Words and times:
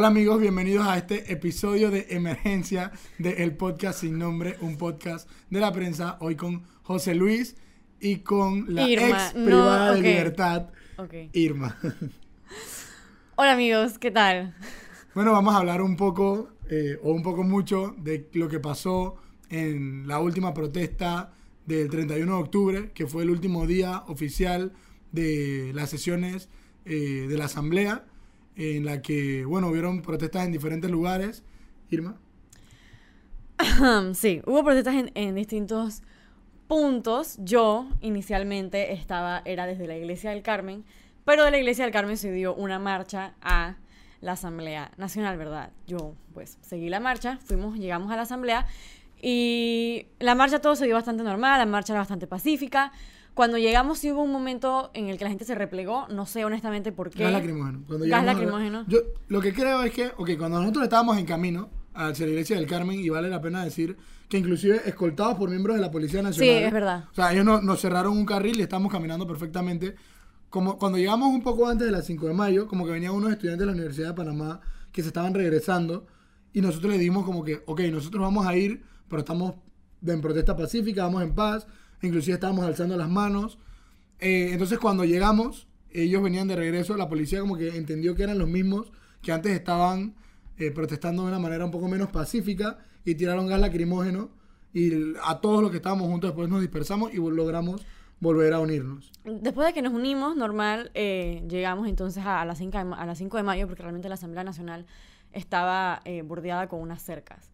Hola 0.00 0.08
amigos, 0.08 0.40
bienvenidos 0.40 0.86
a 0.86 0.96
este 0.96 1.30
episodio 1.30 1.90
de 1.90 2.06
emergencia 2.08 2.90
del 3.18 3.54
podcast 3.54 4.00
sin 4.00 4.18
nombre, 4.18 4.56
un 4.62 4.78
podcast 4.78 5.28
de 5.50 5.60
la 5.60 5.74
prensa, 5.74 6.16
hoy 6.20 6.36
con 6.36 6.62
José 6.84 7.14
Luis 7.14 7.54
y 8.00 8.20
con 8.20 8.74
la 8.74 8.88
Irma. 8.88 9.08
ex 9.08 9.34
No, 9.34 9.44
privada 9.44 9.92
de 9.92 10.00
libertad. 10.00 10.68
Irma. 11.34 11.78
Hola 13.36 13.52
amigos, 13.52 13.98
¿qué 13.98 14.10
tal? 14.10 14.56
Bueno, 15.14 15.32
vamos 15.32 15.54
a 15.54 15.58
hablar 15.58 15.82
un 15.82 15.98
poco, 15.98 16.48
eh, 16.70 16.98
o 17.02 17.12
un 17.12 17.22
poco 17.22 17.42
mucho, 17.42 17.94
de 17.98 18.26
lo 18.32 18.48
que 18.48 18.58
pasó 18.58 19.16
en 19.50 20.08
la 20.08 20.18
última 20.18 20.54
protesta 20.54 21.34
del 21.66 21.90
31 21.90 22.36
de 22.36 22.42
octubre, 22.42 22.90
que 22.94 23.06
fue 23.06 23.24
el 23.24 23.28
último 23.28 23.66
día 23.66 24.04
oficial 24.06 24.72
de 25.12 25.72
las 25.74 25.90
sesiones 25.90 26.48
eh, 26.86 27.26
de 27.28 27.36
la 27.36 27.44
Asamblea, 27.44 28.06
en 28.56 28.84
la 28.84 29.02
que, 29.02 29.44
bueno, 29.44 29.68
hubieron 29.68 30.02
protestas 30.02 30.44
en 30.46 30.52
diferentes 30.52 30.90
lugares. 30.90 31.42
Irma. 31.90 32.18
sí, 34.14 34.42
hubo 34.46 34.64
protestas 34.64 34.94
en, 34.94 35.10
en 35.14 35.34
distintos 35.34 36.02
puntos. 36.68 37.36
Yo 37.38 37.88
inicialmente 38.00 38.92
estaba, 38.92 39.42
era 39.44 39.66
desde 39.66 39.86
la 39.86 39.96
Iglesia 39.96 40.30
del 40.30 40.42
Carmen, 40.42 40.84
pero 41.24 41.44
de 41.44 41.50
la 41.50 41.58
Iglesia 41.58 41.84
del 41.84 41.92
Carmen 41.92 42.16
se 42.16 42.32
dio 42.32 42.54
una 42.54 42.78
marcha 42.78 43.34
a 43.42 43.76
la 44.20 44.32
Asamblea 44.32 44.92
Nacional, 44.96 45.36
¿verdad? 45.36 45.70
Yo 45.86 46.14
pues 46.34 46.58
seguí 46.60 46.88
la 46.88 47.00
marcha, 47.00 47.38
fuimos, 47.44 47.76
llegamos 47.78 48.12
a 48.12 48.16
la 48.16 48.22
Asamblea 48.22 48.66
y 49.20 50.06
la 50.18 50.34
marcha 50.34 50.60
todo 50.60 50.76
se 50.76 50.86
dio 50.86 50.94
bastante 50.94 51.22
normal, 51.22 51.58
la 51.58 51.66
marcha 51.66 51.92
era 51.92 52.00
bastante 52.00 52.26
pacífica. 52.26 52.92
Cuando 53.40 53.56
llegamos 53.56 53.98
sí 53.98 54.12
hubo 54.12 54.22
un 54.22 54.32
momento 54.32 54.90
en 54.92 55.08
el 55.08 55.16
que 55.16 55.24
la 55.24 55.30
gente 55.30 55.46
se 55.46 55.54
replegó, 55.54 56.06
no 56.08 56.26
sé 56.26 56.44
honestamente 56.44 56.92
por 56.92 57.08
qué. 57.08 57.22
Gas 57.22 57.32
lacrimógeno. 57.32 57.82
Cuando 57.86 58.04
Gas 58.06 58.20
a- 58.20 58.24
lacrimógeno. 58.26 58.84
Yo 58.86 58.98
lo 59.28 59.40
que 59.40 59.54
creo 59.54 59.82
es 59.82 59.92
que, 59.94 60.08
ok, 60.18 60.32
cuando 60.36 60.60
nosotros 60.60 60.84
estábamos 60.84 61.16
en 61.16 61.24
camino 61.24 61.70
hacia 61.94 62.26
la 62.26 62.32
iglesia 62.32 62.56
del 62.56 62.66
Carmen, 62.66 63.00
y 63.00 63.08
vale 63.08 63.30
la 63.30 63.40
pena 63.40 63.64
decir 63.64 63.96
que 64.28 64.36
inclusive 64.36 64.82
escoltados 64.84 65.36
por 65.38 65.48
miembros 65.48 65.76
de 65.76 65.80
la 65.80 65.90
Policía 65.90 66.20
Nacional. 66.20 66.64
es 66.64 66.70
verdad. 66.70 67.04
O 67.10 67.14
sea, 67.14 67.32
ellos 67.32 67.46
no- 67.46 67.62
nos 67.62 67.80
cerraron 67.80 68.14
un 68.14 68.26
carril 68.26 68.58
y 68.58 68.62
estamos 68.62 68.92
caminando 68.92 69.26
perfectamente. 69.26 69.96
Como 70.50 70.76
cuando 70.76 70.98
llegamos 70.98 71.28
un 71.32 71.42
poco 71.42 71.66
antes 71.66 71.86
de 71.86 71.92
las 71.92 72.04
5 72.04 72.26
de 72.28 72.34
mayo, 72.34 72.66
como 72.68 72.84
que 72.84 72.92
venían 72.92 73.12
unos 73.14 73.30
estudiantes 73.32 73.60
de 73.60 73.66
la 73.66 73.72
Universidad 73.72 74.08
de 74.08 74.14
Panamá 74.16 74.60
que 74.92 75.00
se 75.00 75.08
estaban 75.08 75.32
regresando 75.32 76.06
y 76.52 76.60
nosotros 76.60 76.92
le 76.92 76.98
dimos 76.98 77.24
como 77.24 77.42
que, 77.42 77.62
ok, 77.64 77.80
nosotros 77.90 78.20
vamos 78.20 78.46
a 78.46 78.54
ir, 78.54 78.82
pero 79.08 79.20
estamos 79.20 79.54
en 80.06 80.20
protesta 80.20 80.54
pacífica, 80.54 81.04
vamos 81.04 81.22
en 81.22 81.34
paz, 81.34 81.66
inclusive 82.02 82.34
estábamos 82.34 82.64
alzando 82.64 82.96
las 82.96 83.08
manos. 83.08 83.58
Eh, 84.18 84.50
entonces 84.52 84.78
cuando 84.78 85.04
llegamos, 85.04 85.66
ellos 85.90 86.22
venían 86.22 86.48
de 86.48 86.56
regreso, 86.56 86.96
la 86.96 87.08
policía 87.08 87.40
como 87.40 87.56
que 87.56 87.76
entendió 87.76 88.14
que 88.14 88.22
eran 88.22 88.38
los 88.38 88.48
mismos 88.48 88.92
que 89.22 89.32
antes 89.32 89.52
estaban 89.52 90.14
eh, 90.58 90.70
protestando 90.70 91.22
de 91.22 91.28
una 91.28 91.38
manera 91.38 91.64
un 91.64 91.70
poco 91.70 91.88
menos 91.88 92.10
pacífica 92.10 92.78
y 93.04 93.14
tiraron 93.14 93.46
gas 93.46 93.60
lacrimógeno 93.60 94.30
y 94.72 95.14
a 95.24 95.40
todos 95.40 95.62
los 95.62 95.70
que 95.70 95.78
estábamos 95.78 96.06
juntos 96.08 96.30
después 96.30 96.48
nos 96.48 96.60
dispersamos 96.60 97.12
y 97.12 97.16
logramos 97.16 97.84
volver 98.20 98.52
a 98.52 98.60
unirnos. 98.60 99.10
Después 99.24 99.66
de 99.66 99.72
que 99.72 99.80
nos 99.82 99.92
unimos, 99.94 100.36
normal, 100.36 100.90
eh, 100.94 101.42
llegamos 101.48 101.88
entonces 101.88 102.22
a, 102.26 102.44
las 102.44 102.58
5 102.58 102.70
de, 102.78 102.94
a 102.94 103.06
las 103.06 103.16
5 103.18 103.36
de 103.38 103.42
mayo, 103.42 103.66
porque 103.66 103.82
realmente 103.82 104.08
la 104.08 104.14
Asamblea 104.16 104.44
Nacional 104.44 104.84
estaba 105.32 106.02
eh, 106.04 106.22
bordeada 106.22 106.68
con 106.68 106.80
unas 106.80 107.02
cercas. 107.02 107.50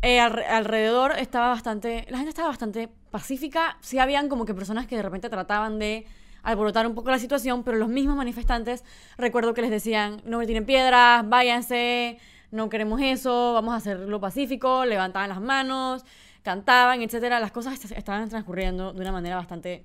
Alre- 0.00 0.46
alrededor 0.48 1.12
estaba 1.18 1.48
bastante, 1.48 2.06
la 2.10 2.16
gente 2.16 2.30
estaba 2.30 2.48
bastante 2.48 2.88
pacífica, 3.12 3.78
sí 3.80 4.00
habían 4.00 4.28
como 4.28 4.44
que 4.46 4.54
personas 4.54 4.88
que 4.88 4.96
de 4.96 5.02
repente 5.02 5.28
trataban 5.30 5.78
de 5.78 6.06
alborotar 6.42 6.86
un 6.88 6.94
poco 6.96 7.10
la 7.10 7.20
situación, 7.20 7.62
pero 7.62 7.78
los 7.78 7.88
mismos 7.88 8.16
manifestantes, 8.16 8.82
recuerdo 9.16 9.54
que 9.54 9.62
les 9.62 9.70
decían, 9.70 10.20
no 10.24 10.38
me 10.38 10.46
tiren 10.46 10.66
piedras, 10.66 11.28
váyanse, 11.28 12.18
no 12.50 12.68
queremos 12.68 13.00
eso, 13.00 13.52
vamos 13.54 13.74
a 13.74 13.76
hacerlo 13.76 14.20
pacífico, 14.20 14.84
levantaban 14.84 15.28
las 15.28 15.40
manos, 15.40 16.04
cantaban, 16.42 17.00
etcétera, 17.02 17.38
las 17.38 17.52
cosas 17.52 17.74
est- 17.84 17.92
estaban 17.96 18.28
transcurriendo 18.28 18.92
de 18.92 19.00
una 19.00 19.12
manera 19.12 19.36
bastante 19.36 19.84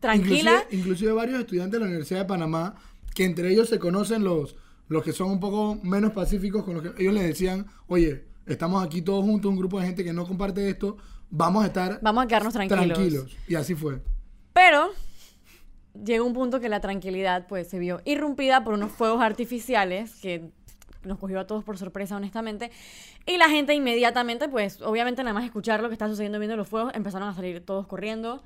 tranquila. 0.00 0.52
Inclusive, 0.52 0.76
inclusive 0.76 1.12
varios 1.12 1.40
estudiantes 1.40 1.72
de 1.72 1.78
la 1.80 1.86
Universidad 1.86 2.20
de 2.20 2.26
Panamá, 2.26 2.74
que 3.14 3.24
entre 3.24 3.50
ellos 3.50 3.68
se 3.68 3.78
conocen 3.78 4.24
los, 4.24 4.56
los 4.88 5.02
que 5.04 5.12
son 5.12 5.30
un 5.30 5.40
poco 5.40 5.78
menos 5.82 6.12
pacíficos, 6.12 6.64
con 6.64 6.74
los 6.74 6.82
que 6.82 7.02
ellos 7.02 7.14
les 7.14 7.24
decían, 7.24 7.66
oye, 7.86 8.24
estamos 8.46 8.84
aquí 8.84 9.02
todos 9.02 9.24
juntos, 9.24 9.50
un 9.50 9.56
grupo 9.58 9.78
de 9.80 9.86
gente 9.86 10.04
que 10.04 10.12
no 10.12 10.26
comparte 10.26 10.68
esto, 10.68 10.96
vamos 11.32 11.64
a 11.64 11.66
estar 11.66 11.98
Vamos 12.02 12.24
a 12.24 12.28
quedarnos 12.28 12.52
tranquilos. 12.52 12.86
tranquilos. 12.96 13.36
Y 13.48 13.56
así 13.56 13.74
fue. 13.74 14.00
Pero 14.52 14.90
llegó 16.04 16.24
un 16.24 16.34
punto 16.34 16.60
que 16.60 16.68
la 16.68 16.80
tranquilidad 16.80 17.46
pues 17.48 17.68
se 17.68 17.78
vio 17.78 18.00
irrumpida 18.04 18.62
por 18.62 18.74
unos 18.74 18.92
fuegos 18.92 19.20
artificiales 19.22 20.14
que 20.22 20.50
nos 21.04 21.18
cogió 21.18 21.40
a 21.40 21.46
todos 21.46 21.64
por 21.64 21.76
sorpresa 21.78 22.16
honestamente 22.16 22.70
y 23.26 23.36
la 23.36 23.48
gente 23.48 23.74
inmediatamente 23.74 24.48
pues 24.48 24.80
obviamente 24.82 25.22
nada 25.24 25.34
más 25.34 25.44
escuchar 25.44 25.82
lo 25.82 25.88
que 25.88 25.94
está 25.94 26.06
sucediendo 26.06 26.38
viendo 26.38 26.56
los 26.56 26.68
fuegos 26.68 26.92
empezaron 26.94 27.28
a 27.28 27.34
salir 27.34 27.64
todos 27.64 27.86
corriendo 27.86 28.42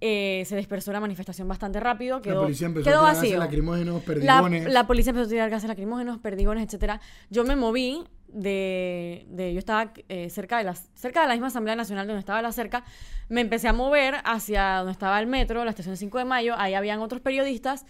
Eh, 0.00 0.44
se 0.46 0.56
dispersó 0.56 0.92
la 0.92 1.00
manifestación 1.00 1.48
bastante 1.48 1.80
rápido 1.80 2.22
quedó, 2.22 2.36
la 2.36 2.40
policía 2.42 2.68
empezó 2.68 2.84
quedó 2.84 3.00
a 3.04 3.10
tirar 3.10 3.16
gases 3.16 3.38
lacrimógenos, 3.38 3.94
la, 3.96 4.06
perdigones. 4.06 4.72
la 4.72 4.86
policía 4.86 5.10
empezó 5.10 5.26
a 5.26 5.30
tirar 5.30 5.50
gases 5.50 5.68
lacrimógenos, 5.68 6.18
perdigones, 6.20 6.64
etcétera. 6.64 7.00
Yo 7.30 7.42
me 7.44 7.56
moví 7.56 8.04
de, 8.28 9.26
de 9.30 9.52
yo 9.52 9.58
estaba 9.58 9.92
eh, 10.08 10.30
cerca 10.30 10.58
de 10.58 10.64
la 10.64 10.74
cerca 10.74 11.22
de 11.22 11.28
la 11.28 11.34
misma 11.34 11.48
Asamblea 11.48 11.76
Nacional 11.76 12.06
donde 12.06 12.20
estaba 12.20 12.42
la 12.42 12.52
cerca, 12.52 12.84
me 13.28 13.40
empecé 13.40 13.68
a 13.68 13.72
mover 13.72 14.16
hacia 14.24 14.78
donde 14.78 14.92
estaba 14.92 15.18
el 15.20 15.26
metro, 15.26 15.64
la 15.64 15.70
estación 15.70 15.96
5 15.96 16.18
de 16.18 16.24
Mayo, 16.24 16.54
ahí 16.58 16.74
habían 16.74 17.00
otros 17.00 17.20
periodistas 17.20 17.86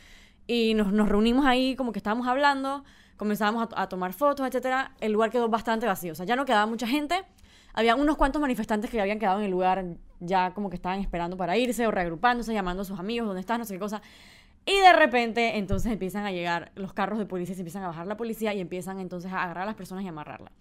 y 0.46 0.74
nos, 0.74 0.92
nos 0.92 1.08
reunimos 1.08 1.46
ahí 1.46 1.76
como 1.76 1.92
que 1.92 1.98
estábamos 1.98 2.26
hablando, 2.26 2.84
comenzábamos 3.16 3.68
a, 3.74 3.82
a 3.82 3.88
tomar 3.88 4.12
fotos, 4.12 4.46
etcétera. 4.46 4.92
El 5.00 5.12
lugar 5.12 5.30
quedó 5.30 5.48
bastante 5.48 5.86
vacío, 5.86 6.12
o 6.12 6.14
sea, 6.14 6.26
ya 6.26 6.36
no 6.36 6.44
quedaba 6.44 6.66
mucha 6.66 6.86
gente. 6.86 7.24
Había 7.74 7.94
unos 7.94 8.16
cuantos 8.16 8.40
manifestantes 8.40 8.90
que 8.90 9.00
habían 9.00 9.18
quedado 9.18 9.38
en 9.38 9.44
el 9.44 9.50
lugar 9.50 9.84
ya 10.20 10.52
como 10.52 10.70
que 10.70 10.76
estaban 10.76 11.00
esperando 11.00 11.36
para 11.36 11.56
irse 11.56 11.86
o 11.86 11.90
reagrupándose, 11.90 12.52
llamando 12.52 12.82
a 12.82 12.84
sus 12.84 12.98
amigos, 12.98 13.26
¿dónde 13.26 13.40
estás? 13.40 13.58
No 13.58 13.64
sé 13.64 13.74
qué 13.74 13.80
cosa. 13.80 14.02
Y 14.70 14.78
de 14.80 14.92
repente 14.92 15.56
entonces 15.56 15.90
empiezan 15.90 16.26
a 16.26 16.30
llegar 16.30 16.72
los 16.74 16.92
carros 16.92 17.18
de 17.18 17.24
policía, 17.24 17.54
se 17.54 17.62
empiezan 17.62 17.84
a 17.84 17.86
bajar 17.86 18.06
la 18.06 18.18
policía 18.18 18.52
y 18.52 18.60
empiezan 18.60 19.00
entonces 19.00 19.32
a 19.32 19.42
agarrar 19.44 19.62
a 19.62 19.66
las 19.66 19.76
personas 19.76 20.04
y 20.04 20.08
amarrarla. 20.08 20.52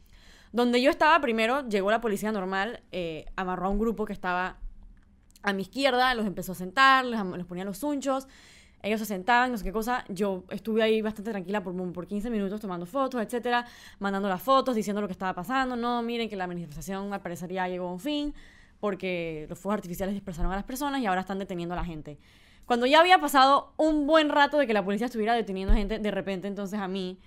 Donde 0.53 0.81
yo 0.81 0.89
estaba 0.89 1.19
primero, 1.19 1.67
llegó 1.67 1.91
la 1.91 1.99
policía 1.99 2.31
normal, 2.31 2.81
eh, 2.93 3.25
amarró 3.35 3.65
a 3.65 3.69
un 3.69 3.79
grupo 3.79 4.05
que 4.05 4.13
estaba 4.13 4.59
a 5.43 5.51
mi 5.51 5.63
izquierda, 5.63 6.13
los 6.15 6.25
empezó 6.25 6.53
a 6.53 6.55
sentar, 6.55 7.05
am- 7.13 7.35
los 7.35 7.45
ponía 7.47 7.65
los 7.65 7.83
unchos, 7.83 8.29
ellos 8.81 8.99
se 9.01 9.05
sentaban, 9.05 9.51
no 9.51 9.57
sé 9.57 9.65
qué 9.65 9.73
cosa. 9.73 10.05
Yo 10.07 10.45
estuve 10.51 10.83
ahí 10.83 11.01
bastante 11.01 11.31
tranquila 11.31 11.61
por, 11.61 11.75
por 11.91 12.07
15 12.07 12.29
minutos 12.29 12.61
tomando 12.61 12.85
fotos, 12.85 13.21
etcétera, 13.21 13.65
mandando 13.99 14.29
las 14.29 14.41
fotos, 14.41 14.73
diciendo 14.73 15.01
lo 15.01 15.07
que 15.07 15.13
estaba 15.13 15.33
pasando. 15.33 15.75
No, 15.75 16.01
miren 16.01 16.29
que 16.29 16.37
la 16.37 16.47
manifestación 16.47 17.11
al 17.13 17.21
parecer 17.21 17.51
ya 17.51 17.67
llegó 17.67 17.89
a 17.89 17.91
un 17.91 17.99
fin, 17.99 18.33
porque 18.79 19.47
los 19.49 19.59
fuegos 19.59 19.79
artificiales 19.79 20.13
dispersaron 20.15 20.51
a 20.53 20.55
las 20.55 20.63
personas 20.63 21.01
y 21.01 21.07
ahora 21.07 21.21
están 21.21 21.39
deteniendo 21.39 21.73
a 21.73 21.77
la 21.77 21.83
gente. 21.85 22.17
Cuando 22.67 22.85
ya 22.85 22.99
había 22.99 23.19
pasado 23.19 23.73
un 23.77 24.05
buen 24.05 24.29
rato 24.29 24.57
de 24.57 24.67
que 24.67 24.73
la 24.73 24.83
policía 24.83 25.05
estuviera 25.05 25.33
deteniendo 25.33 25.73
gente, 25.73 25.99
de 25.99 26.11
repente 26.11 26.47
entonces 26.47 26.79
a 26.79 26.87
mí, 26.87 27.17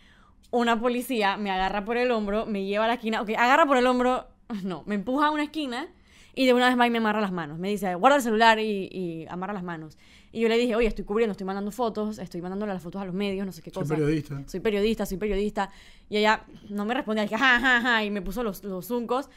una 0.50 0.78
policía 0.78 1.38
me 1.38 1.50
agarra 1.50 1.84
por 1.84 1.96
el 1.96 2.10
hombro, 2.10 2.44
me 2.44 2.66
lleva 2.66 2.84
a 2.84 2.88
la 2.88 2.94
esquina, 2.94 3.22
ok, 3.22 3.30
agarra 3.30 3.64
por 3.66 3.78
el 3.78 3.86
hombro, 3.86 4.26
no, 4.64 4.82
me 4.86 4.96
empuja 4.96 5.28
a 5.28 5.30
una 5.30 5.44
esquina 5.44 5.88
y 6.34 6.44
de 6.44 6.52
una 6.52 6.68
vez 6.68 6.78
va 6.78 6.86
y 6.86 6.90
me 6.90 6.98
amarra 6.98 7.22
las 7.22 7.32
manos. 7.32 7.58
Me 7.58 7.70
dice, 7.70 7.94
guarda 7.94 8.18
el 8.18 8.22
celular 8.22 8.58
y, 8.58 8.88
y 8.92 9.26
amarra 9.28 9.54
las 9.54 9.62
manos. 9.62 9.96
Y 10.30 10.40
yo 10.40 10.48
le 10.48 10.58
dije, 10.58 10.76
oye, 10.76 10.86
estoy 10.86 11.04
cubriendo, 11.04 11.32
estoy 11.32 11.46
mandando 11.46 11.70
fotos, 11.72 12.18
estoy 12.18 12.40
mandándole 12.40 12.72
las 12.72 12.82
fotos 12.82 13.02
a 13.02 13.04
los 13.04 13.14
medios, 13.14 13.44
no 13.44 13.52
sé 13.52 13.62
qué 13.62 13.70
Soy 13.70 13.82
cosa. 13.82 13.94
periodista. 13.94 14.42
Soy 14.46 14.60
periodista, 14.60 15.06
soy 15.06 15.18
periodista. 15.18 15.70
Y 16.08 16.18
ella 16.18 16.44
no 16.68 16.84
me 16.84 16.94
respondía, 16.94 17.24
dije, 17.24 17.36
ja, 17.36 17.58
ja, 17.58 17.80
ja, 17.80 18.04
y 18.04 18.10
me 18.10 18.22
puso 18.22 18.42
los, 18.42 18.62
los 18.62 18.86
zuncos. 18.86 19.28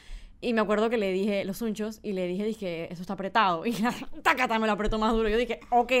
Y 0.44 0.52
me 0.52 0.60
acuerdo 0.60 0.90
que 0.90 0.96
le 0.98 1.12
dije 1.12 1.44
los 1.44 1.60
unchos 1.62 2.00
y 2.02 2.12
le 2.12 2.26
dije, 2.26 2.44
dije, 2.44 2.92
eso 2.92 3.02
está 3.02 3.14
apretado. 3.14 3.64
Y 3.66 3.72
tacata 4.22 4.58
me 4.58 4.66
lo 4.66 4.72
apretó 4.72 4.98
más 4.98 5.12
duro. 5.12 5.28
Yo 5.28 5.36
dije, 5.38 5.60
ok. 5.70 5.92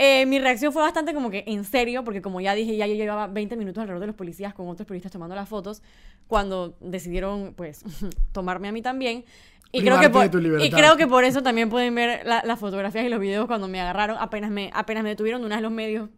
Eh, 0.00 0.26
mi 0.26 0.38
reacción 0.38 0.72
fue 0.72 0.82
bastante 0.82 1.12
como 1.12 1.28
que 1.28 1.42
en 1.48 1.64
serio, 1.64 2.04
porque 2.04 2.22
como 2.22 2.40
ya 2.40 2.54
dije, 2.54 2.76
ya 2.76 2.86
yo 2.86 2.94
llevaba 2.94 3.26
20 3.26 3.56
minutos 3.56 3.80
alrededor 3.80 4.00
de 4.02 4.06
los 4.06 4.14
policías 4.16 4.54
con 4.54 4.68
otros 4.68 4.86
periodistas 4.86 5.10
tomando 5.10 5.34
las 5.34 5.48
fotos, 5.48 5.82
cuando 6.28 6.76
decidieron, 6.80 7.52
pues, 7.56 7.82
tomarme 8.32 8.68
a 8.68 8.72
mí 8.72 8.80
también. 8.80 9.24
Y 9.72 9.80
creo, 9.82 9.98
que 10.00 10.08
por, 10.08 10.30
de 10.30 10.64
y 10.64 10.70
creo 10.70 10.96
que 10.96 11.06
por 11.06 11.24
eso 11.24 11.42
también 11.42 11.68
pueden 11.68 11.94
ver 11.94 12.24
la- 12.24 12.42
las 12.44 12.58
fotografías 12.58 13.04
y 13.04 13.08
los 13.08 13.20
videos 13.20 13.46
cuando 13.46 13.66
me 13.68 13.80
agarraron. 13.80 14.16
Apenas 14.20 14.50
me, 14.50 14.70
apenas 14.72 15.02
me 15.02 15.10
detuvieron, 15.10 15.42
de 15.42 15.46
una 15.46 15.56
vez 15.56 15.62
los 15.62 15.72
medios 15.72 16.08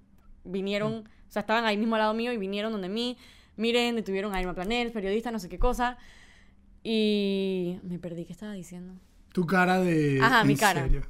vinieron, 0.45 0.93
o 1.29 1.33
sea, 1.33 1.41
estaban 1.41 1.65
ahí 1.65 1.77
mismo 1.77 1.95
al 1.97 2.03
lado 2.03 2.15
mío 2.15 2.33
y 2.33 2.37
vinieron 2.37 2.71
donde 2.71 2.89
mí. 2.89 3.17
Miren, 3.57 3.97
detuvieron 3.97 4.35
a 4.35 4.41
Irma 4.41 4.55
Planel, 4.55 4.93
periodista, 4.93 5.31
no 5.31 5.39
sé 5.39 5.49
qué 5.49 5.59
cosa. 5.59 5.99
Y 6.83 7.79
me 7.83 7.99
perdí, 7.99 8.25
¿qué 8.25 8.33
estaba 8.33 8.53
diciendo? 8.53 8.95
Tu 9.33 9.47
cara 9.47 9.81
de... 9.81 10.19
Ajá, 10.23 10.45
mi 10.45 10.55
¿en 10.55 10.59
cara. 10.59 10.83
serio? 10.83 11.03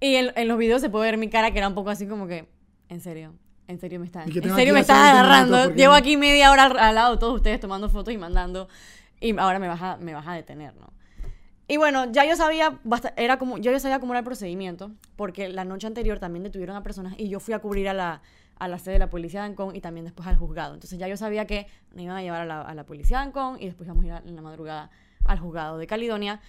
Y 0.00 0.16
en, 0.16 0.32
en 0.36 0.48
los 0.48 0.58
videos 0.58 0.80
se 0.80 0.90
puede 0.90 1.06
ver 1.10 1.18
mi 1.18 1.28
cara 1.28 1.52
que 1.52 1.58
era 1.58 1.68
un 1.68 1.74
poco 1.74 1.90
así 1.90 2.06
como 2.06 2.26
que, 2.26 2.46
en 2.88 3.00
serio, 3.00 3.34
en 3.68 3.78
serio 3.78 4.00
me 4.00 4.06
estás, 4.06 4.26
en 4.26 4.54
serio 4.54 4.74
me 4.74 4.80
estás 4.80 5.00
20 5.00 5.18
agarrando. 5.18 5.74
Llevo 5.74 5.94
aquí 5.94 6.16
media 6.16 6.50
hora 6.50 6.64
al, 6.64 6.94
lado 6.94 7.12
de 7.12 7.18
todos 7.18 7.34
ustedes 7.36 7.60
tomando 7.60 7.88
fotos 7.88 8.12
y 8.12 8.18
mandando. 8.18 8.68
Y 9.20 9.36
ahora 9.38 9.58
me 9.58 9.68
vas 9.68 9.80
a, 9.80 9.96
me 9.96 10.12
vas 10.12 10.26
a 10.26 10.34
detener, 10.34 10.74
¿no? 10.76 10.92
Y 11.66 11.78
bueno, 11.78 12.12
ya 12.12 12.26
yo 12.26 12.36
sabía, 12.36 12.78
basta- 12.84 13.14
era 13.16 13.38
como, 13.38 13.56
yo 13.56 13.72
ya 13.72 13.80
sabía 13.80 13.98
cómo 13.98 14.12
era 14.12 14.18
el 14.18 14.24
procedimiento, 14.24 14.90
porque 15.16 15.48
la 15.48 15.64
noche 15.64 15.86
anterior 15.86 16.18
también 16.18 16.42
detuvieron 16.42 16.76
a 16.76 16.82
personas 16.82 17.14
y 17.16 17.30
yo 17.30 17.40
fui 17.40 17.54
a 17.54 17.60
cubrir 17.60 17.88
a 17.88 17.94
la, 17.94 18.20
a 18.58 18.68
la 18.68 18.78
sede 18.78 18.94
de 18.94 18.98
la 19.00 19.10
policía 19.10 19.40
de 19.40 19.46
Ancón 19.46 19.74
y 19.76 19.80
también 19.80 20.04
después 20.04 20.28
al 20.28 20.36
juzgado. 20.36 20.74
Entonces 20.74 20.98
ya 20.98 21.08
yo 21.08 21.16
sabía 21.16 21.46
que 21.46 21.66
me 21.94 22.02
iban 22.02 22.16
a 22.16 22.22
llevar 22.22 22.42
a 22.42 22.44
la, 22.46 22.60
a 22.62 22.74
la 22.74 22.84
policía 22.84 23.18
de 23.18 23.24
Ancón 23.24 23.56
y 23.60 23.66
después 23.66 23.86
íbamos 23.86 24.04
a 24.04 24.06
ir 24.06 24.12
a- 24.14 24.22
en 24.26 24.34
la 24.36 24.42
madrugada 24.42 24.90
al 25.24 25.38
juzgado 25.38 25.78
de 25.78 25.86
Caledonia. 25.86 26.40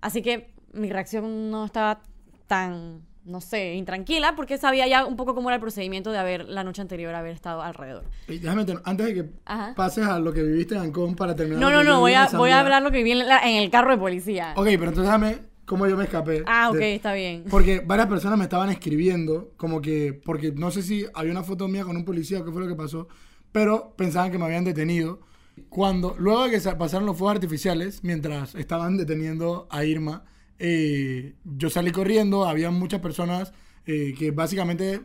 Así 0.00 0.22
que 0.22 0.52
mi 0.72 0.90
reacción 0.90 1.50
no 1.50 1.64
estaba 1.64 2.00
tan, 2.46 3.02
no 3.24 3.40
sé, 3.40 3.74
intranquila, 3.74 4.36
porque 4.36 4.56
sabía 4.58 4.86
ya 4.86 5.04
un 5.04 5.16
poco 5.16 5.34
cómo 5.34 5.48
era 5.50 5.56
el 5.56 5.60
procedimiento 5.60 6.12
de 6.12 6.18
haber 6.18 6.48
la 6.48 6.62
noche 6.64 6.80
anterior 6.80 7.14
haber 7.14 7.32
estado 7.32 7.60
alrededor. 7.62 8.04
Y 8.28 8.38
déjame, 8.38 8.64
te- 8.64 8.78
antes 8.84 9.06
de 9.06 9.14
que 9.14 9.30
Ajá. 9.44 9.74
pases 9.74 10.06
a 10.06 10.18
lo 10.18 10.32
que 10.32 10.42
viviste 10.42 10.74
en 10.76 10.82
Ancón 10.82 11.14
para 11.16 11.34
terminar. 11.34 11.60
No, 11.60 11.70
no, 11.70 11.82
no, 11.82 12.00
voy 12.00 12.12
viví 12.12 12.22
a, 12.22 12.36
voy 12.38 12.50
a 12.50 12.60
hablar 12.60 12.82
lo 12.82 12.90
que 12.90 13.02
vi 13.02 13.12
en, 13.12 13.26
la- 13.26 13.40
en 13.40 13.56
el 13.56 13.70
carro 13.70 13.90
de 13.90 13.98
policía. 13.98 14.52
Ok, 14.56 14.66
pero 14.66 14.84
entonces 14.90 15.04
déjame 15.04 15.38
cómo 15.68 15.86
yo 15.86 15.96
me 15.96 16.04
escapé. 16.04 16.42
Ah, 16.46 16.70
ok, 16.70 16.76
de- 16.78 16.94
está 16.96 17.12
bien. 17.12 17.44
Porque 17.48 17.80
varias 17.80 18.08
personas 18.08 18.38
me 18.38 18.44
estaban 18.44 18.70
escribiendo, 18.70 19.52
como 19.56 19.80
que, 19.80 20.12
porque 20.24 20.50
no 20.52 20.70
sé 20.70 20.82
si 20.82 21.04
había 21.14 21.30
una 21.30 21.44
foto 21.44 21.68
mía 21.68 21.84
con 21.84 21.96
un 21.96 22.04
policía 22.04 22.40
o 22.40 22.44
qué 22.44 22.50
fue 22.50 22.62
lo 22.62 22.68
que 22.68 22.74
pasó, 22.74 23.06
pero 23.52 23.94
pensaban 23.96 24.32
que 24.32 24.38
me 24.38 24.46
habían 24.46 24.64
detenido. 24.64 25.20
Cuando, 25.68 26.14
luego 26.18 26.44
de 26.44 26.50
que 26.52 26.60
se 26.60 26.74
pasaron 26.76 27.04
los 27.06 27.16
fuegos 27.16 27.34
artificiales, 27.36 28.02
mientras 28.02 28.54
estaban 28.54 28.96
deteniendo 28.96 29.66
a 29.70 29.84
Irma, 29.84 30.24
eh, 30.58 31.34
yo 31.44 31.68
salí 31.70 31.90
corriendo, 31.92 32.44
había 32.46 32.70
muchas 32.70 33.00
personas 33.00 33.52
eh, 33.86 34.14
que 34.18 34.30
básicamente 34.30 35.02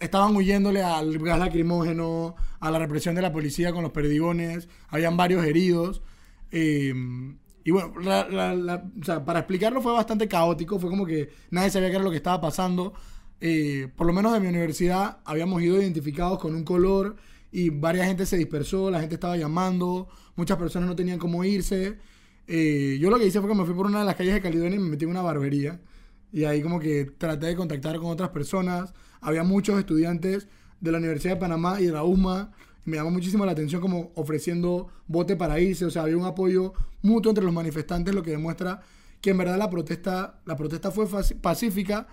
estaban 0.00 0.34
huyéndole 0.36 0.82
al 0.82 1.18
gas 1.18 1.38
lacrimógeno, 1.38 2.34
a 2.60 2.70
la 2.70 2.78
represión 2.78 3.14
de 3.14 3.22
la 3.22 3.32
policía 3.32 3.72
con 3.72 3.82
los 3.82 3.92
perdigones, 3.92 4.68
habían 4.88 5.16
varios 5.16 5.44
heridos. 5.44 6.02
eh, 6.52 6.92
y 7.64 7.70
bueno, 7.70 7.94
para 9.24 9.38
explicarlo 9.38 9.80
fue 9.80 9.92
bastante 9.92 10.28
caótico, 10.28 10.78
fue 10.78 10.90
como 10.90 11.06
que 11.06 11.30
nadie 11.50 11.70
sabía 11.70 11.88
qué 11.88 11.96
era 11.96 12.04
lo 12.04 12.10
que 12.10 12.18
estaba 12.18 12.40
pasando. 12.40 12.92
Eh, 13.40 13.88
por 13.96 14.06
lo 14.06 14.12
menos 14.12 14.32
de 14.32 14.40
mi 14.40 14.48
universidad 14.48 15.18
habíamos 15.24 15.62
ido 15.62 15.80
identificados 15.80 16.38
con 16.38 16.54
un 16.54 16.64
color 16.64 17.16
y 17.50 17.70
varias 17.70 18.06
gente 18.06 18.26
se 18.26 18.36
dispersó, 18.36 18.90
la 18.90 19.00
gente 19.00 19.14
estaba 19.14 19.36
llamando, 19.36 20.08
muchas 20.36 20.58
personas 20.58 20.88
no 20.88 20.96
tenían 20.96 21.18
cómo 21.18 21.42
irse. 21.44 21.98
Eh, 22.46 22.98
yo 23.00 23.10
lo 23.10 23.18
que 23.18 23.26
hice 23.26 23.40
fue 23.40 23.48
que 23.48 23.54
me 23.54 23.64
fui 23.64 23.74
por 23.74 23.86
una 23.86 24.00
de 24.00 24.04
las 24.04 24.16
calles 24.16 24.34
de 24.34 24.40
Caledonia 24.42 24.76
y 24.76 24.80
me 24.80 24.90
metí 24.90 25.04
en 25.04 25.10
una 25.10 25.22
barbería. 25.22 25.80
Y 26.32 26.44
ahí 26.44 26.60
como 26.62 26.80
que 26.80 27.06
traté 27.16 27.46
de 27.46 27.56
contactar 27.56 27.96
con 27.98 28.10
otras 28.10 28.30
personas. 28.30 28.92
Había 29.20 29.44
muchos 29.44 29.78
estudiantes 29.78 30.48
de 30.80 30.92
la 30.92 30.98
Universidad 30.98 31.34
de 31.34 31.40
Panamá 31.40 31.80
y 31.80 31.86
de 31.86 31.92
la 31.92 32.02
UMA. 32.02 32.52
Me 32.84 32.96
llamó 32.96 33.10
muchísimo 33.10 33.44
la 33.46 33.52
atención 33.52 33.80
como 33.80 34.12
ofreciendo 34.14 34.88
bote 35.06 35.36
para 35.36 35.58
irse. 35.60 35.84
O 35.84 35.90
sea, 35.90 36.02
había 36.02 36.16
un 36.16 36.26
apoyo 36.26 36.72
mutuo 37.02 37.30
entre 37.30 37.44
los 37.44 37.52
manifestantes, 37.54 38.14
lo 38.14 38.22
que 38.22 38.30
demuestra 38.32 38.80
que 39.20 39.30
en 39.30 39.38
verdad 39.38 39.56
la 39.56 39.70
protesta, 39.70 40.40
la 40.44 40.54
protesta 40.56 40.90
fue 40.90 41.06
pacífica, 41.40 42.06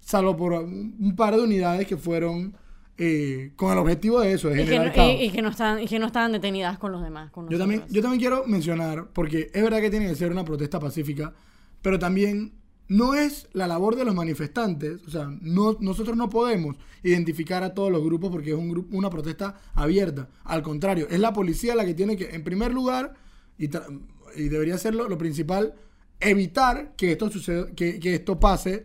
salvo 0.00 0.36
por 0.36 0.52
un 0.54 1.14
par 1.16 1.36
de 1.36 1.42
unidades 1.42 1.86
que 1.86 1.96
fueron 1.96 2.56
eh, 2.98 3.52
con 3.56 3.70
el 3.72 3.78
objetivo 3.78 4.20
de 4.20 4.32
eso, 4.32 4.48
de 4.48 4.54
Y 4.54 4.58
que, 4.64 4.64
generar 4.72 4.86
no, 4.88 4.92
caos. 4.94 5.10
y- 5.20 5.24
y 5.26 5.30
que 5.30 5.42
no 5.42 5.50
están, 5.50 5.82
y 5.82 5.86
que 5.86 5.98
no 5.98 6.06
estaban 6.06 6.32
detenidas 6.32 6.78
con 6.78 6.92
los 6.92 7.02
demás. 7.02 7.30
Con 7.30 7.48
Yo 7.50 7.58
también, 7.58 7.84
yo 7.90 8.00
también 8.02 8.18
quiero 8.20 8.44
mencionar, 8.46 9.08
porque 9.12 9.50
es 9.52 9.62
verdad 9.62 9.80
que 9.80 9.90
tiene 9.90 10.08
que 10.08 10.14
ser 10.14 10.32
una 10.32 10.44
protesta 10.46 10.80
pacífica, 10.80 11.34
pero 11.82 11.98
también 11.98 12.52
no 12.88 13.14
es 13.14 13.48
la 13.52 13.66
labor 13.66 13.96
de 13.96 14.04
los 14.04 14.14
manifestantes, 14.14 15.00
o 15.06 15.10
sea, 15.10 15.28
no, 15.40 15.76
nosotros 15.80 16.16
no 16.16 16.28
podemos 16.30 16.76
identificar 17.02 17.62
a 17.64 17.74
todos 17.74 17.90
los 17.90 18.04
grupos 18.04 18.30
porque 18.30 18.50
es 18.50 18.56
un 18.56 18.68
grupo, 18.70 18.96
una 18.96 19.10
protesta 19.10 19.56
abierta. 19.74 20.28
Al 20.44 20.62
contrario, 20.62 21.06
es 21.10 21.18
la 21.20 21.32
policía 21.32 21.74
la 21.74 21.84
que 21.84 21.94
tiene 21.94 22.16
que, 22.16 22.30
en 22.34 22.44
primer 22.44 22.72
lugar, 22.72 23.14
y, 23.58 23.66
y 24.36 24.48
debería 24.48 24.78
ser 24.78 24.94
lo, 24.94 25.08
lo 25.08 25.18
principal, 25.18 25.74
evitar 26.20 26.94
que 26.96 27.12
esto 27.12 27.30
suceda, 27.30 27.66
que, 27.74 27.98
que 28.00 28.14
esto 28.14 28.38
pase 28.40 28.84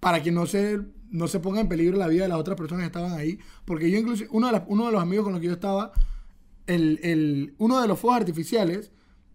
para 0.00 0.22
que 0.22 0.30
no 0.30 0.46
se, 0.46 0.80
no 1.10 1.26
se 1.28 1.40
ponga 1.40 1.60
en 1.60 1.68
peligro 1.68 1.96
la 1.96 2.06
vida 2.08 2.24
de 2.24 2.28
las 2.28 2.38
otras 2.38 2.56
personas 2.56 2.82
que 2.82 2.86
estaban 2.86 3.12
ahí. 3.12 3.38
Porque 3.64 3.90
yo 3.90 3.98
incluso, 3.98 4.24
uno 4.30 4.46
de, 4.46 4.52
las- 4.52 4.62
uno 4.68 4.86
de 4.86 4.92
los 4.92 5.02
amigos 5.02 5.24
con 5.24 5.32
los 5.32 5.40
que 5.40 5.46
yo 5.48 5.54
estaba, 5.54 5.92
el, 6.66 7.00
el- 7.02 7.54
uno 7.58 7.80
de 7.80 7.88
los 7.88 7.98
fuegos 7.98 8.20
artificiales 8.20 8.92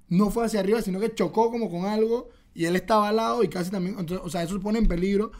no 0.10 0.30
fue 0.30 0.45
hacia 0.45 0.60
arriba, 0.60 0.81
sino 0.81 1.00
que 1.00 1.13
chocó 1.13 1.50
como 1.51 1.69
con 1.69 1.86
algo 1.86 2.30
y 2.53 2.65
él 2.65 2.75
estaba 2.75 3.09
al 3.09 3.15
lado 3.17 3.44
y 3.44 3.50
casi 3.50 3.71
también, 3.71 3.95
o 3.97 4.29
sea, 4.29 4.44
eso 4.44 4.59
pone 4.59 4.79
en 4.79 4.88
peligro, 4.88 5.31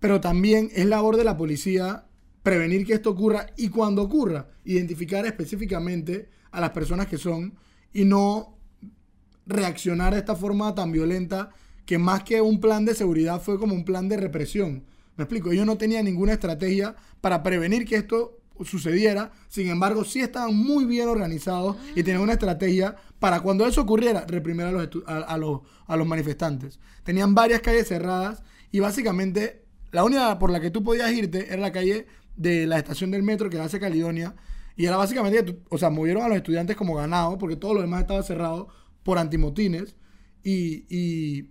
pero 0.00 0.20
también 0.20 0.70
es 0.72 0.86
labor 0.86 1.16
de 1.16 1.24
la 1.24 1.36
policía 1.36 2.06
prevenir 2.42 2.86
que 2.86 2.94
esto 2.94 3.10
ocurra 3.10 3.46
y 3.56 3.68
cuando 3.68 4.02
ocurra, 4.02 4.48
identificar 4.64 5.24
específicamente 5.26 6.28
a 6.50 6.60
las 6.60 6.70
personas 6.70 7.06
que 7.06 7.18
son 7.18 7.54
y 7.92 8.04
no 8.04 8.58
reaccionar 9.46 10.12
de 10.12 10.20
esta 10.20 10.36
forma 10.36 10.74
tan 10.74 10.92
violenta 10.92 11.50
que 11.86 11.98
más 11.98 12.24
que 12.24 12.40
un 12.40 12.60
plan 12.60 12.84
de 12.84 12.94
seguridad 12.94 13.40
fue 13.40 13.58
como 13.58 13.74
un 13.74 13.84
plan 13.84 14.08
de 14.08 14.16
represión. 14.16 14.84
Me 15.16 15.24
explico, 15.24 15.52
ellos 15.52 15.66
no 15.66 15.76
tenían 15.76 16.04
ninguna 16.04 16.32
estrategia 16.32 16.96
para 17.20 17.42
prevenir 17.42 17.84
que 17.84 17.96
esto 17.96 18.38
sucediera, 18.64 19.32
sin 19.48 19.68
embargo 19.68 20.04
sí 20.04 20.20
estaban 20.20 20.54
muy 20.54 20.84
bien 20.84 21.08
organizados 21.08 21.76
y 21.94 22.02
tenían 22.02 22.22
una 22.22 22.34
estrategia 22.34 22.96
para 23.18 23.40
cuando 23.40 23.66
eso 23.66 23.82
ocurriera 23.82 24.24
reprimir 24.26 24.66
a 24.66 24.72
los, 24.72 24.88
a, 25.06 25.18
a 25.18 25.38
los, 25.38 25.60
a 25.86 25.96
los 25.96 26.06
manifestantes. 26.06 26.78
Tenían 27.04 27.34
varias 27.34 27.60
calles 27.60 27.88
cerradas 27.88 28.42
y 28.70 28.80
básicamente 28.80 29.64
la 29.90 30.04
única 30.04 30.38
por 30.38 30.50
la 30.50 30.60
que 30.60 30.70
tú 30.70 30.82
podías 30.82 31.12
irte 31.12 31.46
era 31.52 31.60
la 31.60 31.72
calle 31.72 32.06
de 32.36 32.66
la 32.66 32.78
estación 32.78 33.10
del 33.10 33.22
metro 33.22 33.50
que 33.50 33.60
hace 33.60 33.78
Caledonia 33.80 34.34
y 34.76 34.86
era 34.86 34.96
básicamente, 34.96 35.60
o 35.68 35.78
sea, 35.78 35.90
movieron 35.90 36.22
a 36.22 36.28
los 36.28 36.38
estudiantes 36.38 36.76
como 36.76 36.94
ganado 36.94 37.36
porque 37.38 37.56
todo 37.56 37.74
lo 37.74 37.82
demás 37.82 38.02
estaba 38.02 38.22
cerrado 38.22 38.68
por 39.02 39.18
antimotines 39.18 39.96
y, 40.42 40.86
y 40.88 41.50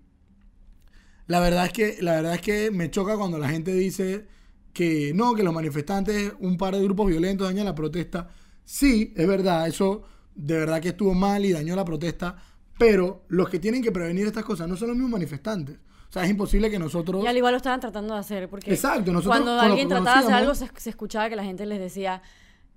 la 1.27 1.39
verdad 1.39 1.65
es 1.65 1.73
que 1.73 1.97
la 2.01 2.13
verdad 2.13 2.35
es 2.35 2.41
que 2.41 2.71
me 2.71 2.89
choca 2.89 3.17
cuando 3.17 3.37
la 3.37 3.49
gente 3.49 3.73
dice 3.73 4.25
que 4.73 5.13
no, 5.13 5.33
que 5.33 5.43
los 5.43 5.53
manifestantes, 5.53 6.33
un 6.39 6.57
par 6.57 6.75
de 6.75 6.83
grupos 6.83 7.07
violentos 7.07 7.47
dañan 7.47 7.65
la 7.65 7.75
protesta. 7.75 8.29
Sí, 8.63 9.13
es 9.15 9.27
verdad, 9.27 9.67
eso 9.67 10.03
de 10.35 10.57
verdad 10.57 10.81
que 10.81 10.89
estuvo 10.89 11.13
mal 11.13 11.45
y 11.45 11.51
dañó 11.51 11.75
la 11.75 11.85
protesta, 11.85 12.35
pero 12.77 13.23
los 13.27 13.49
que 13.49 13.59
tienen 13.59 13.83
que 13.83 13.91
prevenir 13.91 14.27
estas 14.27 14.43
cosas 14.43 14.67
no 14.67 14.75
son 14.75 14.89
los 14.89 14.97
mismos 14.97 15.11
manifestantes. 15.11 15.77
O 16.09 16.13
sea, 16.13 16.23
es 16.25 16.29
imposible 16.29 16.69
que 16.69 16.77
nosotros 16.77 17.23
Y 17.23 17.27
al 17.27 17.37
igual 17.37 17.53
lo 17.53 17.57
estaban 17.57 17.79
tratando 17.79 18.13
de 18.13 18.19
hacer, 18.19 18.49
porque 18.49 18.73
Exacto, 18.73 19.13
nosotros 19.13 19.33
cuando 19.33 19.51
con 19.51 19.55
lo 19.55 19.61
alguien 19.61 19.87
trataba 19.87 20.19
de 20.19 20.23
hacer 20.25 20.33
algo 20.33 20.55
se, 20.55 20.69
se 20.75 20.89
escuchaba 20.89 21.29
que 21.29 21.37
la 21.37 21.43
gente 21.43 21.65
les 21.65 21.79
decía, 21.79 22.21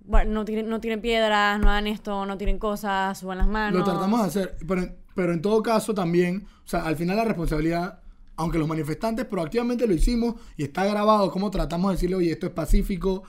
bueno, 0.05 0.32
no 0.32 0.44
tiren, 0.44 0.69
no 0.69 0.81
tiren 0.81 1.00
piedras, 1.00 1.58
no 1.58 1.70
hagan 1.70 1.87
esto, 1.87 2.26
no 2.26 2.37
tiren 2.38 2.58
cosas, 2.58 3.19
suban 3.19 3.38
las 3.38 3.49
manos. 3.49 3.81
Lo 3.81 3.85
tratamos 3.85 4.20
de 4.20 4.26
hacer, 4.26 4.56
pero, 4.69 4.88
pero 5.14 5.32
en 5.32 5.43
todo 5.43 5.62
caso 5.62 5.94
también, 5.94 6.47
o 6.64 6.69
sea, 6.69 6.85
al 6.85 6.97
final 6.97 7.17
la 7.17 7.25
responsabilidad, 7.25 8.00
aunque 8.37 8.59
los 8.59 8.69
manifestantes 8.69 9.25
proactivamente 9.27 9.87
lo 9.87 9.95
hicimos 9.95 10.35
y 10.57 10.65
está 10.65 10.85
grabado 10.87 11.31
cómo 11.31 11.51
tratamos 11.51 11.91
de 11.91 11.97
decirle, 11.97 12.17
oye, 12.17 12.33
esto 12.33 12.47
es 12.47 12.53
pacífico, 12.53 13.23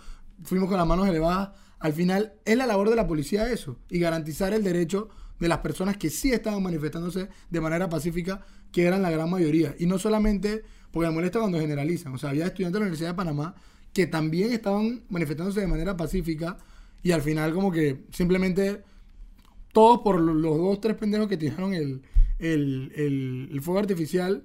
fuimos 0.43 0.67
con 0.69 0.77
las 0.77 0.87
manos 0.87 1.07
elevadas, 1.07 1.49
al 1.79 1.93
final 1.93 2.33
es 2.45 2.57
la 2.57 2.65
labor 2.65 2.89
de 2.89 2.95
la 2.95 3.07
policía 3.07 3.51
eso 3.51 3.77
y 3.89 3.99
garantizar 3.99 4.53
el 4.53 4.63
derecho 4.63 5.09
de 5.39 5.47
las 5.49 5.59
personas 5.59 5.97
que 5.97 6.09
sí 6.09 6.31
estaban 6.31 6.63
manifestándose 6.63 7.29
de 7.49 7.61
manera 7.61 7.89
pacífica, 7.89 8.41
que 8.71 8.83
eran 8.85 9.01
la 9.01 9.11
gran 9.11 9.29
mayoría. 9.29 9.75
Y 9.77 9.85
no 9.85 9.99
solamente, 9.99 10.63
porque 10.91 11.09
me 11.09 11.13
molesta 11.15 11.39
cuando 11.39 11.59
generalizan, 11.59 12.13
o 12.13 12.17
sea, 12.17 12.29
había 12.31 12.45
estudiantes 12.45 12.73
de 12.73 12.79
la 12.79 12.83
Universidad 12.85 13.09
de 13.09 13.15
Panamá 13.15 13.55
que 13.93 14.07
también 14.07 14.51
estaban 14.53 15.03
manifestándose 15.09 15.59
de 15.61 15.67
manera 15.67 15.95
pacífica 15.95 16.57
y 17.03 17.11
al 17.11 17.21
final 17.21 17.53
como 17.53 17.71
que 17.71 18.05
simplemente 18.11 18.81
todos 19.73 19.99
por 19.99 20.19
lo- 20.19 20.33
los 20.33 20.57
dos, 20.57 20.81
tres 20.81 20.95
pendejos 20.95 21.27
que 21.27 21.37
tiraron 21.37 21.73
el, 21.73 22.01
el- 22.39 23.49
el 23.51 23.61
fuego 23.61 23.79
artificial, 23.79 24.43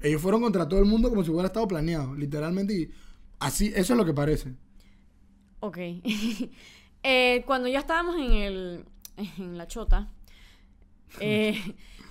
ellos 0.00 0.22
fueron 0.22 0.40
contra 0.40 0.68
todo 0.68 0.80
el 0.80 0.86
mundo 0.86 1.08
como 1.08 1.24
si 1.24 1.30
hubiera 1.30 1.48
estado 1.48 1.68
planeado, 1.68 2.14
literalmente. 2.14 2.74
Y 2.74 2.90
así, 3.38 3.72
eso 3.74 3.92
es 3.94 3.96
lo 3.96 4.04
que 4.04 4.14
parece. 4.14 4.54
Ok. 5.60 5.78
Eh, 7.04 7.44
cuando 7.46 7.68
ya 7.68 7.78
estábamos 7.78 8.16
en 8.16 8.32
el 8.32 8.84
en 9.38 9.56
la 9.56 9.66
chota, 9.66 10.08
eh, 11.20 11.56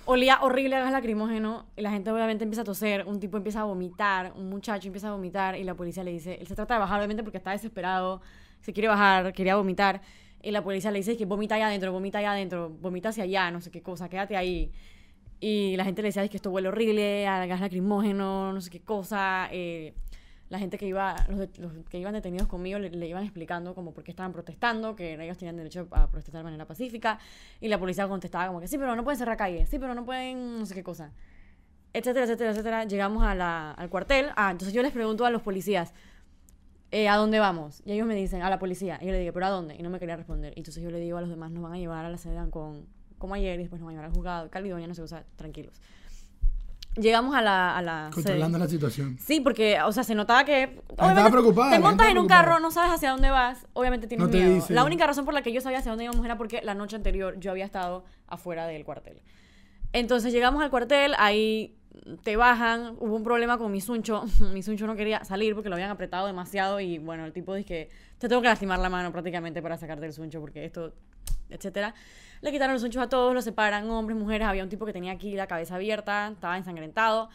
olía 0.04 0.38
horrible 0.42 0.76
a 0.76 0.80
gas 0.80 0.92
lacrimógeno, 0.92 1.66
y 1.76 1.82
la 1.82 1.90
gente 1.90 2.10
obviamente 2.10 2.44
empieza 2.44 2.62
a 2.62 2.64
toser, 2.64 3.06
un 3.06 3.20
tipo 3.20 3.36
empieza 3.36 3.60
a 3.60 3.64
vomitar, 3.64 4.32
un 4.36 4.48
muchacho 4.48 4.88
empieza 4.88 5.08
a 5.08 5.12
vomitar 5.12 5.56
y 5.56 5.64
la 5.64 5.74
policía 5.74 6.04
le 6.04 6.12
dice, 6.12 6.38
él 6.40 6.46
se 6.46 6.54
trata 6.54 6.74
de 6.74 6.80
bajar 6.80 6.98
obviamente 6.98 7.22
porque 7.22 7.38
está 7.38 7.50
desesperado, 7.50 8.20
se 8.60 8.72
quiere 8.72 8.88
bajar, 8.88 9.32
quería 9.32 9.56
vomitar, 9.56 10.00
y 10.42 10.50
la 10.50 10.62
policía 10.62 10.90
le 10.90 10.98
dice 10.98 11.16
que 11.16 11.24
vomita 11.24 11.56
allá 11.56 11.66
adentro, 11.66 11.92
vomita 11.92 12.18
allá 12.18 12.32
adentro, 12.32 12.70
vomita 12.70 13.10
hacia 13.10 13.24
allá, 13.24 13.50
no 13.50 13.60
sé 13.60 13.70
qué 13.70 13.82
cosa, 13.82 14.08
quédate 14.08 14.36
ahí. 14.36 14.72
Y 15.40 15.76
la 15.76 15.84
gente 15.84 16.02
le 16.02 16.08
decía 16.08 16.24
"Es 16.24 16.30
que 16.30 16.36
esto 16.36 16.50
huele 16.50 16.68
horrible, 16.68 17.26
a 17.28 17.46
gas 17.46 17.60
lacrimógeno, 17.60 18.52
no 18.52 18.60
sé 18.60 18.70
qué 18.70 18.80
cosa. 18.80 19.48
eh, 19.52 19.94
la 20.50 20.58
gente 20.58 20.78
que 20.78 20.86
iba, 20.86 21.14
los, 21.28 21.38
de- 21.40 21.50
los 21.58 21.72
que 21.90 21.98
iban 21.98 22.14
detenidos 22.14 22.48
conmigo 22.48 22.78
le, 22.78 22.88
le 22.90 23.06
iban 23.06 23.22
explicando 23.22 23.74
como 23.74 23.92
por 23.92 24.02
qué 24.02 24.10
estaban 24.12 24.32
protestando, 24.32 24.96
que 24.96 25.22
ellos 25.22 25.36
tenían 25.36 25.56
derecho 25.58 25.86
a 25.90 26.08
protestar 26.10 26.40
de 26.40 26.44
manera 26.44 26.64
pacífica. 26.66 27.18
Y 27.60 27.68
la 27.68 27.78
policía 27.78 28.08
contestaba 28.08 28.46
como 28.46 28.58
que 28.60 28.66
sí, 28.66 28.78
pero 28.78 28.96
no 28.96 29.04
pueden 29.04 29.18
cerrar 29.18 29.36
calles, 29.36 29.68
sí, 29.68 29.78
pero 29.78 29.94
no 29.94 30.04
pueden 30.06 30.58
no 30.58 30.64
sé 30.66 30.74
qué 30.74 30.82
cosa. 30.82 31.12
Etcétera, 31.92 32.24
etcétera, 32.26 32.50
etcétera. 32.52 32.84
Llegamos 32.84 33.22
a 33.24 33.34
la- 33.34 33.72
al 33.72 33.90
cuartel. 33.90 34.28
Ah, 34.36 34.50
entonces 34.50 34.72
yo 34.74 34.82
les 34.82 34.92
pregunto 34.92 35.26
a 35.26 35.30
los 35.30 35.42
policías, 35.42 35.92
eh, 36.90 37.08
¿a 37.08 37.16
dónde 37.16 37.38
vamos? 37.38 37.82
Y 37.84 37.92
ellos 37.92 38.06
me 38.06 38.14
dicen, 38.14 38.42
a 38.42 38.50
la 38.50 38.58
policía. 38.58 38.98
Y 39.02 39.06
yo 39.06 39.12
le 39.12 39.18
digo, 39.20 39.32
¿pero 39.34 39.46
a 39.46 39.50
dónde? 39.50 39.76
Y 39.76 39.82
no 39.82 39.90
me 39.90 39.98
quería 39.98 40.16
responder. 40.16 40.52
Y 40.56 40.60
entonces 40.60 40.82
yo 40.82 40.90
le 40.90 40.98
digo 41.00 41.18
a 41.18 41.20
los 41.20 41.30
demás, 41.30 41.50
nos 41.50 41.62
van 41.62 41.74
a 41.74 41.78
llevar 41.78 42.04
a 42.04 42.10
la 42.10 42.16
sede 42.18 42.38
con 42.50 42.86
como 43.18 43.34
ayer 43.34 43.58
y 43.58 43.64
después 43.64 43.80
nos 43.80 43.86
van 43.86 43.94
a 43.94 43.98
llevar 43.98 44.10
al 44.10 44.14
juzgado, 44.14 44.50
Caledonia, 44.50 44.86
no 44.86 44.94
qué 44.94 45.00
cosa, 45.00 45.24
tranquilos. 45.36 45.74
Llegamos 46.96 47.34
a 47.36 47.42
la... 47.42 47.76
A 47.76 47.82
la 47.82 48.10
Controlando 48.12 48.58
la 48.58 48.66
situación. 48.66 49.18
Sí, 49.20 49.40
porque, 49.40 49.80
o 49.82 49.92
sea, 49.92 50.02
se 50.02 50.16
notaba 50.16 50.44
que... 50.44 50.62
estaba 50.88 51.12
obviamente, 51.12 51.30
preocupada, 51.30 51.70
Te 51.70 51.78
montas 51.78 52.08
en 52.08 52.18
un 52.18 52.26
preocupada. 52.26 52.42
carro, 52.42 52.60
no 52.60 52.70
sabes 52.72 52.92
hacia 52.92 53.10
dónde 53.10 53.30
vas, 53.30 53.66
obviamente 53.72 54.08
tienes 54.08 54.26
No 54.26 54.32
miedo. 54.32 54.66
La 54.70 54.84
única 54.84 55.06
razón 55.06 55.24
por 55.24 55.34
la 55.34 55.42
que 55.42 55.52
yo 55.52 55.60
sabía 55.60 55.78
hacia 55.78 55.92
dónde 55.92 56.04
íbamos 56.04 56.24
era 56.24 56.36
porque 56.36 56.60
la 56.62 56.74
noche 56.74 56.96
anterior 56.96 57.38
yo 57.38 57.52
había 57.52 57.64
estado 57.64 58.04
afuera 58.26 58.66
del 58.66 58.84
cuartel. 58.84 59.20
Entonces 59.92 60.32
llegamos 60.32 60.62
al 60.62 60.70
cuartel, 60.70 61.14
ahí 61.18 61.76
te 62.22 62.36
bajan, 62.36 62.96
hubo 62.98 63.14
un 63.16 63.24
problema 63.24 63.58
con 63.58 63.70
mi 63.70 63.80
suncho, 63.80 64.24
mi 64.52 64.62
suncho 64.62 64.86
no 64.86 64.96
quería 64.96 65.24
salir 65.24 65.54
porque 65.54 65.68
lo 65.68 65.76
habían 65.76 65.90
apretado 65.90 66.26
demasiado 66.26 66.80
y 66.80 66.98
bueno, 66.98 67.24
el 67.24 67.32
tipo 67.32 67.54
dice 67.54 67.66
que 67.66 67.88
te 68.18 68.28
tengo 68.28 68.42
que 68.42 68.48
lastimar 68.48 68.78
la 68.78 68.88
mano 68.88 69.12
prácticamente 69.12 69.62
para 69.62 69.76
sacarte 69.78 70.06
el 70.06 70.12
suncho 70.12 70.40
porque 70.40 70.64
esto, 70.64 70.92
etcétera. 71.50 71.94
Le 72.40 72.52
quitaron 72.52 72.74
los 72.74 72.82
sunchos 72.82 73.02
a 73.02 73.08
todos, 73.08 73.34
los 73.34 73.44
separan, 73.44 73.90
hombres, 73.90 74.16
mujeres, 74.16 74.46
había 74.46 74.62
un 74.62 74.68
tipo 74.68 74.86
que 74.86 74.92
tenía 74.92 75.12
aquí 75.12 75.34
la 75.34 75.46
cabeza 75.46 75.74
abierta, 75.74 76.28
estaba 76.28 76.56
ensangrentado. 76.56 77.28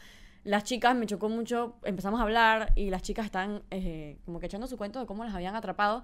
Las 0.44 0.64
chicas 0.64 0.96
me 0.96 1.06
chocó 1.06 1.30
mucho, 1.30 1.76
empezamos 1.84 2.20
a 2.20 2.24
hablar 2.24 2.74
y 2.76 2.90
las 2.90 3.02
chicas 3.02 3.26
estaban 3.26 3.64
eh, 3.72 4.18
como 4.26 4.40
que 4.40 4.48
echando 4.48 4.68
su 4.68 4.78
cuento 4.78 5.00
de 5.00 5.06
cómo 5.06 5.24
las 5.24 5.34
habían 5.34 5.56
atrapado. 5.56 6.04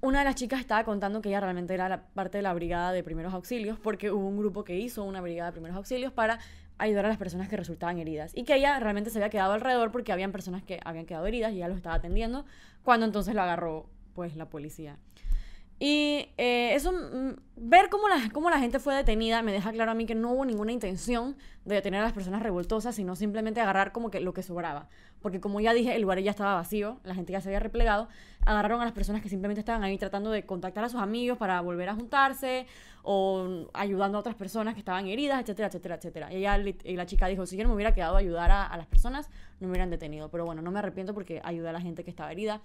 Una 0.00 0.20
de 0.20 0.24
las 0.24 0.36
chicas 0.36 0.60
estaba 0.60 0.84
contando 0.84 1.20
que 1.20 1.28
ella 1.28 1.40
realmente 1.40 1.74
era 1.74 2.04
parte 2.14 2.38
de 2.38 2.42
la 2.42 2.54
brigada 2.54 2.92
de 2.92 3.02
primeros 3.02 3.34
auxilios 3.34 3.78
porque 3.80 4.12
hubo 4.12 4.26
un 4.26 4.36
grupo 4.36 4.62
que 4.62 4.78
hizo 4.78 5.02
una 5.02 5.20
brigada 5.20 5.50
de 5.50 5.52
primeros 5.52 5.76
auxilios 5.76 6.12
para 6.12 6.38
ayudar 6.78 7.06
a 7.06 7.08
las 7.08 7.18
personas 7.18 7.48
que 7.48 7.56
resultaban 7.56 7.98
heridas 7.98 8.32
y 8.34 8.44
que 8.44 8.54
ella 8.54 8.78
realmente 8.78 9.10
se 9.10 9.18
había 9.18 9.30
quedado 9.30 9.52
alrededor 9.52 9.90
porque 9.90 10.12
habían 10.12 10.30
personas 10.30 10.62
que 10.62 10.78
habían 10.84 11.06
quedado 11.06 11.26
heridas 11.26 11.52
y 11.52 11.56
ella 11.56 11.68
los 11.68 11.76
estaba 11.76 11.96
atendiendo 11.96 12.44
cuando 12.84 13.06
entonces 13.06 13.34
lo 13.34 13.42
agarró 13.42 13.88
pues 14.14 14.36
la 14.36 14.48
policía. 14.48 14.98
Y 15.80 16.30
eh, 16.38 16.74
eso, 16.74 16.92
mm, 16.92 17.36
ver 17.56 17.88
cómo 17.88 18.08
la, 18.08 18.30
cómo 18.32 18.50
la 18.50 18.58
gente 18.58 18.80
fue 18.80 18.94
detenida 18.94 19.42
me 19.42 19.52
deja 19.52 19.70
claro 19.70 19.92
a 19.92 19.94
mí 19.94 20.06
que 20.06 20.16
no 20.16 20.32
hubo 20.32 20.44
ninguna 20.44 20.72
intención 20.72 21.36
de 21.64 21.76
detener 21.76 22.00
a 22.00 22.04
las 22.04 22.12
personas 22.12 22.42
revoltosas, 22.42 22.96
sino 22.96 23.14
simplemente 23.14 23.60
agarrar 23.60 23.92
como 23.92 24.10
que 24.10 24.20
lo 24.20 24.32
que 24.32 24.42
sobraba. 24.42 24.88
Porque 25.20 25.40
como 25.40 25.60
ya 25.60 25.72
dije, 25.72 25.94
el 25.94 26.02
lugar 26.02 26.18
ya 26.20 26.30
estaba 26.30 26.54
vacío, 26.54 27.00
la 27.04 27.14
gente 27.14 27.32
ya 27.32 27.40
se 27.40 27.48
había 27.48 27.60
replegado, 27.60 28.08
agarraron 28.44 28.80
a 28.80 28.84
las 28.84 28.92
personas 28.92 29.22
que 29.22 29.28
simplemente 29.28 29.60
estaban 29.60 29.84
ahí 29.84 29.98
tratando 29.98 30.30
de 30.30 30.46
contactar 30.46 30.84
a 30.84 30.88
sus 30.88 31.00
amigos 31.00 31.38
para 31.38 31.60
volver 31.60 31.88
a 31.88 31.94
juntarse 31.94 32.66
o 33.02 33.68
ayudando 33.72 34.18
a 34.18 34.20
otras 34.20 34.34
personas 34.34 34.74
que 34.74 34.80
estaban 34.80 35.06
heridas, 35.06 35.40
etcétera, 35.40 35.68
etcétera, 35.68 35.94
etcétera. 35.96 36.32
Y, 36.32 36.36
ella, 36.36 36.58
y 36.58 36.96
la 36.96 37.06
chica 37.06 37.26
dijo, 37.28 37.46
si 37.46 37.56
yo 37.56 37.62
no 37.62 37.70
me 37.70 37.76
hubiera 37.76 37.94
quedado 37.94 38.16
ayudar 38.16 38.50
a, 38.50 38.66
a 38.66 38.76
las 38.76 38.86
personas, 38.86 39.30
no 39.60 39.66
me 39.66 39.72
hubieran 39.72 39.90
detenido. 39.90 40.28
Pero 40.28 40.44
bueno, 40.44 40.62
no 40.62 40.70
me 40.70 40.80
arrepiento 40.80 41.14
porque 41.14 41.40
ayudé 41.44 41.68
a 41.68 41.72
la 41.72 41.80
gente 41.80 42.04
que 42.04 42.10
estaba 42.10 42.32
herida. 42.32 42.62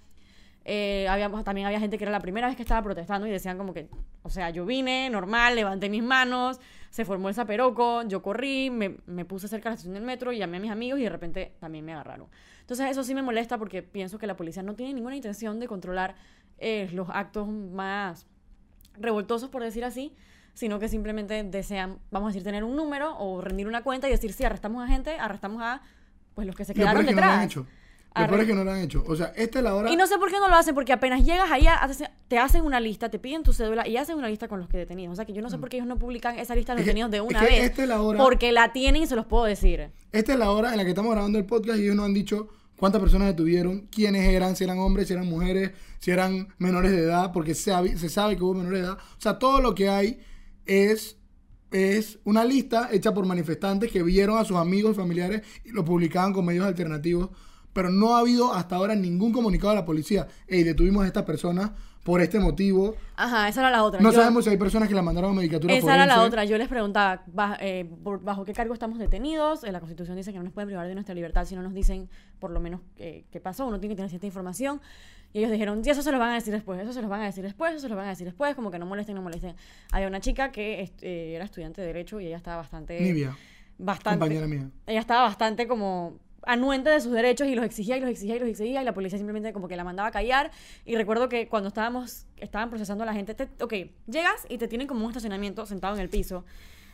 Eh, 0.65 1.07
había- 1.09 1.29
también 1.43 1.67
había 1.67 1.79
gente 1.79 1.97
que 1.97 2.05
era 2.05 2.11
la 2.11 2.21
primera 2.21 2.47
vez 2.47 2.55
que 2.55 2.61
estaba 2.61 2.81
protestando 2.81 3.27
y 3.27 3.31
decían 3.31 3.57
como 3.57 3.73
que, 3.73 3.89
o 4.21 4.29
sea, 4.29 4.49
yo 4.49 4.65
vine 4.65 5.09
normal, 5.09 5.55
levanté 5.55 5.89
mis 5.89 6.03
manos, 6.03 6.59
se 6.89 7.03
formó 7.03 7.27
el 7.27 7.35
zaperoco, 7.35 8.03
yo 8.07 8.21
corrí, 8.21 8.69
me, 8.69 8.95
me 9.05 9.25
puse 9.25 9.47
cerca 9.49 9.65
de 9.69 9.71
la 9.71 9.75
estación 9.75 9.93
del 9.95 10.03
metro, 10.03 10.31
llamé 10.31 10.57
a 10.57 10.59
mis 10.61 10.71
amigos 10.71 10.99
y 10.99 11.03
de 11.03 11.09
repente 11.09 11.53
también 11.59 11.83
me 11.83 11.91
agarraron. 11.93 12.27
Entonces 12.61 12.89
eso 12.89 13.03
sí 13.03 13.13
me 13.13 13.21
molesta 13.21 13.57
porque 13.57 13.83
pienso 13.83 14.17
que 14.17 14.25
la 14.27 14.37
policía 14.37 14.63
no 14.63 14.73
tiene 14.75 14.93
ninguna 14.93 15.15
intención 15.17 15.59
de 15.59 15.67
controlar 15.67 16.15
eh, 16.59 16.89
los 16.93 17.09
actos 17.09 17.47
más 17.49 18.25
revoltosos, 18.97 19.49
por 19.49 19.63
decir 19.63 19.83
así, 19.83 20.13
sino 20.53 20.79
que 20.79 20.87
simplemente 20.87 21.43
desean, 21.43 21.97
vamos 22.11 22.27
a 22.27 22.29
decir, 22.29 22.43
tener 22.43 22.63
un 22.63 22.75
número 22.75 23.17
o 23.17 23.41
rendir 23.41 23.67
una 23.67 23.83
cuenta 23.83 24.07
y 24.07 24.11
decir, 24.11 24.31
sí, 24.33 24.43
arrestamos 24.45 24.83
a 24.83 24.87
gente, 24.87 25.17
arrestamos 25.19 25.61
a 25.61 25.81
pues 26.35 26.47
los 26.47 26.55
que 26.55 26.63
se 26.65 26.73
quedaron 26.73 27.01
es 27.01 27.15
que 27.15 27.21
no 27.21 27.21
lo 28.21 28.27
peor 28.27 28.41
es 28.41 28.47
que 28.47 28.53
no 28.53 28.63
lo 28.63 28.71
han 28.71 28.79
hecho. 28.81 29.03
O 29.07 29.15
sea, 29.15 29.33
esta 29.35 29.59
es 29.59 29.63
la 29.63 29.75
hora. 29.75 29.91
y 29.91 29.95
no 29.95 30.05
sé 30.07 30.17
por 30.17 30.29
qué 30.29 30.39
no 30.39 30.47
lo 30.47 30.55
hacen, 30.55 30.75
porque 30.75 30.93
apenas 30.93 31.23
llegas 31.25 31.49
haces- 31.51 32.09
te 32.27 32.37
hacen 32.37 32.63
una 32.63 32.79
lista, 32.79 33.09
te 33.09 33.19
piden 33.19 33.43
tu 33.43 33.53
cédula 33.53 33.87
y 33.87 33.97
hacen 33.97 34.17
una 34.17 34.27
lista 34.29 34.47
con 34.47 34.59
los 34.59 34.69
que 34.69 34.77
detenidos. 34.77 35.13
O 35.13 35.15
sea 35.15 35.25
que 35.25 35.33
yo 35.33 35.41
no 35.41 35.49
sé 35.49 35.57
por 35.57 35.69
qué 35.69 35.77
ellos 35.77 35.87
no 35.87 35.97
publican 35.97 36.37
esa 36.39 36.55
lista 36.55 36.75
de 36.75 36.81
Mm. 36.81 36.85
Detenidos 36.85 37.11
de 37.11 37.17
es 37.17 37.23
una 37.23 37.39
que 37.39 37.45
vez. 37.45 37.63
esta 37.63 37.83
es 37.83 37.89
la 37.89 38.01
hora- 38.01 38.19
Porque 38.19 38.51
la 38.51 38.71
tienen 38.73 39.03
y 39.03 39.07
se 39.07 39.15
los 39.15 39.25
puedo 39.25 39.45
decir. 39.45 39.89
Esta 40.11 40.33
es 40.33 40.39
la 40.39 40.51
hora 40.51 40.71
en 40.71 40.77
la 40.77 40.83
que 40.83 40.89
estamos 40.89 41.11
grabando 41.11 41.37
el 41.39 41.45
podcast 41.45 41.79
y 41.79 41.83
ellos 41.83 41.95
nos 41.95 42.05
han 42.05 42.13
dicho 42.13 42.47
cuántas 42.77 43.01
personas 43.01 43.29
detuvieron, 43.29 43.87
quiénes 43.91 44.27
eran, 44.27 44.55
si 44.55 44.63
eran 44.63 44.77
hombres, 44.79 45.07
si 45.07 45.13
eran 45.13 45.27
mujeres, 45.27 45.71
si 45.99 46.11
eran 46.11 46.49
menores 46.57 46.91
de 46.91 46.99
edad, 47.03 47.31
porque 47.31 47.55
se, 47.55 47.71
sabe- 47.71 47.97
se 47.97 48.09
sabe 48.09 48.35
que 48.35 48.43
hubo 48.43 48.53
menores 48.55 48.79
de 48.81 48.85
edad. 48.87 48.97
O 48.97 49.21
sea, 49.21 49.39
todo 49.39 49.61
lo 49.61 49.73
que 49.73 49.89
hay 49.89 50.19
es, 50.65 51.17
es 51.71 52.19
una 52.23 52.43
lista 52.45 52.89
hecha 52.91 53.13
por 53.13 53.25
manifestantes 53.25 53.91
que 53.91 54.03
vieron 54.03 54.37
a 54.37 54.45
sus 54.45 54.57
amigos 54.57 54.93
y 54.93 54.95
familiares 54.95 55.41
y 55.65 55.69
lo 55.71 55.83
publicaban 55.83 56.33
con 56.33 56.45
medios 56.45 56.65
alternativos. 56.65 57.29
Pero 57.73 57.89
no 57.89 58.15
ha 58.15 58.19
habido 58.19 58.53
hasta 58.53 58.75
ahora 58.75 58.95
ningún 58.95 59.31
comunicado 59.33 59.71
a 59.71 59.75
la 59.75 59.85
policía. 59.85 60.27
Ey, 60.47 60.63
detuvimos 60.63 61.03
a 61.03 61.07
estas 61.07 61.23
personas 61.23 61.71
por 62.03 62.19
este 62.21 62.37
motivo. 62.39 62.95
Ajá, 63.15 63.47
esa 63.47 63.61
era 63.61 63.71
la 63.71 63.83
otra. 63.83 63.99
No 64.01 64.11
Yo- 64.11 64.19
sabemos 64.19 64.43
si 64.43 64.49
hay 64.51 64.57
personas 64.57 64.89
que 64.89 64.93
la 64.95 65.01
mandaron 65.01 65.31
a 65.31 65.33
medicatura 65.35 65.73
Esa 65.73 65.95
era 65.95 66.05
la 66.05 66.21
otra. 66.23 66.43
Yo 66.45 66.57
les 66.57 66.67
preguntaba, 66.67 67.23
¿bajo, 67.27 67.55
eh, 67.61 67.87
¿bajo 68.21 68.43
qué 68.45 68.51
cargo 68.53 68.73
estamos 68.73 68.99
detenidos? 68.99 69.63
Eh, 69.63 69.71
la 69.71 69.79
Constitución 69.79 70.17
dice 70.17 70.31
que 70.33 70.37
no 70.37 70.43
nos 70.43 70.53
pueden 70.53 70.67
privar 70.67 70.85
de 70.87 70.93
nuestra 70.95 71.15
libertad 71.15 71.45
si 71.45 71.55
no 71.55 71.63
nos 71.63 71.73
dicen 71.73 72.09
por 72.39 72.51
lo 72.51 72.59
menos 72.59 72.81
eh, 72.97 73.23
qué 73.31 73.39
pasó. 73.39 73.65
Uno 73.65 73.79
tiene 73.79 73.93
que 73.93 73.97
tener 73.97 74.09
cierta 74.09 74.27
información. 74.27 74.81
Y 75.31 75.39
ellos 75.39 75.51
dijeron, 75.51 75.83
sí, 75.83 75.89
eso 75.89 76.03
se 76.03 76.11
los 76.11 76.19
van 76.19 76.29
a 76.31 76.35
decir 76.35 76.53
después, 76.53 76.79
eso 76.79 76.93
se 76.93 77.01
los 77.01 77.09
van 77.09 77.21
a 77.21 77.25
decir 77.25 77.43
después, 77.43 77.71
eso 77.71 77.79
se 77.81 77.89
los 77.89 77.97
van 77.97 78.05
a 78.05 78.09
decir 78.09 78.25
después, 78.27 78.53
como 78.53 78.69
que 78.69 78.77
no 78.77 78.85
molesten, 78.85 79.15
no 79.15 79.21
molesten. 79.23 79.55
Había 79.91 80.07
una 80.07 80.19
chica 80.19 80.51
que 80.51 80.81
est- 80.81 81.01
era 81.01 81.43
estudiante 81.45 81.81
de 81.81 81.87
Derecho 81.87 82.19
y 82.19 82.27
ella 82.27 82.37
estaba 82.37 82.57
bastante... 82.57 82.99
Nivia, 83.01 83.35
bastante 83.79 84.19
compañera 84.19 84.45
mía. 84.45 84.69
ella 84.85 84.99
estaba 84.99 85.23
bastante 85.23 85.67
como 85.67 86.19
anuente 86.45 86.89
de 86.89 86.99
sus 87.01 87.11
derechos 87.11 87.47
y 87.47 87.55
los 87.55 87.65
exigía 87.65 87.97
y 87.97 87.99
los 88.01 88.09
exigía 88.09 88.35
y 88.35 88.39
los 88.39 88.49
exigía 88.49 88.81
y 88.81 88.85
la 88.85 88.93
policía 88.93 89.17
simplemente 89.17 89.53
como 89.53 89.67
que 89.67 89.75
la 89.75 89.83
mandaba 89.83 90.09
a 90.09 90.11
callar. 90.11 90.51
Y 90.85 90.95
recuerdo 90.95 91.29
que 91.29 91.47
cuando 91.47 91.67
estábamos 91.69 92.25
estaban 92.37 92.69
procesando 92.69 93.03
a 93.03 93.05
la 93.07 93.13
gente 93.13 93.33
te- 93.33 93.49
ok 93.63 93.73
llegas 94.07 94.45
y 94.49 94.57
te 94.57 94.67
tienen 94.67 94.87
como 94.87 95.05
un 95.05 95.11
estacionamiento 95.11 95.65
sentado 95.65 95.95
en 95.95 96.01
el 96.01 96.09
piso 96.09 96.45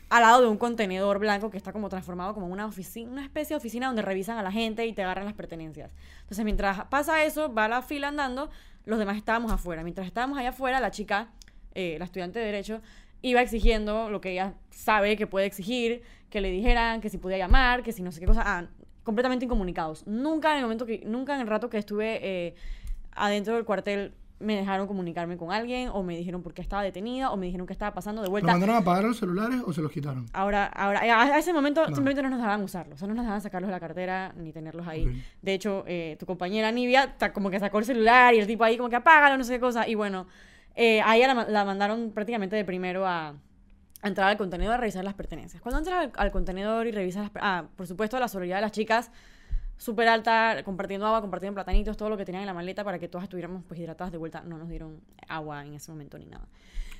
al 0.09 0.23
lado 0.23 0.41
de 0.41 0.47
un 0.47 0.57
contenedor 0.57 1.19
blanco 1.19 1.49
que 1.51 1.57
está 1.57 1.71
como 1.71 1.87
transformado 1.89 2.33
como 2.33 2.47
una 2.47 2.65
oficina 2.65 3.11
una 3.11 3.23
especie 3.23 3.53
de 3.53 3.57
oficina 3.57 3.87
donde 3.87 4.01
revisan 4.01 4.37
a 4.37 4.43
la 4.43 4.51
gente 4.51 4.85
y 4.87 4.93
te 4.93 5.03
agarran 5.03 5.25
las 5.25 5.35
pertenencias. 5.35 5.91
Entonces 6.21 6.43
mientras 6.45 6.85
pasa 6.85 7.23
eso 7.23 7.53
va 7.53 7.67
la 7.67 7.81
fila 7.81 8.07
andando 8.09 8.49
los 8.85 8.97
demás 8.97 9.17
estábamos 9.17 9.51
afuera. 9.51 9.83
Mientras 9.83 10.07
estábamos 10.07 10.37
allá 10.39 10.49
afuera 10.49 10.79
la 10.79 10.89
chica 10.91 11.29
eh, 11.75 11.97
la 11.99 12.05
estudiante 12.05 12.39
de 12.39 12.45
derecho 12.45 12.81
iba 13.21 13.41
exigiendo 13.41 14.09
lo 14.09 14.21
que 14.21 14.31
ella 14.31 14.53
sabe 14.71 15.15
que 15.17 15.27
puede 15.27 15.45
exigir, 15.45 16.01
que 16.29 16.41
le 16.41 16.49
dijeran 16.51 17.01
que 17.01 17.09
si 17.09 17.17
podía 17.17 17.37
llamar, 17.37 17.83
que 17.83 17.91
si 17.91 18.01
no 18.01 18.11
sé 18.11 18.19
qué 18.21 18.25
cosa, 18.25 18.43
ah, 18.45 18.65
completamente 19.09 19.45
incomunicados. 19.45 20.05
Nunca 20.07 20.51
en 20.51 20.57
el 20.57 20.63
momento 20.63 20.85
que, 20.85 21.01
nunca 21.05 21.33
en 21.35 21.41
el 21.41 21.47
rato 21.47 21.69
que 21.69 21.77
estuve 21.79 22.19
eh, 22.21 22.55
adentro 23.13 23.55
del 23.55 23.65
cuartel 23.65 24.13
me 24.39 24.55
dejaron 24.55 24.87
comunicarme 24.87 25.35
con 25.35 25.51
alguien 25.51 25.89
o 25.91 26.01
me 26.01 26.15
dijeron 26.15 26.41
por 26.41 26.53
qué 26.53 26.61
estaba 26.61 26.81
detenida 26.81 27.29
o 27.31 27.35
me 27.35 27.47
dijeron 27.47 27.67
qué 27.67 27.73
estaba 27.73 27.93
pasando 27.93 28.21
de 28.21 28.27
¿Lo 28.27 28.31
vuelta. 28.31 28.51
mandaron 28.51 28.75
a 28.75 28.79
apagar 28.79 29.03
los 29.03 29.17
celulares 29.17 29.61
o 29.65 29.73
se 29.73 29.81
los 29.81 29.91
quitaron? 29.91 30.27
Ahora, 30.31 30.65
ahora, 30.67 30.99
a 31.01 31.23
a 31.23 31.37
ese 31.39 31.51
momento 31.51 31.81
No. 31.81 31.87
simplemente 31.87 32.21
no 32.21 32.29
nos 32.29 32.37
dejaban 32.39 32.63
usarlos, 32.63 32.95
o 32.95 32.99
sea, 32.99 33.07
no 33.09 33.15
nos 33.15 33.23
dejaban 33.25 33.41
sacarlos 33.41 33.67
de 33.67 33.73
la 33.73 33.79
cartera 33.81 34.31
ni 34.37 34.53
tenerlos 34.53 34.87
ahí. 34.87 35.05
De 35.41 35.53
hecho, 35.53 35.83
eh, 35.87 36.15
tu 36.19 36.25
compañera 36.25 36.71
Nivia 36.71 37.15
como 37.33 37.49
que 37.49 37.59
sacó 37.59 37.79
el 37.79 37.85
celular 37.85 38.33
y 38.33 38.39
el 38.39 38.47
tipo 38.47 38.63
ahí 38.63 38.77
como 38.77 38.89
que 38.89 38.95
apágalo, 38.95 39.37
no 39.37 39.43
sé 39.43 39.53
qué 39.55 39.59
cosa. 39.59 39.87
Y 39.89 39.95
bueno, 39.95 40.25
eh, 40.75 41.01
a 41.01 41.17
ella 41.17 41.33
la, 41.33 41.43
la 41.49 41.65
mandaron 41.65 42.11
prácticamente 42.11 42.55
de 42.55 42.63
primero 42.63 43.05
a 43.05 43.33
entrar 44.03 44.29
al 44.29 44.37
contenedor 44.37 44.75
a 44.75 44.77
revisar 44.77 45.03
las 45.03 45.13
pertenencias. 45.13 45.61
Cuando 45.61 45.79
entras 45.79 46.05
al, 46.05 46.11
al 46.15 46.31
contenedor 46.31 46.87
y 46.87 46.91
revisas 46.91 47.23
las... 47.23 47.31
Ah, 47.41 47.65
por 47.75 47.87
supuesto, 47.87 48.19
la 48.19 48.27
solidaridad 48.27 48.57
de 48.57 48.61
las 48.61 48.71
chicas 48.71 49.11
súper 49.79 50.09
alta, 50.09 50.61
compartiendo 50.63 51.07
agua, 51.07 51.21
compartiendo 51.21 51.55
platanitos, 51.55 51.97
todo 51.97 52.09
lo 52.09 52.17
que 52.17 52.25
tenían 52.25 52.43
en 52.43 52.47
la 52.47 52.53
maleta 52.53 52.83
para 52.83 52.99
que 52.99 53.07
todas 53.07 53.23
estuviéramos 53.23 53.63
pues 53.67 53.79
hidratadas 53.79 54.11
de 54.11 54.17
vuelta. 54.17 54.41
No 54.41 54.57
nos 54.57 54.69
dieron 54.69 54.99
agua 55.27 55.65
en 55.65 55.73
ese 55.73 55.91
momento 55.91 56.19
ni 56.19 56.25
nada. 56.25 56.47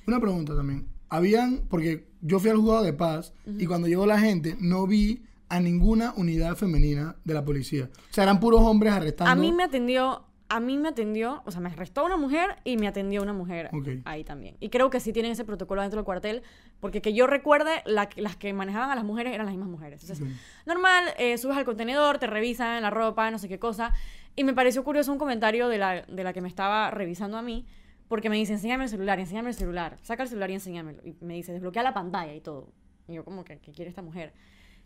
Una 0.06 0.18
pregunta 0.18 0.56
también. 0.56 0.88
Habían, 1.10 1.60
porque 1.68 2.08
yo 2.22 2.40
fui 2.40 2.50
al 2.50 2.56
juzgado 2.56 2.82
de 2.82 2.92
paz 2.92 3.34
y 3.46 3.66
cuando 3.66 3.86
llegó 3.86 4.06
la 4.06 4.18
gente 4.18 4.56
no 4.58 4.86
vi 4.86 5.22
a 5.48 5.60
ninguna 5.60 6.14
unidad 6.16 6.56
femenina 6.56 7.16
de 7.24 7.34
la 7.34 7.44
policía. 7.44 7.90
O 8.10 8.14
sea, 8.14 8.24
eran 8.24 8.40
puros 8.40 8.62
hombres 8.62 8.92
arrestando. 8.92 9.30
A 9.30 9.34
mí 9.34 9.52
me 9.52 9.64
atendió, 9.64 10.24
a 10.50 10.58
mí 10.58 10.76
me 10.76 10.88
atendió, 10.88 11.42
o 11.46 11.52
sea, 11.52 11.60
me 11.60 11.68
arrestó 11.68 12.04
una 12.04 12.16
mujer 12.16 12.56
y 12.64 12.76
me 12.76 12.88
atendió 12.88 13.22
una 13.22 13.32
mujer 13.32 13.70
ahí 14.04 14.24
también. 14.24 14.56
Y 14.58 14.68
creo 14.68 14.90
que 14.90 14.98
sí 14.98 15.12
tienen 15.12 15.30
ese 15.30 15.44
protocolo 15.44 15.80
dentro 15.80 15.98
del 15.98 16.04
cuartel, 16.04 16.42
porque 16.80 17.00
que 17.00 17.14
yo 17.14 17.28
recuerde, 17.28 17.82
la 17.86 18.08
las 18.16 18.34
que 18.34 18.52
manejaban 18.52 18.90
a 18.90 18.96
las 18.96 19.04
mujeres 19.04 19.32
eran 19.32 19.46
las 19.46 19.54
mismas 19.54 19.70
mujeres. 19.70 20.02
Entonces, 20.02 20.26
normal, 20.66 21.04
eh, 21.18 21.38
subes 21.38 21.56
al 21.56 21.64
contenedor, 21.64 22.18
te 22.18 22.26
revisan 22.26 22.82
la 22.82 22.90
ropa, 22.90 23.30
no 23.30 23.38
sé 23.38 23.48
qué 23.48 23.60
cosa. 23.60 23.94
Y 24.34 24.42
me 24.42 24.52
pareció 24.52 24.82
curioso 24.82 25.12
un 25.12 25.18
comentario 25.18 25.68
de 25.68 25.78
la, 25.78 26.02
de 26.02 26.24
la 26.24 26.32
que 26.32 26.40
me 26.40 26.48
estaba 26.48 26.90
revisando 26.90 27.36
a 27.36 27.42
mí, 27.42 27.64
porque 28.08 28.28
me 28.28 28.34
dice, 28.34 28.54
enséñame 28.54 28.84
el 28.84 28.90
celular, 28.90 29.20
enséñame 29.20 29.50
el 29.50 29.54
celular, 29.54 29.98
saca 30.02 30.24
el 30.24 30.28
celular 30.28 30.50
y 30.50 30.54
enséñamelo. 30.54 31.00
Y 31.04 31.14
me 31.20 31.34
dice, 31.34 31.52
desbloquea 31.52 31.84
la 31.84 31.94
pantalla 31.94 32.34
y 32.34 32.40
todo. 32.40 32.72
Y 33.06 33.14
yo, 33.14 33.24
como 33.24 33.44
que, 33.44 33.60
¿qué 33.60 33.70
quiere 33.70 33.88
esta 33.88 34.02
mujer? 34.02 34.32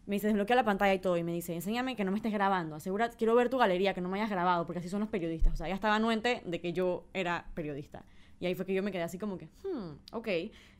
Me 0.06 0.16
dice, 0.16 0.26
desbloquea 0.26 0.56
la 0.56 0.64
pantalla 0.64 0.94
y 0.94 0.98
todo. 0.98 1.16
Y 1.16 1.22
me 1.22 1.32
dice, 1.32 1.54
enséñame 1.54 1.96
que 1.96 2.04
no 2.04 2.10
me 2.10 2.18
estés 2.18 2.32
grabando. 2.32 2.76
Asegura, 2.76 3.08
quiero 3.10 3.34
ver 3.34 3.48
tu 3.48 3.58
galería, 3.58 3.94
que 3.94 4.00
no 4.00 4.08
me 4.08 4.18
hayas 4.18 4.30
grabado, 4.30 4.66
porque 4.66 4.80
así 4.80 4.88
son 4.88 5.00
los 5.00 5.08
periodistas. 5.08 5.54
O 5.54 5.56
sea, 5.56 5.66
ella 5.66 5.74
estaba 5.74 5.96
anuente 5.96 6.42
de 6.44 6.60
que 6.60 6.72
yo 6.72 7.06
era 7.14 7.46
periodista. 7.54 8.04
Y 8.40 8.46
ahí 8.46 8.54
fue 8.54 8.66
que 8.66 8.74
yo 8.74 8.82
me 8.82 8.92
quedé 8.92 9.02
así 9.02 9.18
como 9.18 9.38
que, 9.38 9.46
hmm, 9.46 9.98
ok. 10.12 10.28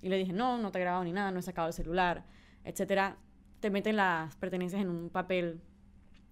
Y 0.03 0.09
le 0.09 0.19
dije, 0.19 0.33
no, 0.33 0.59
no 0.59 0.71
te 0.71 0.79
he 0.79 0.83
grabado 0.83 1.05
ni 1.05 1.13
nada, 1.13 1.31
no 1.31 1.39
he 1.39 1.43
sacado 1.43 1.69
el 1.69 1.75
celular, 1.75 2.25
etcétera. 2.65 3.17
Te 3.61 3.71
meten 3.71 3.97
las 3.97 4.37
pertenencias 4.37 4.83
en 4.83 4.91
un 4.91 5.09
papel 5.09 5.61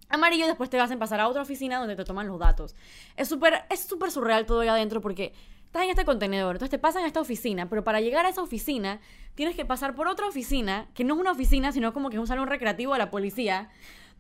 amarillo 0.09 0.45
y 0.45 0.49
después 0.49 0.69
te 0.69 0.79
hacen 0.79 0.99
pasar 0.99 1.21
a 1.21 1.29
otra 1.29 1.43
oficina 1.43 1.79
donde 1.79 1.97
te 1.97 2.05
toman 2.05 2.27
los 2.27 2.39
datos. 2.39 2.77
Es 3.17 3.29
súper 3.29 3.65
es 3.71 3.81
súper 3.81 4.11
surreal 4.11 4.47
todo 4.47 4.61
ahí 4.61 4.69
adentro 4.69 5.01
porque 5.01 5.33
estás 5.73 5.85
en 5.85 5.91
este 5.91 6.05
contenedor, 6.05 6.57
entonces 6.57 6.69
te 6.71 6.79
pasan 6.79 7.05
a 7.05 7.07
esta 7.07 7.21
oficina, 7.23 7.67
pero 7.71 7.83
para 7.83 8.03
llegar 8.03 8.27
a 8.27 8.29
esa 8.29 8.43
oficina 8.43 9.01
tienes 9.35 9.57
que 9.57 9.65
pasar 9.65 9.95
por 9.95 10.07
otra 10.07 10.27
oficina, 10.29 10.87
que 10.93 11.03
no 11.03 11.15
es 11.15 11.21
una 11.21 11.33
oficina, 11.33 11.73
sino 11.73 11.95
como 11.95 12.11
que 12.11 12.17
es 12.17 12.21
un 12.21 12.27
salón 12.27 12.47
recreativo 12.47 12.93
de 12.93 12.99
la 12.99 13.11
policía, 13.11 13.71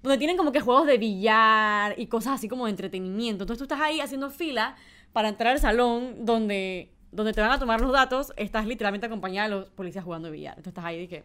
donde 0.02 0.16
tienen 0.16 0.38
como 0.38 0.50
que 0.50 0.60
juegos 0.60 0.86
de 0.86 0.96
billar 0.96 1.94
y 1.98 2.06
cosas 2.06 2.32
así 2.36 2.48
como 2.48 2.64
de 2.64 2.70
entretenimiento. 2.70 3.44
Entonces 3.44 3.58
tú 3.58 3.64
estás 3.64 3.82
ahí 3.82 4.00
haciendo 4.00 4.30
fila 4.30 4.76
para 5.12 5.28
entrar 5.28 5.52
al 5.52 5.60
salón 5.60 6.24
donde, 6.24 6.90
donde 7.10 7.34
te 7.34 7.42
van 7.42 7.50
a 7.52 7.58
tomar 7.58 7.82
los 7.82 7.92
datos, 7.92 8.32
estás 8.38 8.66
literalmente 8.66 9.06
acompañada 9.06 9.48
de 9.50 9.54
los 9.56 9.68
policías 9.72 10.04
jugando 10.04 10.28
de 10.28 10.32
billar. 10.32 10.52
Entonces 10.54 10.70
estás 10.70 10.86
ahí 10.86 10.96
y 10.96 11.00
dije, 11.00 11.24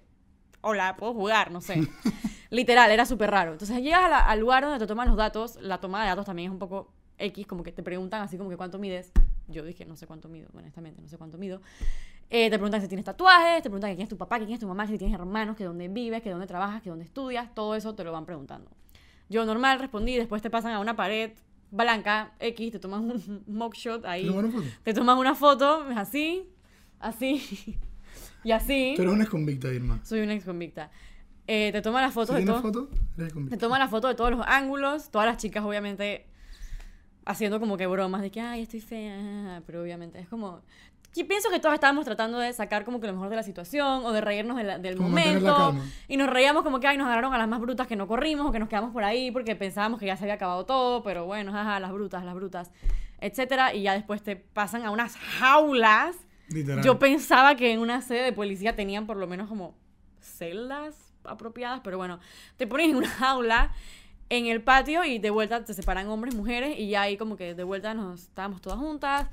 hola, 0.59 0.97
puedo 0.97 1.13
jugar, 1.13 1.51
no 1.51 1.61
sé. 1.61 1.87
Literal, 2.49 2.91
era 2.91 3.05
súper 3.05 3.31
raro. 3.31 3.53
Entonces 3.53 3.81
llegas 3.81 4.03
a 4.03 4.09
la- 4.09 4.25
al 4.29 4.39
lugar 4.41 4.63
donde 4.63 4.77
te 4.79 4.87
toman 4.87 5.07
los 5.07 5.15
datos, 5.15 5.57
la 5.61 5.79
toma 5.79 6.01
de 6.03 6.09
datos 6.09 6.25
también 6.25 6.49
es 6.49 6.51
un 6.53 6.59
poco 6.59 6.91
X, 7.17 7.47
como 7.47 7.63
que 7.63 7.71
te 7.71 7.81
preguntan 7.81 8.21
así 8.21 8.37
como 8.37 8.49
que 8.49 8.57
cuánto 8.57 8.77
mides. 8.77 9.13
Yo 9.47 9.63
dije, 9.63 9.85
no 9.85 9.95
sé 9.95 10.07
cuánto 10.07 10.27
mido, 10.27 10.49
honestamente, 10.53 11.01
no 11.01 11.07
sé 11.07 11.17
cuánto 11.17 11.37
mido. 11.37 11.61
Eh, 12.29 12.49
te 12.49 12.57
preguntan 12.57 12.81
si 12.81 12.87
tienes 12.87 13.05
tatuajes, 13.05 13.63
te 13.63 13.69
preguntan 13.69 13.91
quién 13.91 14.01
es 14.03 14.09
tu 14.09 14.17
papá, 14.17 14.37
quién 14.39 14.51
es 14.51 14.59
tu 14.59 14.67
mamá, 14.67 14.85
si 14.87 14.97
tienes 14.97 15.17
hermanos, 15.17 15.55
que 15.55 15.63
dónde 15.63 15.87
vives, 15.87 16.21
que 16.21 16.29
dónde 16.29 16.47
trabajas, 16.47 16.81
que 16.81 16.89
dónde 16.89 17.05
estudias, 17.05 17.53
todo 17.55 17.75
eso 17.75 17.95
te 17.95 18.03
lo 18.03 18.11
van 18.11 18.25
preguntando. 18.25 18.69
Yo 19.29 19.45
normal 19.45 19.79
respondí, 19.79 20.15
después 20.17 20.41
te 20.41 20.49
pasan 20.49 20.73
a 20.73 20.79
una 20.79 20.95
pared 20.95 21.31
blanca, 21.71 22.33
X, 22.39 22.73
te 22.73 22.79
toman 22.79 23.09
un 23.11 23.43
mugshot 23.47 24.05
ahí. 24.05 24.23
¿Te 24.23 24.27
tomaron 24.29 24.51
foto? 24.51 24.65
Te 24.83 24.93
tomas 24.93 25.17
una 25.17 25.35
foto, 25.35 25.85
así, 25.95 26.49
así, 26.99 27.77
y 28.43 28.51
así. 28.51 28.93
Tú 28.97 29.03
eres 29.03 29.13
una 29.13 29.25
convicta, 29.25 29.71
Irma. 29.73 29.99
Soy 30.03 30.21
una 30.21 30.33
ex 30.33 30.43
convicta. 30.43 30.91
Eh, 31.49 31.71
te 31.71 31.81
toman 31.81 32.01
las 32.01 32.11
Si 32.11 32.15
fotos 32.15 32.35
de 32.35 32.43
tienes 32.43 32.61
todo. 32.61 32.87
foto, 32.87 32.89
eres 33.17 33.33
Te 33.49 33.55
toman 33.57 33.79
la 33.79 33.87
foto 33.87 34.09
de 34.09 34.15
todos 34.15 34.31
los 34.31 34.45
ángulos, 34.45 35.09
todas 35.11 35.25
las 35.27 35.37
chicas 35.37 35.63
obviamente 35.63 36.25
haciendo 37.27 37.59
como 37.59 37.77
que 37.77 37.85
bromas 37.87 38.21
de 38.21 38.31
que, 38.31 38.41
ay, 38.41 38.61
estoy 38.63 38.81
fea, 38.81 39.61
pero 39.65 39.81
obviamente 39.81 40.19
es 40.19 40.27
como... 40.27 40.61
Yo 41.15 41.27
pienso 41.27 41.49
que 41.49 41.59
todos 41.59 41.73
estábamos 41.73 42.05
tratando 42.05 42.37
de 42.37 42.53
sacar 42.53 42.85
como 42.85 42.99
que 42.99 43.07
lo 43.07 43.13
mejor 43.13 43.29
de 43.29 43.35
la 43.37 43.41
situación 43.43 44.05
o 44.05 44.11
de 44.11 44.21
reírnos 44.21 44.55
de 44.57 44.63
la- 44.63 44.77
del 44.77 44.97
Como 44.97 45.09
momento. 45.09 45.75
Y 46.07 46.15
nos 46.17 46.29
reíamos 46.29 46.63
como 46.63 46.79
que, 46.79 46.87
ay, 46.87 46.97
nos 46.97 47.05
agarraron 47.07 47.33
a 47.33 47.37
las 47.39 47.47
más 47.47 47.59
brutas 47.59 47.87
que 47.87 47.95
no 47.95 48.07
corrimos 48.07 48.45
o 48.45 48.51
que 48.51 48.59
nos 48.59 48.69
quedamos 48.69 48.91
por 48.91 49.03
ahí 49.03 49.31
porque 49.31 49.55
pensábamos 49.55 49.99
que 49.99 50.05
ya 50.05 50.15
se 50.15 50.25
había 50.25 50.35
acabado 50.35 50.65
todo, 50.65 51.01
pero 51.03 51.25
bueno, 51.25 51.51
jaja, 51.51 51.79
las 51.79 51.91
brutas, 51.91 52.23
las 52.23 52.35
brutas, 52.35 52.71
etcétera. 53.19 53.73
Y 53.73 53.81
ya 53.83 53.93
después 53.93 54.21
te 54.21 54.35
pasan 54.35 54.85
a 54.85 54.91
unas 54.91 55.15
jaulas. 55.17 56.15
Literal. 56.49 56.83
Yo 56.83 56.99
pensaba 56.99 57.55
que 57.55 57.71
en 57.71 57.79
una 57.79 58.01
sede 58.01 58.21
de 58.21 58.33
policía 58.33 58.75
tenían 58.75 59.07
por 59.07 59.17
lo 59.17 59.25
menos 59.27 59.47
como 59.49 59.75
celdas 60.21 61.13
apropiadas, 61.23 61.81
pero 61.83 61.97
bueno, 61.97 62.19
te 62.57 62.67
pones 62.67 62.89
en 62.89 62.95
una 62.95 63.09
jaula 63.09 63.71
en 64.29 64.47
el 64.47 64.61
patio 64.61 65.03
y 65.05 65.19
de 65.19 65.29
vuelta 65.29 65.63
te 65.63 65.73
separan 65.73 66.07
hombres, 66.07 66.35
mujeres 66.35 66.77
y 66.77 66.89
ya 66.89 67.01
ahí 67.03 67.17
como 67.17 67.37
que 67.37 67.53
de 67.55 67.63
vuelta 67.63 67.93
nos 67.93 68.23
estábamos 68.23 68.61
todas 68.61 68.79
juntas 68.79 69.27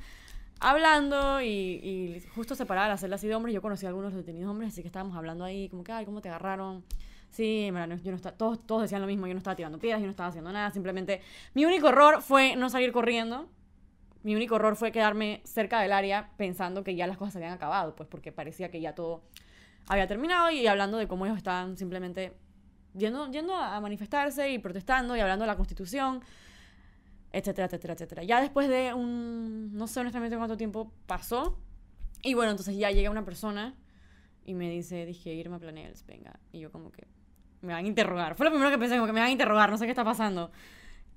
hablando 0.61 1.41
y, 1.43 1.47
y 1.49 2.23
justo 2.35 2.55
separada 2.55 2.89
las 2.89 3.01
celdas 3.01 3.21
así 3.21 3.29
de 3.29 3.35
hombres. 3.35 3.55
Yo 3.55 3.63
conocí 3.63 3.87
a 3.87 3.89
algunos 3.89 4.15
detenidos 4.15 4.51
hombres, 4.51 4.73
así 4.73 4.83
que 4.83 4.89
estábamos 4.89 5.17
hablando 5.17 5.45
ahí 5.45 5.69
como 5.69 5.85
que, 5.85 5.93
ay, 5.93 6.05
¿cómo 6.05 6.21
te 6.21 6.29
agarraron? 6.29 6.85
Sí, 7.31 7.69
mira, 7.73 7.87
no- 7.87 7.97
yo 7.97 8.11
no 8.13 8.17
estaba, 8.17 8.37
todos, 8.37 8.65
todos 8.67 8.83
decían 8.83 9.01
lo 9.01 9.09
mismo, 9.09 9.27
yo 9.27 9.35
no 9.35 9.39
estaba 9.39 9.57
tirando 9.57 9.79
piedras, 9.79 10.01
yo 10.01 10.07
no 10.07 10.11
estaba 10.13 10.29
haciendo 10.29 10.53
nada, 10.53 10.71
simplemente 10.71 11.21
mi 11.55 11.65
único 11.65 11.89
error 11.89 12.23
fue 12.23 12.57
no 12.57 12.71
salir 12.71 12.93
corriendo. 12.93 13.49
Mi 14.23 14.35
único 14.35 14.57
error 14.57 14.77
fue 14.77 14.91
quedarme 14.93 15.43
cerca 15.45 15.81
del 15.81 15.93
área 15.93 16.31
pensando 16.39 16.83
que 16.83 16.95
ya 16.95 17.07
las 17.07 17.19
cosas 17.19 17.37
habían 17.37 17.53
acabado, 17.53 17.95
pues 17.95 18.09
porque 18.09 18.33
parecía 18.33 18.71
que 18.71 18.81
ya 18.81 18.95
todo 18.95 19.23
había 19.89 20.07
terminado 20.07 20.51
y 20.51 20.67
hablando 20.67 20.99
de 20.99 21.09
cómo 21.09 21.27
ellos 21.27 21.39
estaban 21.39 21.77
simplemente 21.77 22.33
yendo, 22.97 23.31
yendo 23.31 23.55
a 23.55 23.81
manifestarse 23.81 24.51
y 24.51 24.59
protestando 24.59 25.17
y 25.17 25.21
hablando 25.21 25.45
de 25.45 25.49
la 25.49 25.57
constitución, 25.57 26.21
etcétera, 27.33 27.67
etcétera, 27.67 27.95
etcétera. 27.95 28.23
Ya 28.23 28.41
después 28.41 28.69
de 28.69 28.95
un, 28.95 29.71
no 29.75 29.87
sé 29.87 30.01
honestamente 30.01 30.37
cuánto 30.37 30.57
tiempo 30.57 30.93
pasó, 31.07 31.59
y 32.23 32.35
bueno, 32.35 32.51
entonces 32.53 32.77
ya 32.77 32.91
llega 32.91 33.11
una 33.11 33.25
persona 33.25 33.75
y 34.47 34.55
me 34.55 34.71
dice, 34.71 35.05
dije, 35.07 35.35
Irma 35.35 35.59
Planels, 35.59 36.05
venga, 36.07 36.39
y 36.53 36.61
yo 36.61 36.71
como 36.71 36.91
que 36.93 37.07
me 37.63 37.73
van 37.73 37.85
a 37.85 37.89
interrogar. 37.89 38.35
Fue 38.37 38.45
lo 38.45 38.51
primero 38.51 38.71
que 38.71 38.79
pensé, 38.79 38.95
como 38.97 39.07
que 39.07 39.13
me 39.13 39.21
van 39.21 39.29
a 39.31 39.33
interrogar, 39.33 39.71
no 39.71 39.79
sé 39.79 39.85
qué 39.87 39.91
está 39.91 40.05
pasando. 40.05 40.51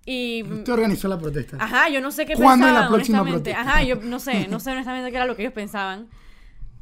Y 0.06 0.44
Usted 0.44 0.72
organizó 0.72 1.10
la 1.10 1.20
protesta. 1.20 1.58
Ajá, 1.60 1.90
yo 1.90 2.00
no 2.00 2.12
sé 2.12 2.26
qué 2.26 2.34
¿Cuándo 2.36 2.66
pensaban, 2.66 2.90
la 2.90 2.96
próxima 2.96 3.22
honestamente. 3.22 3.52
protesta? 3.52 3.70
Ajá, 3.78 3.84
yo 3.84 3.96
no 3.98 4.20
sé, 4.20 4.48
no 4.48 4.60
sé 4.62 4.72
honestamente 4.72 5.12
qué 5.12 5.18
era 5.18 5.26
lo 5.26 5.36
que 5.36 5.42
ellos 5.42 5.54
pensaban. 5.54 6.08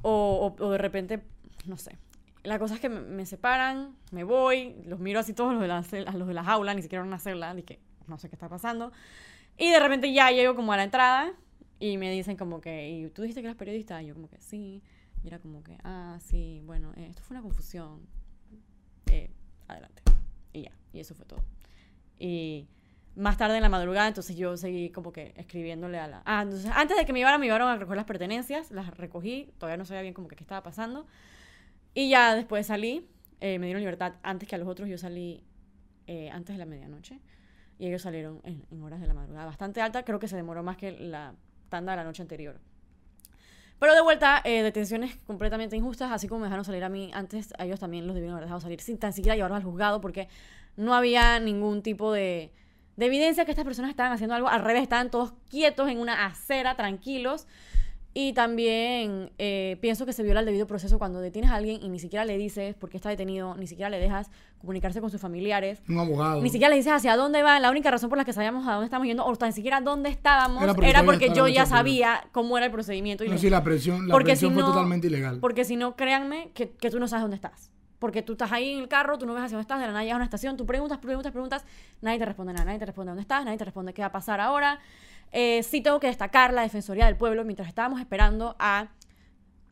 O, 0.04 0.56
o- 0.60 0.64
o 0.64 0.72
de 0.72 0.78
repente, 0.78 1.24
no 1.66 1.78
sé. 1.78 1.98
La 2.46 2.60
cosa 2.60 2.76
es 2.76 2.80
que 2.80 2.90
me, 2.90 3.26
separan, 3.26 3.96
me 4.12 4.24
voy, 4.24 4.76
los 4.86 5.00
miro 5.00 5.20
así 5.20 5.34
todos 5.34 5.54
los 5.54 5.62
de 5.62 5.68
la, 5.68 5.78
a 6.08 6.18
los 6.18 6.28
de 6.28 6.34
la 6.34 6.44
jaula, 6.44 6.74
ni 6.74 6.82
siquiera 6.82 7.04
una 7.04 7.20
celda, 7.20 7.54
dije, 7.54 7.80
no 8.08 8.18
sé 8.18 8.30
qué 8.30 8.36
está 8.36 8.50
pasando. 8.50 8.92
Y 9.58 9.70
de 9.72 9.80
repente 9.80 10.12
ya 10.14 10.32
llego 10.32 10.56
como 10.56 10.74
a 10.74 10.78
la 10.78 10.84
entrada 10.84 11.34
y 11.80 11.98
me 11.98 12.12
dicen 12.12 12.38
como 12.38 12.62
que, 12.62 12.90
¿y 12.90 13.10
tú 13.10 13.22
dijiste 13.22 13.42
que 13.42 13.48
eras 13.48 13.58
periodista? 13.58 14.02
Y 14.02 14.08
yo 14.08 14.14
como 14.14 14.30
que 14.30 14.40
sí. 14.42 14.84
Y 15.24 15.28
era 15.28 15.40
como 15.40 15.64
que, 15.64 15.78
ah, 15.84 16.20
sí, 16.22 16.62
bueno, 16.66 16.94
eh, 16.96 17.08
esto 17.10 17.24
fue 17.24 17.36
una 17.36 17.42
confusión. 17.42 18.02
Eh, 19.12 19.32
adelante. 19.68 20.04
Y 20.54 20.64
ya, 20.64 20.72
y 20.94 21.00
eso 21.00 21.16
fue 21.16 21.26
todo. 21.26 21.44
Y 22.20 22.68
más 23.16 23.38
tarde 23.38 23.56
en 23.56 23.64
la 23.64 23.70
madrugada, 23.70 24.08
entonces 24.08 24.36
yo 24.36 24.58
seguí 24.58 24.90
como 24.90 25.12
que 25.12 25.34
escribiéndole 25.38 26.00
a 26.00 26.08
la... 26.08 26.22
Ah, 26.26 26.42
entonces 26.44 26.70
antes 26.74 26.98
de 26.98 27.06
que 27.06 27.14
me 27.14 27.20
llevaran, 27.20 27.40
me 27.40 27.48
llevaron 27.48 27.70
a 27.70 27.78
recoger 27.78 27.98
las 27.98 28.06
pertenencias, 28.06 28.72
las 28.72 28.96
recogí, 28.98 29.52
todavía 29.58 29.78
no 29.78 29.86
sabía 29.86 30.02
bien 30.02 30.14
como 30.14 30.28
que 30.28 30.36
qué 30.36 30.44
estaba 30.44 30.64
pasando. 30.64 31.08
Y 31.96 32.10
ya 32.10 32.36
después 32.36 32.68
salí, 32.68 33.10
eh, 33.40 33.58
me 33.58 33.66
dieron 33.66 33.82
libertad 33.82 34.14
antes 34.22 34.48
que 34.48 34.56
a 34.56 34.60
los 34.60 34.68
otros, 34.68 34.88
yo 34.88 35.00
salí 35.00 35.44
eh, 36.06 36.30
antes 36.30 36.56
de 36.56 36.60
la 36.60 36.66
medianoche 36.66 37.20
y 37.80 37.88
ellos 37.88 38.04
salieron 38.04 38.42
en, 38.44 38.64
en 38.70 38.84
horas 38.84 39.02
de 39.02 39.08
la 39.08 39.16
madrugada 39.16 39.48
bastante 39.48 39.82
alta, 39.82 40.04
creo 40.04 40.20
que 40.20 40.28
se 40.28 40.36
demoró 40.36 40.62
más 40.62 40.78
que 40.78 40.92
la 40.92 41.34
tanda 41.70 41.94
de 41.94 41.98
la 41.98 42.04
noche 42.04 42.22
anterior. 42.22 42.60
Pero 43.80 43.94
de 43.94 44.02
vuelta, 44.02 44.42
eh, 44.44 44.64
detenciones 44.64 45.18
completamente 45.26 45.76
injustas, 45.76 46.12
así 46.12 46.28
como 46.28 46.42
me 46.42 46.46
dejaron 46.48 46.64
salir 46.64 46.84
a 46.84 46.90
mí 46.90 47.12
antes, 47.14 47.54
a 47.58 47.66
ellos 47.66 47.80
también 47.80 48.08
los 48.08 48.14
debieron 48.14 48.36
haber 48.36 48.46
dejado 48.46 48.62
salir 48.62 48.80
sin 48.80 48.98
tan 48.98 49.12
siquiera 49.12 49.36
llevarlos 49.36 49.58
al 49.58 49.64
juzgado 49.64 50.00
porque 50.00 50.30
no 50.78 50.94
había 50.94 51.40
ningún 51.40 51.82
tipo 51.82 52.14
de, 52.14 52.52
de 52.96 53.06
evidencia 53.06 53.44
que 53.46 53.52
estas 53.52 53.66
personas 53.66 53.90
estaban 53.90 54.14
haciendo 54.14 54.36
algo. 54.36 54.48
Al 54.48 54.64
revés, 54.64 54.84
estaban 54.84 55.12
todos 55.12 55.34
quietos 55.50 55.90
en 55.90 56.00
una 56.00 56.26
acera, 56.26 56.76
tranquilos. 56.76 57.48
Y 58.18 58.32
también 58.32 59.30
eh, 59.40 59.78
pienso 59.82 60.06
que 60.06 60.14
se 60.14 60.24
viola 60.24 60.40
el 60.40 60.46
debido 60.46 60.68
proceso 60.68 60.98
cuando 60.98 61.20
detienes 61.20 61.52
a 61.52 61.56
alguien 61.56 61.82
y 61.84 61.90
ni 61.90 62.00
siquiera 62.00 62.24
le 62.24 62.38
dices 62.38 62.74
por 62.74 62.90
qué 62.90 62.96
está 62.96 63.10
detenido, 63.10 63.56
ni 63.58 63.68
siquiera 63.68 63.90
le 63.90 64.00
dejas 64.00 64.32
comunicarse 64.58 65.02
con 65.02 65.12
sus 65.12 65.20
familiares. 65.20 65.82
Un 65.90 66.00
abogado. 66.00 66.42
Ni 66.42 66.50
siquiera 66.50 66.70
le 66.70 66.78
dices 66.78 66.94
hacia 66.94 67.18
dónde 67.18 67.44
va. 67.44 67.60
La 67.60 67.70
única 67.70 67.92
razón 67.92 68.08
por 68.10 68.18
la 68.18 68.24
que 68.24 68.32
sabíamos 68.32 68.66
a 68.70 68.72
dónde 68.72 68.86
estábamos 68.86 69.08
yendo, 69.08 69.26
o 69.26 69.36
tan 69.36 69.52
siquiera 69.52 69.82
dónde 69.82 70.10
estábamos, 70.10 70.64
Era 70.64 70.74
era 70.88 71.04
porque 71.04 71.30
yo 71.36 71.50
ya 71.50 71.66
sabía 71.66 72.26
cómo 72.32 72.56
era 72.56 72.68
el 72.68 72.72
procedimiento. 72.72 73.26
Y 73.26 73.30
No, 73.30 73.38
sí, 73.38 73.50
la 73.50 73.64
presión, 73.66 74.08
la 74.08 74.14
porque 74.14 74.32
presión 74.32 74.52
si 74.52 74.54
fue 74.54 74.64
no- 74.64 74.70
totalmente 74.70 75.08
ilegal. 75.08 75.40
Porque 75.42 75.66
si 75.66 75.76
no, 75.76 75.98
créanme 75.98 76.52
que, 76.54 76.70
que 76.72 76.90
tú 76.90 77.02
no 77.02 77.10
sabes 77.10 77.24
dónde 77.24 77.36
estás. 77.36 77.70
Porque 78.06 78.22
tú 78.22 78.34
estás 78.34 78.52
ahí 78.52 78.74
en 78.74 78.82
el 78.82 78.88
carro, 78.88 79.18
tú 79.18 79.26
no 79.26 79.34
ves 79.34 79.42
hacia 79.42 79.58
dónde 79.58 79.64
estás, 79.64 79.80
de 79.80 79.88
la 79.88 79.92
nada 79.92 80.04
llegas 80.04 80.14
a 80.14 80.18
una 80.18 80.26
estación, 80.26 80.58
tú 80.58 80.68
preguntas, 80.68 81.00
preguntas, 81.00 81.32
preguntas, 81.32 81.66
nadie 82.02 82.20
te 82.20 82.26
responde 82.26 82.54
nada, 82.54 82.66
nadie 82.66 82.78
te 82.78 82.86
responde 82.86 83.10
dónde 83.10 83.24
estás, 83.24 83.44
nadie 83.46 83.58
te 83.58 83.66
responde 83.66 83.96
qué 83.96 84.04
va 84.04 84.10
a 84.10 84.12
pasar 84.12 84.40
ahora. 84.40 84.78
Eh, 85.32 85.64
sí 85.64 85.82
tengo 85.82 86.00
que 86.00 86.06
destacar 86.06 86.54
la 86.54 86.62
Defensoría 86.62 87.08
del 87.08 87.18
Pueblo, 87.18 87.44
mientras 87.46 87.68
estábamos 87.68 88.00
esperando 88.00 88.56
a, 88.60 88.90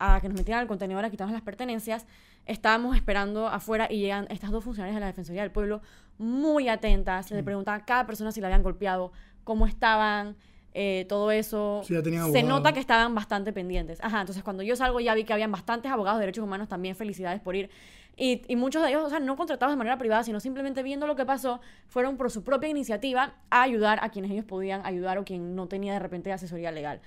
a 0.00 0.20
que 0.20 0.28
nos 0.28 0.36
metieran 0.36 0.62
al 0.62 0.66
contenedor 0.66 1.04
a 1.04 1.10
quitarnos 1.10 1.32
las 1.32 1.42
pertenencias, 1.42 2.08
estábamos 2.44 2.96
esperando 2.96 3.46
afuera 3.46 3.86
y 3.88 4.00
llegan 4.00 4.26
estas 4.30 4.50
dos 4.50 4.64
funcionarias 4.64 4.96
de 4.96 5.00
la 5.00 5.06
Defensoría 5.06 5.42
del 5.42 5.52
Pueblo 5.52 5.80
muy 6.18 6.68
atentas, 6.68 7.30
le 7.30 7.44
preguntaban 7.44 7.82
a 7.82 7.84
cada 7.84 8.04
persona 8.04 8.32
si 8.32 8.40
la 8.40 8.48
habían 8.48 8.64
golpeado, 8.64 9.12
cómo 9.44 9.64
estaban, 9.64 10.34
eh, 10.76 11.06
todo 11.08 11.30
eso. 11.30 11.82
Sí, 11.84 11.94
Se 12.32 12.42
nota 12.42 12.72
que 12.72 12.80
estaban 12.80 13.14
bastante 13.14 13.52
pendientes. 13.52 14.00
Ajá, 14.02 14.20
entonces 14.20 14.42
cuando 14.42 14.64
yo 14.64 14.74
salgo 14.74 14.98
ya 14.98 15.14
vi 15.14 15.22
que 15.22 15.32
habían 15.32 15.52
bastantes 15.52 15.90
abogados 15.92 16.18
de 16.18 16.22
derechos 16.22 16.42
humanos 16.42 16.68
también, 16.68 16.96
felicidades 16.96 17.40
por 17.40 17.54
ir. 17.54 17.70
Y, 18.16 18.42
y 18.46 18.56
muchos 18.56 18.82
de 18.82 18.90
ellos, 18.90 19.02
o 19.04 19.10
sea, 19.10 19.18
no 19.20 19.36
contratados 19.36 19.72
de 19.72 19.76
manera 19.76 19.98
privada, 19.98 20.22
sino 20.22 20.38
simplemente 20.40 20.82
viendo 20.82 21.06
lo 21.06 21.16
que 21.16 21.24
pasó, 21.26 21.60
fueron 21.88 22.16
por 22.16 22.30
su 22.30 22.44
propia 22.44 22.68
iniciativa 22.68 23.34
a 23.50 23.62
ayudar 23.62 23.98
a 24.02 24.10
quienes 24.10 24.30
ellos 24.30 24.44
podían 24.44 24.84
ayudar 24.86 25.18
o 25.18 25.24
quien 25.24 25.56
no 25.56 25.66
tenía 25.66 25.92
de 25.94 25.98
repente 25.98 26.30
asesoría 26.32 26.70
legal. 26.70 27.00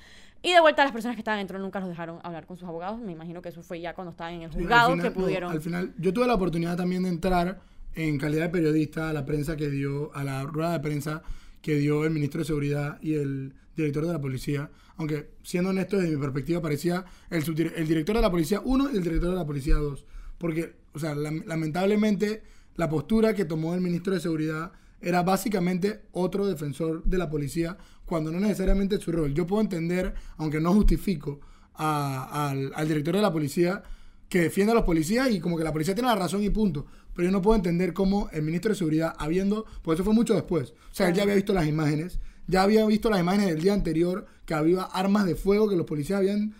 Y 0.44 0.52
de 0.54 0.60
vuelta 0.60 0.84
las 0.84 0.92
personas 0.92 1.16
que 1.16 1.22
estaban 1.22 1.40
dentro 1.40 1.58
nunca 1.60 1.80
los 1.80 1.90
dejaron 1.90 2.20
hablar 2.24 2.46
con 2.46 2.58
sus 2.58 2.68
abogados. 2.68 3.00
Me 3.00 3.12
imagino 3.14 3.42
que 3.42 3.50
eso 3.50 3.64
fue 3.64 3.80
ya 3.80 3.94
cuando 3.96 4.12
estaban 4.12 4.34
en 4.36 4.42
el 4.44 4.52
Sí, 4.52 4.60
juzgado 4.60 4.92
final- 4.92 5.04
que 5.14 5.18
no, 5.18 5.26
pudieron. 5.26 5.52
al 5.52 5.62
final, 5.62 5.94
yo 5.98 6.14
tuve 6.14 6.28
la 6.28 6.36
oportunidad 6.36 6.76
también 6.78 7.04
de 7.04 7.10
entrar 7.10 7.60
en 7.96 8.18
calidad 8.20 8.44
de 8.44 8.50
periodista 8.50 9.10
a 9.10 9.14
la 9.14 9.26
prensa 9.26 9.56
que 9.56 9.70
dio, 9.70 10.14
a 10.14 10.24
la 10.24 10.44
rueda 10.44 10.74
de 10.74 10.80
prensa 10.82 11.24
que 11.62 11.76
dio 11.76 12.04
el 12.06 12.12
ministro 12.12 12.40
de 12.40 12.46
Seguridad 12.46 13.00
y 13.02 13.16
el 13.16 13.54
director 13.76 14.06
de 14.06 14.14
la 14.14 14.22
policía. 14.22 14.70
Aunque, 14.98 15.30
siendo 15.42 15.70
honesto, 15.72 15.98
desde 15.98 16.16
mi 16.16 16.22
perspectiva, 16.22 16.62
parecía 16.62 17.04
el, 17.30 17.44
el 17.76 17.88
director 17.88 18.16
de 18.16 18.22
la 18.22 18.30
policía 18.32 18.62
1 18.64 18.92
y 18.92 18.98
el 18.98 19.04
director 19.04 19.32
de 19.32 19.36
la 19.38 19.46
policía 19.46 19.76
2. 19.76 20.06
Porque, 20.38 20.76
o 20.98 21.00
sea, 21.00 21.16
lam- 21.16 21.44
lamentablemente, 21.46 22.44
la 22.76 22.90
postura 22.90 23.34
que 23.34 23.46
tomó 23.46 23.74
el 23.74 23.82
ministro 23.82 24.14
de 24.14 24.20
Seguridad 24.20 24.72
era 25.02 25.24
básicamente 25.24 26.02
otro 26.12 26.46
defensor 26.48 27.04
de 27.04 27.18
la 27.18 27.30
policía, 27.30 27.78
cuando 28.06 28.32
no 28.32 28.40
necesariamente 28.40 28.96
es 28.96 29.02
su 29.04 29.12
rol. 29.12 29.34
Yo 29.34 29.46
puedo 29.48 29.62
entender, 29.62 30.14
aunque 30.38 30.60
no 30.60 30.74
justifico 30.74 31.40
a- 31.76 32.50
al, 32.50 32.72
al 32.76 32.88
director 32.88 33.16
de 33.16 33.22
la 33.22 33.32
policía 33.32 33.84
que 34.30 34.42
defiende 34.42 34.72
a 34.72 34.76
los 34.76 34.84
policías 34.84 35.30
y 35.32 35.40
como 35.40 35.58
que 35.58 35.64
la 35.64 35.72
policía 35.72 35.94
tiene 35.96 36.10
la 36.10 36.16
razón 36.16 36.44
y 36.44 36.50
punto. 36.50 36.86
Pero 37.14 37.28
yo 37.28 37.32
no 37.32 37.42
puedo 37.42 37.56
entender 37.56 37.94
cómo 37.94 38.30
el 38.34 38.44
ministro 38.44 38.72
de 38.72 38.76
Seguridad, 38.78 39.14
habiendo, 39.18 39.66
porque 39.82 39.96
eso 39.96 40.04
fue 40.04 40.14
mucho 40.14 40.34
después, 40.34 40.72
o 40.92 40.94
sea, 40.96 41.08
él 41.10 41.14
ya 41.16 41.24
había 41.24 41.36
visto 41.36 41.54
las 41.54 41.68
imágenes, 41.68 42.20
ya 42.48 42.62
había 42.64 42.86
visto 42.86 43.10
las 43.10 43.20
imágenes 43.20 43.48
del 43.48 43.62
día 43.62 43.74
anterior, 43.74 44.26
que 44.46 44.54
había 44.54 44.84
armas 44.84 45.26
de 45.26 45.36
fuego 45.36 45.68
que 45.70 45.76
los 45.76 45.86
policías 45.86 46.20
habían 46.20 46.54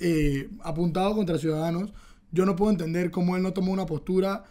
eh, 0.00 0.48
apuntado 0.62 1.14
contra 1.14 1.38
ciudadanos. 1.38 1.92
Yo 2.34 2.44
no 2.44 2.54
puedo 2.56 2.70
entender 2.70 3.10
cómo 3.10 3.36
él 3.36 3.42
no 3.42 3.52
tomó 3.54 3.72
una 3.72 3.86
postura 3.86 4.44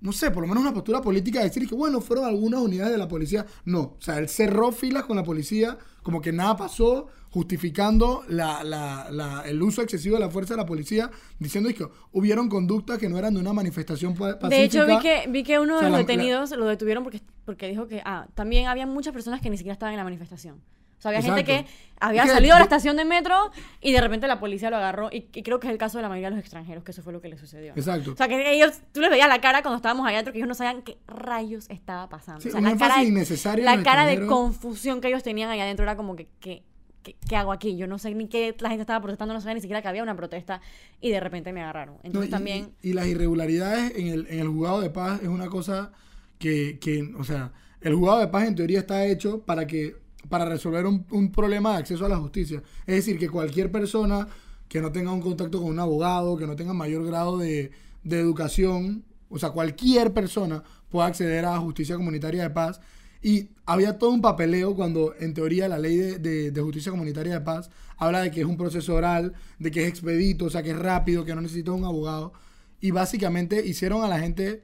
no 0.00 0.12
sé, 0.12 0.30
por 0.30 0.42
lo 0.42 0.48
menos 0.48 0.62
una 0.62 0.72
postura 0.72 1.00
política 1.02 1.40
de 1.40 1.46
decir 1.46 1.68
que, 1.68 1.74
bueno, 1.74 2.00
fueron 2.00 2.24
algunas 2.24 2.60
unidades 2.60 2.92
de 2.92 2.98
la 2.98 3.08
policía. 3.08 3.44
No, 3.64 3.80
o 3.80 3.96
sea, 3.98 4.18
él 4.18 4.28
cerró 4.28 4.70
filas 4.70 5.04
con 5.06 5.16
la 5.16 5.24
policía, 5.24 5.76
como 6.04 6.20
que 6.20 6.30
nada 6.32 6.56
pasó, 6.56 7.08
justificando 7.30 8.22
la, 8.28 8.62
la, 8.62 9.08
la, 9.10 9.42
el 9.44 9.60
uso 9.60 9.82
excesivo 9.82 10.14
de 10.14 10.20
la 10.20 10.30
fuerza 10.30 10.54
de 10.54 10.58
la 10.58 10.66
policía, 10.66 11.10
diciendo 11.40 11.68
que 11.76 11.84
hubieron 12.12 12.48
conductas 12.48 12.98
que 12.98 13.08
no 13.08 13.18
eran 13.18 13.34
de 13.34 13.40
una 13.40 13.52
manifestación 13.52 14.14
pa- 14.14 14.38
pacífica. 14.38 14.48
De 14.48 14.64
hecho, 14.64 14.86
vi 14.86 14.98
que, 15.00 15.28
vi 15.30 15.42
que 15.42 15.58
uno 15.58 15.74
O 15.74 15.78
sea, 15.80 15.86
de 15.88 15.90
los 15.96 16.06
detenidos 16.06 16.50
lo 16.52 16.66
detuvieron 16.66 17.02
porque, 17.02 17.20
porque 17.44 17.66
dijo 17.66 17.88
que 17.88 18.00
ah, 18.04 18.28
también 18.34 18.68
había 18.68 18.86
muchas 18.86 19.12
personas 19.12 19.40
que 19.40 19.50
ni 19.50 19.56
siquiera 19.56 19.72
estaban 19.72 19.94
en 19.94 19.98
la 19.98 20.04
manifestación. 20.04 20.60
O 20.98 21.00
sea, 21.00 21.10
había 21.10 21.22
gente 21.22 21.44
que 21.44 21.64
había 22.00 22.26
salido 22.26 22.54
de 22.54 22.60
la 22.60 22.64
estación 22.64 22.96
de 22.96 23.04
metro 23.04 23.50
y 23.80 23.92
de 23.92 24.00
repente 24.00 24.26
la 24.26 24.38
policía 24.40 24.68
lo 24.70 24.76
agarró. 24.76 25.10
Y, 25.12 25.26
y 25.32 25.42
creo 25.42 25.60
que 25.60 25.68
es 25.68 25.72
el 25.72 25.78
caso 25.78 25.98
de 25.98 26.02
la 26.02 26.08
mayoría 26.08 26.30
de 26.30 26.36
los 26.36 26.40
extranjeros, 26.44 26.82
que 26.84 26.90
eso 26.90 27.02
fue 27.02 27.12
lo 27.12 27.20
que 27.20 27.28
les 27.28 27.38
sucedió. 27.40 27.72
¿no? 27.74 27.80
Exacto. 27.80 28.12
O 28.12 28.16
sea, 28.16 28.26
que 28.28 28.52
ellos, 28.52 28.80
tú 28.92 29.00
les 29.00 29.10
veías 29.10 29.28
la 29.28 29.40
cara 29.40 29.62
cuando 29.62 29.76
estábamos 29.76 30.06
allá 30.06 30.16
adentro, 30.16 30.32
que 30.32 30.38
ellos 30.38 30.48
no 30.48 30.54
sabían 30.54 30.82
qué 30.82 30.98
rayos 31.06 31.70
estaba 31.70 32.08
pasando. 32.08 32.40
Sí, 32.40 32.48
o 32.48 32.52
sea, 32.52 32.60
la 32.60 32.76
cara, 32.76 32.96
de- 33.02 33.62
la 33.62 33.82
cara 33.82 34.06
de 34.06 34.26
confusión 34.26 35.00
que 35.00 35.08
ellos 35.08 35.22
tenían 35.22 35.50
allá 35.50 35.62
adentro 35.64 35.84
era 35.84 35.96
como 35.96 36.16
que, 36.16 36.28
¿qué, 36.40 36.62
qué, 37.04 37.16
qué 37.28 37.36
hago 37.36 37.52
aquí? 37.52 37.76
Yo 37.76 37.86
no 37.86 37.98
sé 37.98 38.12
ni 38.14 38.26
qué 38.28 38.56
la 38.58 38.68
gente 38.70 38.82
estaba 38.82 39.00
protestando, 39.00 39.34
no 39.34 39.40
sabía 39.40 39.54
ni 39.54 39.60
siquiera 39.60 39.82
que 39.82 39.88
había 39.88 40.02
una 40.02 40.16
protesta 40.16 40.60
y 41.00 41.10
de 41.10 41.20
repente 41.20 41.52
me 41.52 41.62
agarraron. 41.62 41.94
No, 41.96 42.00
Entonces 42.02 42.28
y, 42.28 42.32
también... 42.32 42.72
y- 42.82 42.90
y 42.90 42.92
las 42.92 43.06
irregularidades 43.06 43.92
en 43.96 44.08
el, 44.08 44.26
en 44.30 44.40
el 44.40 44.48
juzgado 44.48 44.80
de 44.80 44.90
paz 44.90 45.20
es 45.22 45.28
una 45.28 45.46
cosa 45.48 45.92
que, 46.38 46.78
que, 46.80 47.12
o 47.18 47.24
sea, 47.24 47.52
el 47.80 47.94
juzgado 47.94 48.20
de 48.20 48.28
paz 48.28 48.46
en 48.48 48.54
teoría 48.56 48.80
está 48.80 49.04
hecho 49.06 49.42
para 49.42 49.66
que 49.66 49.96
para 50.28 50.44
resolver 50.44 50.86
un, 50.86 51.32
problema 51.32 51.72
de 51.72 51.78
acceso 51.78 52.06
a 52.06 52.08
la 52.08 52.16
justicia. 52.16 52.62
Es 52.86 52.96
decir, 52.96 53.18
que 53.18 53.28
cualquier 53.28 53.70
persona 53.70 54.28
que 54.68 54.80
no 54.80 54.92
tenga 54.92 55.12
un 55.12 55.20
contacto 55.20 55.60
con 55.60 55.70
un 55.70 55.80
abogado, 55.80 56.36
que 56.36 56.46
no 56.46 56.56
tenga 56.56 56.74
mayor 56.74 57.04
grado 57.06 57.38
de, 57.38 57.70
educación, 58.04 59.04
o 59.28 59.38
sea, 59.38 59.50
cualquier 59.50 60.12
persona 60.14 60.62
pueda 60.88 61.06
acceder 61.06 61.44
a 61.44 61.58
justicia 61.58 61.96
comunitaria 61.96 62.42
de 62.42 62.50
paz. 62.50 62.80
Y 63.20 63.48
había 63.66 63.98
todo 63.98 64.10
un 64.10 64.20
papeleo 64.20 64.74
cuando, 64.74 65.14
en 65.18 65.34
teoría, 65.34 65.68
la 65.68 65.78
ley 65.78 65.96
de, 65.96 66.50
de- 66.50 66.60
justicia 66.62 66.92
comunitaria 66.92 67.34
de 67.34 67.40
paz 67.40 67.68
habla 67.96 68.20
de 68.20 68.30
que 68.30 68.40
es 68.40 68.46
un 68.46 68.56
proceso 68.56 68.94
oral, 68.94 69.34
de 69.58 69.70
que 69.70 69.82
es 69.82 69.88
expedito, 69.88 70.44
o 70.44 70.50
sea, 70.50 70.62
que 70.62 70.70
es 70.70 70.78
rápido, 70.78 71.24
que 71.24 71.34
no 71.34 71.40
necesitas 71.40 71.74
un 71.74 71.84
abogado. 71.84 72.32
Y 72.80 72.92
básicamente 72.92 73.66
hicieron 73.66 74.04
a 74.04 74.08
la 74.08 74.20
gente 74.20 74.62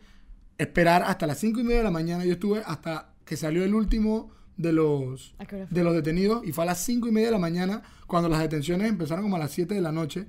esperar 0.56 1.02
hasta 1.02 1.26
las 1.26 1.38
cinco 1.38 1.60
y 1.60 1.64
media 1.64 1.78
de 1.78 1.84
la 1.84 1.90
mañana. 1.90 2.24
Yo 2.24 2.34
estuve 2.34 2.62
hasta 2.64 3.14
que 3.24 3.36
salió 3.36 3.64
el 3.64 3.74
último 3.74 4.30
de 4.56 4.72
los, 4.72 5.34
de 5.70 5.84
los 5.84 5.94
detenidos 5.94 6.44
y 6.46 6.52
fue 6.52 6.64
a 6.64 6.66
las 6.68 6.78
cinco 6.78 7.08
y 7.08 7.12
media 7.12 7.28
de 7.28 7.32
la 7.32 7.38
mañana 7.38 7.82
cuando 8.06 8.28
las 8.28 8.40
detenciones 8.40 8.88
empezaron 8.88 9.24
como 9.24 9.36
a 9.36 9.38
las 9.40 9.50
7 9.50 9.74
de 9.74 9.80
la 9.80 9.92
noche. 9.92 10.26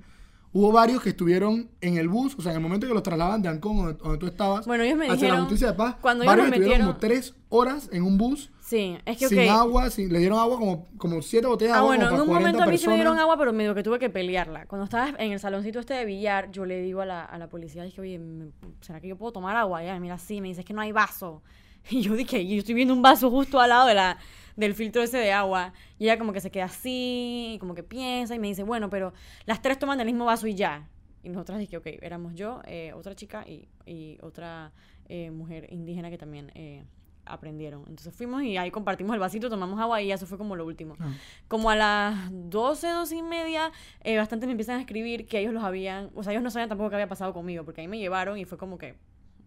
Hubo 0.52 0.72
varios 0.72 1.02
que 1.02 1.10
estuvieron 1.10 1.68
en 1.82 1.98
el 1.98 2.08
bus, 2.08 2.34
o 2.38 2.40
sea, 2.40 2.52
en 2.52 2.56
el 2.56 2.62
momento 2.62 2.86
que 2.88 2.94
los 2.94 3.02
trasladaban 3.02 3.42
de 3.42 3.48
Ancón, 3.50 3.76
donde, 3.76 3.92
donde 3.94 4.18
tú 4.18 4.26
estabas, 4.26 4.66
Bueno, 4.66 4.84
ellos 4.84 4.96
me 4.96 5.04
hacia 5.04 5.14
la 5.14 5.20
dijeron, 5.20 5.40
justicia 5.40 5.66
de 5.68 5.72
paz, 5.74 5.96
cuando 6.00 6.24
ellos 6.24 6.32
varios 6.34 6.46
estuvieron 6.48 6.72
metieron- 6.78 6.86
como 6.86 6.98
tres 6.98 7.34
horas 7.50 7.90
en 7.92 8.02
un 8.04 8.16
bus, 8.16 8.50
Sí, 8.60 8.96
es 9.04 9.18
que, 9.18 9.28
sin 9.28 9.38
agua, 9.50 9.90
sin, 9.90 10.10
le 10.12 10.18
dieron 10.18 10.38
agua 10.38 10.58
como, 10.58 10.88
como 10.96 11.20
siete 11.22 11.46
botellas 11.46 11.72
de 11.72 11.76
Ah, 11.76 11.80
agua 11.80 11.94
bueno, 11.96 12.04
como 12.08 12.22
en 12.22 12.28
un 12.28 12.34
momento 12.34 12.58
40 12.58 12.64
a 12.64 12.66
mí 12.72 12.78
sí 12.78 12.88
me 12.88 12.94
dieron 12.94 13.18
agua, 13.18 13.36
pero 13.38 13.52
medio 13.52 13.74
que 13.74 13.82
tuve 13.82 13.98
que 13.98 14.08
pelearla. 14.08 14.66
Cuando 14.66 14.84
estaba 14.84 15.10
en 15.18 15.30
el 15.32 15.38
saloncito 15.40 15.78
este 15.78 15.94
de 15.94 16.04
billar, 16.06 16.50
yo 16.50 16.64
le 16.64 16.80
digo 16.80 17.02
a 17.02 17.06
la, 17.06 17.22
a 17.24 17.38
la 17.38 17.48
policía, 17.48 17.82
dije, 17.84 18.00
oye, 18.00 18.18
¿me- 18.18 18.50
¿será 18.80 19.00
que 19.00 19.08
yo 19.08 19.16
puedo 19.16 19.32
tomar 19.32 19.56
agua? 19.56 19.82
Y 19.82 19.86
ella, 19.86 20.00
mira, 20.00 20.16
sí, 20.18 20.40
me 20.40 20.48
dice, 20.48 20.60
es 20.62 20.66
que 20.66 20.72
no 20.74 20.80
hay 20.80 20.90
vaso. 20.90 21.42
Y 21.90 22.02
yo 22.02 22.14
dije, 22.14 22.46
yo 22.46 22.58
estoy 22.58 22.74
viendo 22.74 22.94
un 22.94 23.02
vaso 23.02 23.30
justo 23.30 23.60
al 23.60 23.70
lado 23.70 23.86
de 23.86 23.94
la, 23.94 24.18
del 24.56 24.74
filtro 24.74 25.02
ese 25.02 25.18
de 25.18 25.32
agua. 25.32 25.72
Y 25.98 26.04
ella 26.04 26.18
como 26.18 26.32
que 26.32 26.40
se 26.40 26.50
queda 26.50 26.64
así, 26.64 27.56
como 27.60 27.74
que 27.74 27.82
piensa, 27.82 28.34
y 28.34 28.38
me 28.38 28.48
dice, 28.48 28.62
bueno, 28.62 28.90
pero 28.90 29.12
las 29.44 29.62
tres 29.62 29.78
toman 29.78 29.98
del 29.98 30.06
mismo 30.06 30.24
vaso 30.24 30.46
y 30.46 30.54
ya. 30.54 30.88
Y 31.22 31.28
nosotras 31.28 31.58
dije, 31.58 31.76
ok, 31.76 31.86
éramos 32.02 32.34
yo, 32.34 32.60
eh, 32.66 32.92
otra 32.92 33.14
chica 33.14 33.44
y, 33.46 33.68
y 33.84 34.18
otra 34.22 34.72
eh, 35.08 35.30
mujer 35.30 35.66
indígena 35.70 36.10
que 36.10 36.18
también 36.18 36.50
eh, 36.54 36.84
aprendieron. 37.24 37.80
Entonces 37.88 38.14
fuimos 38.14 38.42
y 38.42 38.56
ahí 38.56 38.70
compartimos 38.70 39.14
el 39.14 39.20
vasito, 39.20 39.50
tomamos 39.50 39.78
agua 39.80 40.00
y 40.00 40.10
eso 40.10 40.26
fue 40.26 40.38
como 40.38 40.56
lo 40.56 40.64
último. 40.64 40.96
Ah. 40.98 41.12
Como 41.48 41.70
a 41.70 41.76
las 41.76 42.28
12, 42.30 42.88
12 42.88 43.16
y 43.16 43.22
media, 43.22 43.72
eh, 44.02 44.16
bastante 44.16 44.46
me 44.46 44.52
empiezan 44.52 44.78
a 44.78 44.80
escribir 44.80 45.26
que 45.26 45.40
ellos 45.40 45.52
los 45.52 45.62
habían, 45.62 46.10
o 46.14 46.22
sea, 46.22 46.32
ellos 46.32 46.42
no 46.42 46.50
sabían 46.50 46.68
tampoco 46.68 46.90
qué 46.90 46.96
había 46.96 47.08
pasado 47.08 47.32
conmigo, 47.32 47.64
porque 47.64 47.82
ahí 47.82 47.88
me 47.88 47.98
llevaron 47.98 48.38
y 48.38 48.44
fue 48.44 48.58
como 48.58 48.78
que, 48.78 48.94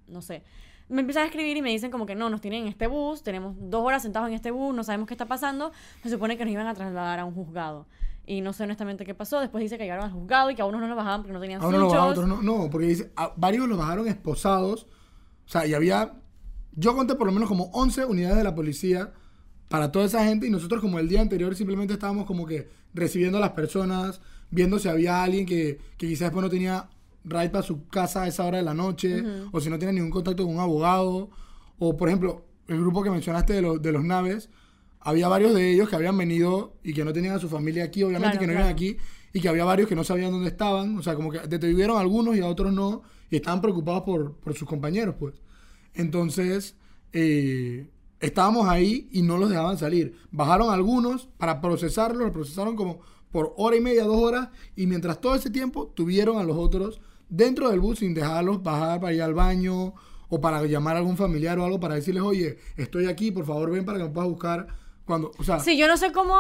no 0.08 0.22
sé. 0.22 0.44
Me 0.90 1.02
empiezan 1.02 1.24
a 1.24 1.26
escribir 1.28 1.56
y 1.56 1.62
me 1.62 1.70
dicen 1.70 1.92
como 1.92 2.06
que 2.06 2.16
no, 2.16 2.30
nos 2.30 2.42
tienen 2.42 2.64
en 2.64 2.68
este 2.68 2.88
bus, 2.88 3.24
tenemos 3.24 3.56
dos 3.60 3.86
horas 3.86 4.02
sentados 4.02 4.28
en 4.28 4.36
este 4.36 4.52
bus, 4.52 4.76
no 4.76 4.84
sabemos 4.84 5.08
qué 5.08 5.14
está 5.14 5.28
pasando, 5.28 5.72
se 6.02 6.10
supone 6.10 6.38
que 6.38 6.46
nos 6.46 6.52
iban 6.52 6.68
a 6.68 6.74
trasladar 6.74 7.20
a 7.20 7.26
un 7.26 7.34
juzgado. 7.34 7.86
Y 8.26 8.42
no 8.42 8.54
sé 8.54 8.64
honestamente 8.64 9.06
qué 9.06 9.16
pasó, 9.16 9.40
después 9.40 9.64
dice 9.64 9.78
que 9.78 9.86
llegaron 9.86 10.06
al 10.06 10.12
juzgado 10.12 10.52
y 10.52 10.56
que 10.56 10.62
a 10.62 10.66
unos 10.66 10.82
no 10.82 10.88
los 10.88 10.96
bajaban 10.98 11.22
porque 11.22 11.34
no 11.34 11.40
tenían 11.40 11.64
A 11.64 11.68
uno 11.68 11.80
lo 11.80 11.88
bajaron, 11.88 12.10
otros 12.12 12.28
no. 12.28 12.42
No, 12.44 12.70
porque 12.70 12.86
dice, 12.86 13.12
a 13.16 13.34
varios 13.36 13.68
los 13.68 13.78
bajaron 13.78 14.08
esposados. 14.08 14.86
O 15.46 15.50
sea, 15.50 15.66
y 15.66 15.74
había. 15.74 16.14
Yo 16.74 16.96
conté 16.96 17.16
por 17.16 17.26
lo 17.26 17.34
menos 17.34 17.50
como 17.50 17.72
11 17.74 18.06
unidades 18.06 18.38
de 18.38 18.44
la 18.44 18.54
policía 18.54 19.14
para 19.68 19.92
toda 19.92 20.06
esa 20.06 20.24
gente. 20.24 20.46
Y 20.46 20.52
nosotros, 20.52 20.80
como 20.80 21.00
el 21.00 21.10
día 21.10 21.22
anterior, 21.22 21.56
simplemente 21.56 21.94
estábamos 21.94 22.28
como 22.28 22.46
que 22.46 22.70
recibiendo 22.94 23.40
a 23.40 23.42
las 23.42 23.54
personas, 23.54 24.22
viendo 24.52 24.78
si 24.78 24.90
había 24.90 25.24
alguien 25.24 25.48
que, 25.48 25.80
que 25.98 26.08
quizás 26.08 26.28
después 26.28 26.44
no 26.44 26.52
tenía 26.52 26.88
ride 27.30 27.50
para 27.50 27.64
su 27.64 27.88
casa 27.88 28.24
a 28.24 28.28
esa 28.28 28.46
hora 28.46 28.58
de 28.58 28.64
la 28.64 28.74
noche, 28.74 29.24
o 29.52 29.60
si 29.62 29.70
no 29.70 29.78
tenía 29.78 29.94
ningún 29.94 30.12
contacto 30.12 30.46
con 30.46 30.56
un 30.56 30.60
abogado. 30.62 31.30
O, 31.78 31.96
por 31.96 32.10
ejemplo, 32.10 32.46
el 32.68 32.80
grupo 32.80 33.04
que 33.04 33.10
mencionaste 33.10 33.54
de, 33.54 33.62
los 33.62 33.82
de 33.82 33.92
los 33.92 34.04
naves. 34.04 34.50
Había 35.02 35.30
varios 35.30 35.54
de 35.54 35.72
ellos 35.72 35.88
que 35.88 35.96
habían 35.96 36.18
venido 36.18 36.74
y 36.84 36.94
que 36.94 37.06
no 37.06 37.14
tenían 37.14 37.36
a 37.36 37.40
su 37.40 37.48
familia 37.48 37.86
aquí, 37.86 38.04
obviamente 38.04 38.38
Claro, 38.38 38.40
que 38.40 38.48
no 38.48 38.54
claro. 38.54 38.66
iban 38.66 38.74
aquí, 38.74 38.98
y 39.32 39.40
que 39.40 39.48
había 39.48 39.64
varios 39.64 39.88
que 39.88 39.96
no 39.96 40.04
sabían 40.04 40.32
dónde 40.32 40.50
estaban, 40.50 40.98
o 40.98 41.02
sea, 41.02 41.16
como 41.16 41.32
que 41.32 41.40
detuvieron 41.40 41.96
a 41.98 42.02
algunos 42.02 42.36
y 42.36 42.42
a 42.42 42.48
otros 42.48 42.74
no, 42.74 43.04
y 43.30 43.38
estaban 43.38 43.62
preocupados 43.62 44.04
por, 44.04 44.36
por 44.36 44.54
sus 44.56 44.68
compañeros, 44.68 45.16
pues. 45.18 45.36
Entonces, 45.94 46.76
eh, 47.14 47.88
estábamos 48.20 48.68
ahí 48.68 49.08
y 49.12 49.22
no 49.22 49.38
los 49.38 49.50
dejaban 49.50 49.78
salir. 49.78 50.16
Bajaron 50.32 50.74
algunos 50.74 51.30
para 51.38 51.62
procesarlos, 51.62 52.24
los 52.24 52.32
procesaron 52.32 52.76
como 52.76 53.00
por 53.32 53.54
hora 53.58 53.78
y 53.78 53.82
media, 53.82 54.04
dos 54.04 54.22
horas, 54.22 54.50
y 54.76 54.86
mientras 54.88 55.22
todo 55.22 55.36
ese 55.36 55.50
tiempo 55.50 55.88
tuvieron 55.96 56.38
a 56.40 56.44
los 56.44 56.58
otros 56.58 57.00
dentro 57.30 57.70
del 57.70 57.80
bus 57.80 58.00
sin 58.00 58.14
dejarlos 58.14 58.62
bajar 58.64 59.00
para 59.00 59.14
ir 59.14 59.22
al 59.22 59.34
baño 59.34 59.94
o 60.30 60.42
para 60.42 60.64
llamar 60.66 60.96
a 60.96 61.00
algún 61.00 61.18
familiar 61.18 61.58
o 61.60 61.66
algo 61.66 61.80
para 61.80 61.96
decirles, 61.96 62.24
oye, 62.24 62.58
estoy 62.78 63.08
aquí, 63.08 63.32
por 63.32 63.46
favor 63.46 63.72
ven 63.72 63.86
para 63.86 63.98
que 63.98 64.04
me 64.06 64.10
puedas 64.10 64.30
buscar 64.30 64.68
cuando, 65.06 65.32
o 65.38 65.44
sea, 65.44 65.60
Sí, 65.60 65.78
yo 65.78 65.88
no 65.88 65.98
sé 65.98 66.12
cómo 66.12 66.36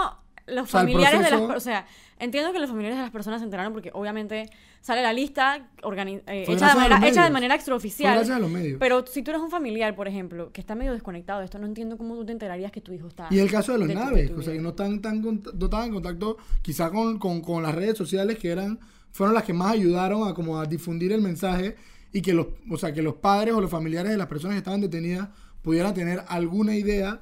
los 0.48 0.64
O 0.64 0.68
sea, 0.68 0.82
el 0.82 0.88
familiares 0.88 1.24
de 1.24 1.32
las... 1.32 1.42
O 1.42 1.60
sea, 1.60 1.86
entiendo 2.18 2.52
que 2.52 2.60
los 2.60 2.70
familiares 2.70 2.98
de 2.98 3.04
las 3.04 3.12
personas 3.12 3.40
se 3.40 3.46
enteraron 3.46 3.72
porque 3.74 3.92
obviamente 3.94 4.50
sale 4.82 5.02
la 5.04 5.14
lista 5.14 5.68
organi- 5.84 6.22
eh, 6.28 6.46
hecha, 6.48 6.70
de 6.70 6.76
manera, 6.76 7.08
hecha 7.08 7.24
de 7.24 7.30
manera 7.30 7.54
extraoficial. 7.56 8.16
gracias 8.16 8.36
a 8.38 8.40
los 8.40 8.50
medios. 8.50 8.78
Pero 8.80 9.06
si 9.06 9.22
tú 9.22 9.30
eres 9.32 9.42
un 9.44 9.52
familiar, 9.52 9.96
por 9.96 10.08
ejemplo, 10.08 10.52
que 10.52 10.60
está 10.62 10.74
medio 10.74 10.94
desconectado 10.94 11.40
de 11.40 11.46
esto, 11.46 11.60
no 11.60 11.68
entiendo 11.68 11.98
cómo 11.98 12.16
tú 12.16 12.26
te 12.26 12.32
enterarías 12.32 12.72
que 12.72 12.82
tu 12.82 12.94
hijo 12.94 13.08
está... 13.08 13.28
Y 13.30 13.38
el 13.40 13.50
caso 13.52 13.74
de 13.74 13.80
los 13.80 13.88
de 13.88 13.94
tu- 13.94 14.00
de 14.00 14.06
naves, 14.06 14.34
tu 14.34 14.40
o 14.40 14.42
sea, 14.42 14.54
que 14.54 14.60
no 14.62 14.70
están 14.70 15.02
tan 15.02 15.22
no 15.22 15.66
estaban 15.66 15.88
en 15.88 15.94
contacto 15.94 16.38
quizá 16.64 16.90
con, 16.90 17.20
con, 17.20 17.42
con 17.42 17.62
las 17.64 17.76
redes 17.76 17.98
sociales 17.98 18.38
que 18.40 18.50
eran 18.52 18.80
fueron 19.12 19.34
las 19.36 19.44
que 19.44 19.54
más 19.54 19.72
ayudaron 19.74 20.28
a 20.28 20.34
como 20.34 20.60
a 20.60 20.66
difundir 20.66 21.12
el 21.12 21.22
mensaje 21.22 21.76
y 22.12 22.22
que 22.22 22.34
los, 22.34 22.48
o 22.70 22.78
sea, 22.78 22.94
que 22.94 23.02
los 23.02 23.16
padres 23.16 23.54
o 23.54 23.62
los 23.62 23.70
familiares 23.70 24.12
de 24.12 24.18
las 24.18 24.28
personas 24.28 24.56
que 24.56 24.60
estaban 24.60 24.82
detenidas 24.82 25.30
pudieran 25.62 25.94
tener 25.94 26.24
alguna 26.28 26.76
idea 26.76 27.22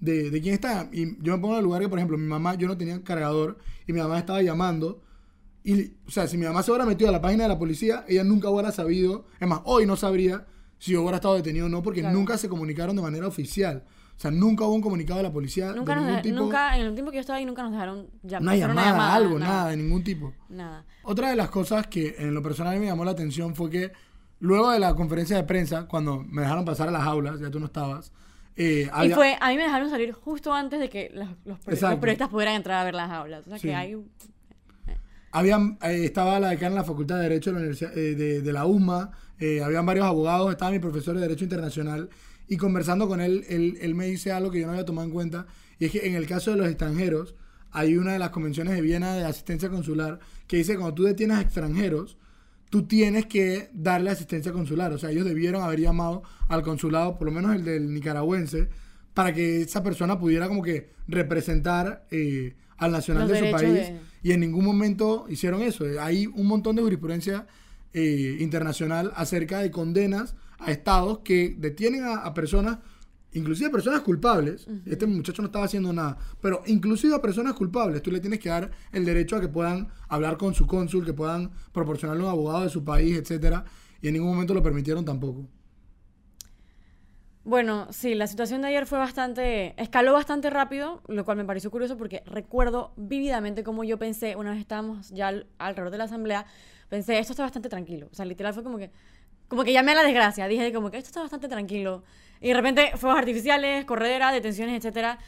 de, 0.00 0.30
de 0.30 0.40
quién 0.40 0.54
está. 0.54 0.88
Y 0.92 1.20
yo 1.22 1.32
me 1.36 1.38
pongo 1.40 1.54
en 1.54 1.58
el 1.58 1.64
lugar 1.64 1.82
que, 1.82 1.88
por 1.88 1.98
ejemplo, 1.98 2.16
mi 2.18 2.26
mamá, 2.26 2.54
yo 2.54 2.68
no 2.68 2.76
tenía 2.76 3.02
cargador 3.02 3.58
y 3.86 3.92
mi 3.92 3.98
mamá 4.00 4.18
estaba 4.18 4.42
llamando. 4.42 5.02
Y, 5.64 5.94
o 6.06 6.10
sea, 6.10 6.26
si 6.28 6.36
mi 6.38 6.44
mamá 6.46 6.62
se 6.62 6.70
hubiera 6.70 6.86
metido 6.86 7.08
a 7.10 7.12
la 7.12 7.20
página 7.20 7.42
de 7.44 7.48
la 7.48 7.58
policía, 7.58 8.04
ella 8.08 8.24
nunca 8.24 8.48
hubiera 8.48 8.70
sabido, 8.72 9.26
es 9.40 9.48
más, 9.48 9.60
hoy 9.64 9.86
no 9.86 9.96
sabría 9.96 10.46
si 10.78 10.92
yo 10.92 11.00
hubiera 11.02 11.16
estado 11.16 11.34
detenido 11.34 11.66
o 11.66 11.68
no, 11.68 11.82
porque 11.82 12.00
Claro. 12.00 12.16
nunca 12.16 12.38
se 12.38 12.48
comunicaron 12.48 12.94
de 12.94 13.02
manera 13.02 13.26
oficial. 13.26 13.84
O 14.18 14.20
sea, 14.20 14.32
nunca 14.32 14.64
hubo 14.64 14.74
un 14.74 14.80
comunicado 14.82 15.18
de 15.18 15.22
la 15.22 15.32
policía 15.32 15.72
Nunca, 15.72 15.92
de 15.94 16.00
nos 16.00 16.04
ningún 16.06 16.16
de- 16.16 16.22
tipo. 16.28 16.36
nunca, 16.42 16.76
en 16.76 16.86
el 16.86 16.92
tiempo 16.94 17.10
que 17.12 17.18
yo 17.18 17.20
estaba 17.20 17.36
ahí, 17.38 17.44
nunca 17.46 17.62
nos 17.62 17.70
dejaron 17.70 18.08
ya, 18.24 18.40
una 18.40 18.50
hacer 18.50 18.66
llamada, 18.68 19.14
algo, 19.14 19.38
nada. 19.38 19.70
de 19.70 19.76
ningún 19.76 20.02
tipo. 20.02 20.32
Nada. 20.48 20.84
Otra 21.04 21.30
de 21.30 21.36
las 21.36 21.48
cosas 21.50 21.86
que 21.86 22.16
en 22.18 22.34
lo 22.34 22.42
personal 22.42 22.78
me 22.80 22.86
llamó 22.86 23.04
la 23.04 23.12
atención 23.12 23.54
fue 23.54 23.70
que 23.70 23.92
luego 24.40 24.72
de 24.72 24.80
la 24.80 24.94
conferencia 24.96 25.36
de 25.36 25.44
prensa, 25.44 25.86
cuando 25.86 26.24
me 26.24 26.42
dejaron 26.42 26.64
pasar 26.64 26.88
a 26.88 26.90
las 26.90 27.02
aulas, 27.06 27.38
ya 27.38 27.48
tú 27.48 27.60
no 27.60 27.66
estabas, 27.66 28.12
eh, 28.56 28.86
Y 28.86 28.90
había- 28.92 29.14
fue, 29.14 29.36
a 29.40 29.50
mí 29.50 29.56
me 29.56 29.62
dejaron 29.62 29.88
salir 29.88 30.10
justo 30.12 30.52
antes 30.52 30.80
de 30.80 30.88
que 30.88 31.12
los, 31.14 31.28
los, 31.44 31.58
los 31.64 31.78
periodistas 32.00 32.28
pudieran 32.28 32.56
entrar 32.56 32.80
a 32.80 32.84
ver 32.84 32.94
las 32.94 33.10
aulas. 33.12 33.46
O 33.46 33.50
sea, 33.50 33.58
Sí. 33.60 33.68
que 33.68 33.74
hay... 33.76 33.96
Habían, 35.30 35.78
eh, 35.82 36.04
estaba 36.04 36.40
la 36.40 36.48
decana 36.48 36.70
de 36.70 36.76
la 36.76 36.84
Facultad 36.84 37.16
de 37.16 37.22
Derecho 37.24 37.50
de 37.50 37.54
la, 37.54 37.58
Universidad, 37.60 37.96
eh, 37.96 38.14
de, 38.14 38.40
de 38.42 38.52
la 38.52 38.64
USMA, 38.64 39.10
eh, 39.38 39.62
habían 39.62 39.84
varios 39.84 40.06
abogados, 40.06 40.50
estaba 40.50 40.70
mi 40.70 40.78
profesor 40.78 41.14
de 41.14 41.20
Derecho 41.20 41.44
Internacional, 41.44 42.08
y 42.48 42.56
conversando 42.56 43.06
con 43.08 43.20
él, 43.20 43.44
él, 43.48 43.78
él 43.80 43.94
me 43.94 44.06
dice 44.06 44.32
algo 44.32 44.50
que 44.50 44.60
yo 44.60 44.66
no 44.66 44.72
había 44.72 44.84
tomado 44.84 45.06
en 45.06 45.12
cuenta, 45.12 45.46
y 45.78 45.84
es 45.86 45.92
que 45.92 46.06
en 46.06 46.14
el 46.14 46.26
caso 46.26 46.50
de 46.52 46.56
los 46.56 46.68
extranjeros, 46.68 47.34
hay 47.70 47.96
una 47.96 48.14
de 48.14 48.18
las 48.18 48.30
convenciones 48.30 48.74
de 48.74 48.80
Viena 48.80 49.14
de 49.14 49.24
asistencia 49.24 49.68
consular 49.68 50.18
que 50.46 50.56
dice 50.56 50.72
que 50.72 50.78
cuando 50.78 50.94
tú 50.94 51.02
detienes 51.04 51.36
a 51.36 51.42
extranjeros, 51.42 52.16
tú 52.70 52.82
tienes 52.84 53.26
que 53.26 53.68
darle 53.74 54.10
asistencia 54.10 54.52
consular. 54.52 54.92
O 54.92 54.98
sea, 54.98 55.10
ellos 55.10 55.24
debieron 55.26 55.62
haber 55.62 55.80
llamado 55.80 56.22
al 56.48 56.62
consulado, 56.62 57.18
por 57.18 57.26
lo 57.26 57.32
menos 57.32 57.54
el 57.54 57.64
del 57.64 57.92
nicaragüense, 57.92 58.68
para 59.14 59.32
que 59.34 59.62
esa 59.62 59.82
persona 59.82 60.18
pudiera 60.18 60.48
como 60.48 60.62
que 60.62 60.90
representar 61.06 62.06
eh, 62.10 62.54
al 62.78 62.92
nacional 62.92 63.28
Los 63.28 63.38
de 63.40 63.46
su 63.46 63.52
país. 63.56 63.72
de- 63.74 64.00
Y 64.22 64.32
en 64.32 64.40
ningún 64.40 64.64
momento 64.64 65.26
hicieron 65.28 65.62
eso. 65.62 65.84
Hay 66.00 66.26
un 66.26 66.46
montón 66.46 66.76
de 66.76 66.82
jurisprudencia 66.82 67.46
eh, 67.92 68.36
internacional 68.40 69.12
acerca 69.16 69.60
de 69.60 69.70
condenas 69.70 70.34
a 70.58 70.70
estados 70.72 71.20
que 71.20 71.54
detienen 71.58 72.04
a, 72.04 72.16
a 72.24 72.34
personas, 72.34 72.78
inclusive 73.32 73.68
a 73.68 73.72
personas 73.72 74.00
culpables. 74.02 74.66
Este 74.86 75.06
muchacho 75.06 75.42
no 75.42 75.46
estaba 75.46 75.64
haciendo 75.66 75.92
nada, 75.92 76.18
pero 76.40 76.62
inclusive 76.66 77.14
a 77.14 77.22
personas 77.22 77.54
culpables, 77.54 78.02
tú 78.02 78.10
le 78.10 78.20
tienes 78.20 78.40
que 78.40 78.48
dar 78.48 78.70
el 78.92 79.04
derecho 79.04 79.36
a 79.36 79.40
que 79.40 79.48
puedan 79.48 79.88
hablar 80.08 80.36
con 80.36 80.54
su 80.54 80.66
cónsul, 80.66 81.04
que 81.04 81.12
puedan 81.14 81.50
proporcionarle 81.72 82.24
un 82.24 82.30
abogado 82.30 82.64
de 82.64 82.70
su 82.70 82.84
país, 82.84 83.16
etcétera, 83.16 83.64
y 84.00 84.08
en 84.08 84.14
ningún 84.14 84.30
momento 84.30 84.54
lo 84.54 84.62
permitieron 84.62 85.04
tampoco. 85.04 85.46
Bueno, 87.44 87.86
sí, 87.90 88.14
la 88.14 88.26
situación 88.26 88.60
de 88.60 88.68
ayer 88.68 88.84
fue 88.84 88.98
bastante, 88.98 89.74
escaló 89.80 90.12
bastante 90.12 90.50
rápido, 90.50 91.02
lo 91.08 91.24
cual 91.24 91.38
me 91.38 91.46
pareció 91.46 91.70
curioso 91.70 91.96
porque 91.96 92.22
recuerdo 92.26 92.92
vívidamente 92.96 93.64
como 93.64 93.84
yo 93.84 93.98
pensé, 93.98 94.36
una 94.36 94.50
vez 94.50 94.60
estábamos 94.60 95.08
ya 95.10 95.28
al- 95.28 95.46
alrededor 95.58 95.90
de 95.92 95.98
la 95.98 96.04
asamblea, 96.04 96.46
pensé, 96.88 97.18
esto 97.18 97.32
está 97.32 97.42
bastante 97.42 97.68
tranquilo. 97.68 98.08
O 98.10 98.14
sea, 98.14 98.24
literal 98.24 98.54
fue 98.54 98.62
como 98.62 98.78
que, 98.78 98.90
como 99.48 99.64
que 99.64 99.72
llamé 99.72 99.92
a 99.92 99.96
la 99.96 100.02
desgracia, 100.04 100.46
dije 100.48 100.72
como 100.72 100.90
que 100.90 100.98
esto 100.98 101.08
está 101.08 101.20
bastante 101.20 101.48
tranquilo. 101.48 102.02
Y 102.40 102.48
de 102.48 102.54
repente 102.54 102.92
fuegos 102.96 103.18
artificiales, 103.18 103.84
corredera, 103.84 104.32
detenciones, 104.32 104.76
etcétera. 104.76 105.18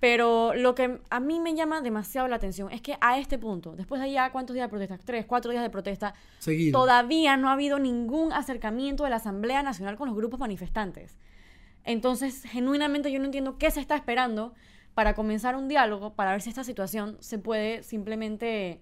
Pero 0.00 0.52
lo 0.54 0.74
que 0.74 0.98
a 1.10 1.20
mí 1.20 1.38
me 1.38 1.54
llama 1.54 1.80
demasiado 1.80 2.26
la 2.26 2.34
atención 2.34 2.72
es 2.72 2.80
que 2.80 2.96
a 3.00 3.20
este 3.20 3.38
punto, 3.38 3.76
después 3.76 4.00
de 4.00 4.10
ya 4.10 4.32
cuántos 4.32 4.52
días 4.54 4.64
de 4.64 4.68
protesta, 4.68 4.98
tres, 4.98 5.26
cuatro 5.26 5.52
días 5.52 5.62
de 5.62 5.70
protesta, 5.70 6.12
Seguido. 6.40 6.80
todavía 6.80 7.36
no 7.36 7.48
ha 7.48 7.52
habido 7.52 7.78
ningún 7.78 8.32
acercamiento 8.32 9.04
de 9.04 9.10
la 9.10 9.16
Asamblea 9.16 9.62
Nacional 9.62 9.96
con 9.96 10.08
los 10.08 10.16
grupos 10.16 10.40
manifestantes. 10.40 11.20
Entonces, 11.84 12.42
genuinamente 12.42 13.12
yo 13.12 13.20
no 13.20 13.26
entiendo 13.26 13.58
qué 13.58 13.70
se 13.70 13.78
está 13.78 13.94
esperando 13.94 14.54
para 14.94 15.14
comenzar 15.14 15.54
un 15.54 15.68
diálogo, 15.68 16.14
para 16.14 16.32
ver 16.32 16.42
si 16.42 16.50
esta 16.50 16.64
situación 16.64 17.16
se 17.20 17.38
puede 17.38 17.84
simplemente, 17.84 18.80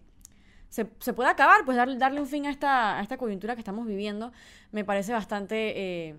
se, 0.71 0.87
se 1.01 1.13
puede 1.13 1.29
acabar, 1.29 1.65
pues 1.67 1.77
darle, 1.77 1.99
darle 1.99 2.21
un 2.21 2.27
fin 2.27 2.47
a 2.47 2.51
esta, 2.51 2.99
a 2.99 3.03
esta 3.03 3.19
coyuntura 3.19 3.55
que 3.55 3.61
estamos 3.61 3.87
viviendo. 3.87 4.33
Me 4.73 4.85
parece 4.85 5.13
bastante 5.13 5.73
eh, 6.09 6.17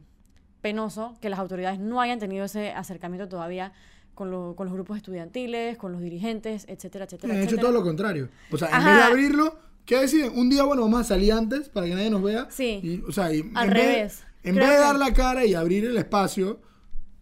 penoso 0.61 1.15
que 1.21 1.29
las 1.29 1.39
autoridades 1.39 1.79
no 1.79 1.99
hayan 2.01 2.19
tenido 2.19 2.45
ese 2.45 2.71
acercamiento 2.71 3.27
todavía 3.27 3.73
con, 4.13 4.29
lo- 4.29 4.55
con 4.55 4.65
los 4.67 4.73
grupos 4.73 4.97
estudiantiles, 4.97 5.77
con 5.77 5.91
los 5.91 6.01
dirigentes, 6.01 6.65
etcétera, 6.67 7.05
etcétera. 7.05 7.33
Han 7.33 7.39
hecho 7.39 7.45
etcétera. 7.55 7.69
todo 7.69 7.79
lo 7.79 7.83
contrario. 7.83 8.29
O 8.51 8.57
sea, 8.57 8.67
en 8.67 8.75
Ajá. 8.75 8.85
vez 8.89 8.97
de 8.97 9.03
abrirlo, 9.03 9.59
¿qué 9.85 9.97
deciden? 10.01 10.37
Un 10.37 10.49
día, 10.49 10.63
bueno, 10.63 10.83
vamos 10.83 11.01
a 11.01 11.03
salir 11.05 11.31
antes 11.33 11.69
para 11.69 11.87
que 11.87 11.95
nadie 11.95 12.09
nos 12.11 12.21
vea. 12.21 12.47
Sí. 12.51 12.79
Y, 12.83 13.01
o 13.07 13.11
sea, 13.11 13.33
y 13.33 13.39
Al 13.55 13.69
en 13.69 13.73
vez- 13.73 13.85
revés. 13.85 14.23
en 14.43 14.55
Creo 14.55 14.67
vez 14.67 14.75
de 14.77 14.81
que- 14.81 14.87
dar 14.87 14.95
la 14.99 15.13
cara 15.13 15.45
y 15.45 15.53
abrir 15.55 15.85
el 15.85 15.97
espacio, 15.97 16.61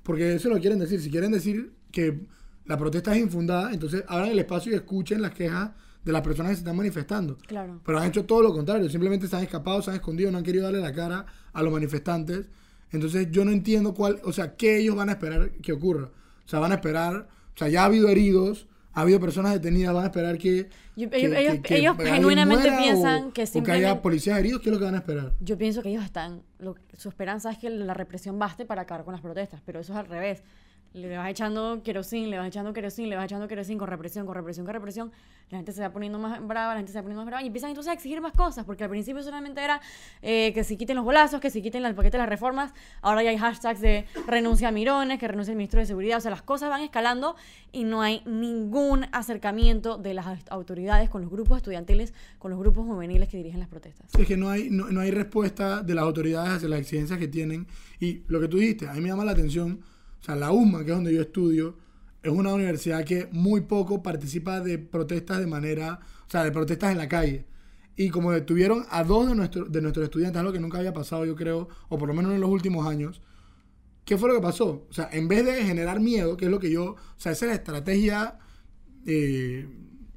porque 0.03 0.33
eso 0.33 0.49
lo 0.49 0.59
quieren 0.59 0.79
decir. 0.79 0.99
Si 0.99 1.09
quieren 1.11 1.31
decir 1.31 1.73
que 1.91 2.19
la 2.65 2.77
protesta 2.77 3.13
es 3.15 3.21
infundada, 3.21 3.71
entonces 3.71 4.03
abran 4.07 4.29
el 4.31 4.39
espacio 4.39 4.71
y 4.71 4.75
escuchen 4.75 5.21
las 5.21 5.31
quejas 5.31 5.71
de 6.09 6.13
las 6.13 6.21
personas 6.21 6.49
que 6.51 6.55
se 6.55 6.61
están 6.61 6.75
manifestando. 6.75 7.37
Claro. 7.47 7.79
Pero 7.85 7.99
han 7.99 8.07
hecho 8.07 8.25
todo 8.25 8.41
lo 8.41 8.53
contrario. 8.53 8.89
Simplemente 8.89 9.27
se 9.27 9.35
han 9.35 9.43
escapado, 9.43 9.81
se 9.81 9.91
han 9.91 9.95
escondido, 9.97 10.31
no 10.31 10.37
han 10.39 10.43
querido 10.43 10.63
darle 10.65 10.79
la 10.81 10.93
cara 10.93 11.25
a 11.53 11.61
los 11.63 11.71
manifestantes. 11.71 12.47
Entonces 12.91 13.27
yo 13.31 13.45
no 13.45 13.51
entiendo 13.51 13.93
cuál, 13.93 14.19
o 14.23 14.31
sea, 14.33 14.55
qué 14.55 14.77
ellos 14.79 14.95
van 14.95 15.09
a 15.09 15.13
esperar 15.13 15.51
que 15.61 15.71
ocurra. 15.73 16.05
O 16.45 16.47
sea, 16.49 16.59
van 16.59 16.71
a 16.71 16.75
esperar, 16.75 17.27
o 17.53 17.57
sea, 17.57 17.67
ya 17.67 17.83
ha 17.83 17.85
habido 17.85 18.09
heridos, 18.09 18.67
ha 18.93 19.01
habido 19.01 19.19
personas 19.19 19.53
detenidas, 19.53 19.93
van 19.93 20.03
a 20.03 20.07
esperar 20.07 20.37
que... 20.39 20.67
Yo- 20.95 21.09
que- 21.09 21.17
ellos- 21.17 21.31
que- 21.31 21.39
ellos- 21.41 21.59
que 21.63 21.77
ellos 21.77 21.95
alguien 21.99 22.15
genuinamente 22.15 22.71
piensan 22.77 23.15
o- 23.25 23.33
que 23.33 23.43
O 23.43 23.45
que 23.45 23.47
simplemente- 23.47 23.85
haya 23.87 24.01
policías 24.01 24.39
heridos, 24.39 24.61
¿qué 24.61 24.69
es 24.69 24.73
lo 24.73 24.79
que 24.79 24.85
van 24.85 24.95
a 24.95 24.97
esperar? 24.97 25.33
Yo 25.39 25.57
pienso 25.57 25.83
que 25.83 25.89
ellos 25.89 26.03
están, 26.03 26.41
lo- 26.57 26.75
su 26.97 27.09
esperanza 27.09 27.51
es 27.51 27.59
que 27.59 27.69
la 27.69 27.93
represión 27.93 28.39
baste 28.39 28.65
para 28.65 28.81
acabar 28.81 29.05
con 29.05 29.11
las 29.11 29.21
protestas, 29.21 29.61
pero 29.65 29.79
eso 29.79 29.93
es 29.93 29.99
al 29.99 30.07
revés. 30.07 30.41
Le 30.93 31.15
vas 31.17 31.29
echando 31.29 31.81
querosín, 31.83 32.29
le 32.29 32.37
vas 32.37 32.47
echando 32.47 32.73
querosín, 32.73 33.09
le 33.09 33.15
vas 33.15 33.25
echando 33.25 33.47
querosín 33.47 33.77
con 33.77 33.87
represión, 33.87 34.25
con 34.25 34.35
represión, 34.35 34.65
con 34.65 34.73
represión. 34.73 35.11
La 35.51 35.57
gente 35.57 35.71
se 35.71 35.81
va 35.81 35.91
poniendo 35.91 36.19
más 36.19 36.45
brava, 36.45 36.73
la 36.73 36.79
gente 36.79 36.91
se 36.91 36.97
va 36.97 37.03
poniendo 37.03 37.21
más 37.21 37.27
brava 37.27 37.43
y 37.43 37.47
empiezan 37.47 37.69
entonces 37.69 37.91
a 37.91 37.93
exigir 37.93 38.21
más 38.21 38.33
cosas, 38.33 38.65
porque 38.65 38.83
al 38.83 38.89
principio 38.89 39.21
solamente 39.23 39.63
era 39.63 39.81
eh, 40.21 40.51
que 40.53 40.63
si 40.63 40.77
quiten 40.77 40.95
los 40.95 41.05
golazos, 41.05 41.41
que 41.41 41.49
si 41.49 41.61
quiten 41.61 41.85
el 41.85 41.95
paquete 41.95 42.17
de 42.17 42.23
las 42.23 42.29
reformas. 42.29 42.73
Ahora 43.01 43.23
ya 43.23 43.29
hay 43.29 43.37
hashtags 43.37 43.81
de 43.81 44.05
renuncia 44.27 44.67
a 44.67 44.71
Mirones, 44.71 45.19
que 45.19 45.27
renuncia 45.27 45.51
el 45.51 45.57
ministro 45.57 45.79
de 45.79 45.85
Seguridad. 45.85 46.17
O 46.17 46.21
sea, 46.21 46.31
las 46.31 46.41
cosas 46.41 46.69
van 46.69 46.81
escalando 46.81 47.35
y 47.71 47.83
no 47.83 48.01
hay 48.01 48.21
ningún 48.25 49.05
acercamiento 49.11 49.97
de 49.97 50.13
las 50.13 50.39
autoridades 50.49 51.09
con 51.09 51.21
los 51.21 51.31
grupos 51.31 51.57
estudiantiles, 51.57 52.13
con 52.37 52.51
los 52.51 52.59
grupos 52.59 52.85
juveniles 52.85 53.29
que 53.29 53.37
dirigen 53.37 53.59
las 53.59 53.69
protestas. 53.69 54.09
Es 54.17 54.27
que 54.27 54.37
no 54.37 54.49
hay, 54.49 54.69
no, 54.69 54.89
no 54.89 55.01
hay 55.01 55.11
respuesta 55.11 55.81
de 55.81 55.93
las 55.95 56.03
autoridades 56.03 56.53
hacia 56.53 56.69
las 56.69 56.79
exigencias 56.79 57.19
que 57.19 57.27
tienen. 57.27 57.67
Y 57.99 58.23
lo 58.27 58.39
que 58.39 58.47
tú 58.47 58.57
dijiste, 58.57 58.87
a 58.87 58.93
mí 58.93 59.01
me 59.01 59.09
llama 59.09 59.25
la 59.25 59.31
atención, 59.31 59.81
o 60.21 60.23
sea, 60.23 60.35
la 60.35 60.51
UMA, 60.51 60.83
que 60.83 60.91
es 60.91 60.97
donde 60.97 61.13
yo 61.13 61.21
estudio, 61.21 61.75
es 62.21 62.31
una 62.31 62.53
universidad 62.53 63.03
que 63.05 63.29
muy 63.31 63.61
poco 63.61 64.03
participa 64.03 64.59
de 64.59 64.77
protestas 64.77 65.39
de 65.39 65.47
manera, 65.47 65.99
o 66.27 66.29
sea, 66.29 66.43
de 66.43 66.51
protestas 66.51 66.91
en 66.91 66.97
la 66.97 67.07
calle. 67.07 67.45
Y 67.95 68.09
como 68.09 68.31
detuvieron 68.31 68.85
a 68.89 69.03
dos 69.03 69.27
de, 69.27 69.35
nuestros 69.35 69.71
de 69.71 69.81
nuestros 69.81 70.05
estudiantes, 70.05 70.39
algo 70.39 70.53
que 70.53 70.59
nunca 70.59 70.77
había 70.77 70.93
pasado, 70.93 71.25
yo 71.25 71.35
creo, 71.35 71.67
o 71.89 71.97
por 71.97 72.07
lo 72.07 72.13
menos 72.13 72.33
en 72.33 72.41
los 72.41 72.49
últimos 72.49 72.87
años, 72.87 73.21
¿qué 74.05 74.17
fue 74.17 74.29
lo 74.29 74.35
que 74.35 74.41
pasó? 74.41 74.87
O 74.89 74.93
sea, 74.93 75.09
en 75.11 75.27
vez 75.27 75.45
de 75.45 75.63
generar 75.63 75.99
miedo, 75.99 76.37
que 76.37 76.45
es 76.45 76.51
lo 76.51 76.59
que 76.59 76.71
yo, 76.71 76.91
o 76.91 76.97
sea, 77.17 77.31
esa 77.31 77.45
es 77.45 77.49
la 77.49 77.55
estrategia 77.55 78.39
eh, 79.05 79.67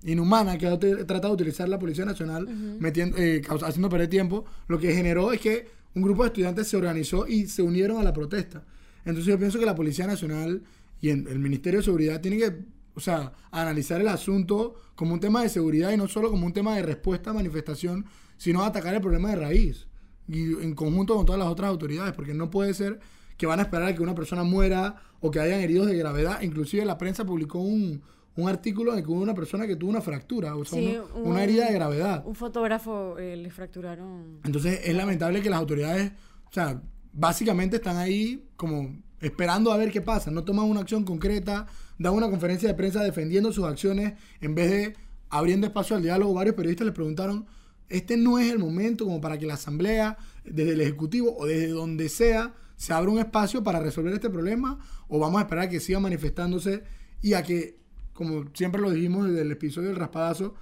inhumana 0.04 0.58
que 0.58 0.66
ha 0.66 0.78
tratado 0.78 1.28
de 1.28 1.42
utilizar 1.42 1.68
la 1.68 1.78
Policía 1.78 2.04
Nacional, 2.04 2.46
metiendo, 2.78 3.16
eh, 3.18 3.42
haciendo 3.62 3.88
perder 3.88 4.08
tiempo, 4.08 4.44
lo 4.66 4.78
que 4.78 4.94
generó 4.94 5.32
es 5.32 5.40
que 5.40 5.68
un 5.94 6.02
grupo 6.02 6.22
de 6.22 6.28
estudiantes 6.28 6.68
se 6.68 6.76
organizó 6.76 7.26
y 7.26 7.46
se 7.46 7.62
unieron 7.62 7.98
a 7.98 8.02
la 8.02 8.12
protesta. 8.12 8.64
Entonces 9.04 9.26
yo 9.26 9.38
pienso 9.38 9.58
que 9.58 9.66
la 9.66 9.74
Policía 9.74 10.06
Nacional 10.06 10.62
y 11.00 11.08
el 11.10 11.38
Ministerio 11.38 11.80
de 11.80 11.84
Seguridad 11.84 12.20
tienen 12.20 12.40
que, 12.40 12.64
o 12.94 13.00
sea, 13.00 13.32
analizar 13.50 14.00
el 14.00 14.08
asunto 14.08 14.74
como 14.94 15.14
un 15.14 15.20
tema 15.20 15.42
de 15.42 15.48
seguridad 15.48 15.90
y 15.92 15.96
no 15.96 16.06
solo 16.08 16.30
como 16.30 16.46
un 16.46 16.52
tema 16.52 16.76
de 16.76 16.82
respuesta 16.82 17.30
a 17.30 17.32
manifestación, 17.32 18.04
sino 18.36 18.62
atacar 18.64 18.94
el 18.94 19.00
problema 19.00 19.30
de 19.30 19.36
raíz 19.36 19.86
y 20.28 20.52
en 20.62 20.74
conjunto 20.74 21.16
con 21.16 21.26
todas 21.26 21.38
las 21.40 21.48
otras 21.48 21.68
autoridades, 21.68 22.12
porque 22.14 22.34
no 22.34 22.50
puede 22.50 22.72
ser 22.74 23.00
que 23.36 23.46
van 23.46 23.58
a 23.58 23.62
esperar 23.62 23.88
a 23.88 23.94
que 23.94 24.02
una 24.02 24.14
persona 24.14 24.44
muera 24.44 24.96
o 25.20 25.30
que 25.30 25.40
hayan 25.40 25.60
heridos 25.60 25.88
de 25.88 25.96
gravedad. 25.96 26.40
Inclusive 26.42 26.84
la 26.84 26.96
prensa 26.98 27.24
publicó 27.24 27.58
un, 27.58 28.00
un 28.36 28.48
artículo 28.48 28.92
en 28.92 28.98
el 28.98 29.04
que 29.04 29.10
hubo 29.10 29.20
una 29.20 29.34
persona 29.34 29.66
que 29.66 29.74
tuvo 29.74 29.90
una 29.90 30.00
fractura, 30.00 30.54
o 30.54 30.64
sea, 30.64 30.78
Sí, 30.78 30.96
una, 30.96 31.14
un- 31.20 31.30
una 31.32 31.42
herida 31.42 31.66
de 31.66 31.72
gravedad. 31.74 32.22
Un 32.24 32.36
fotógrafo 32.36 33.18
eh, 33.18 33.36
le 33.36 33.50
fracturaron. 33.50 34.38
Entonces 34.44 34.80
es 34.84 34.94
lamentable 34.94 35.42
que 35.42 35.50
las 35.50 35.58
autoridades, 35.58 36.12
o 36.48 36.52
sea, 36.52 36.80
básicamente 37.12 37.76
están 37.76 37.96
ahí 37.96 38.48
como 38.56 38.96
esperando 39.20 39.72
a 39.72 39.76
ver 39.76 39.90
qué 39.90 40.00
pasa, 40.00 40.30
no 40.30 40.44
toman 40.44 40.66
una 40.66 40.80
acción 40.80 41.04
concreta, 41.04 41.66
dan 41.98 42.14
una 42.14 42.28
conferencia 42.28 42.68
de 42.68 42.74
prensa 42.74 43.02
defendiendo 43.02 43.52
sus 43.52 43.64
acciones 43.64 44.14
en 44.40 44.54
vez 44.54 44.70
de 44.70 44.96
abriendo 45.30 45.66
espacio 45.66 45.96
al 45.96 46.02
diálogo. 46.02 46.34
Varios 46.34 46.56
periodistas 46.56 46.86
les 46.86 46.94
preguntaron, 46.94 47.46
este 47.88 48.16
no 48.16 48.38
es 48.38 48.50
el 48.50 48.58
momento 48.58 49.04
como 49.04 49.20
para 49.20 49.38
que 49.38 49.46
la 49.46 49.54
asamblea, 49.54 50.18
desde 50.44 50.72
el 50.72 50.80
ejecutivo 50.80 51.36
o 51.36 51.46
desde 51.46 51.68
donde 51.68 52.08
sea, 52.08 52.54
se 52.76 52.92
abra 52.92 53.10
un 53.10 53.18
espacio 53.18 53.62
para 53.62 53.78
resolver 53.78 54.12
este 54.12 54.28
problema 54.28 54.78
o 55.06 55.18
vamos 55.18 55.38
a 55.38 55.42
esperar 55.42 55.66
a 55.66 55.68
que 55.68 55.78
sigan 55.78 56.02
manifestándose 56.02 56.82
y 57.20 57.34
a 57.34 57.42
que, 57.42 57.78
como 58.12 58.46
siempre 58.54 58.80
lo 58.80 58.90
dijimos 58.90 59.28
desde 59.28 59.42
el 59.42 59.52
episodio 59.52 59.88
del 59.88 59.98
raspadazo, 59.98 60.54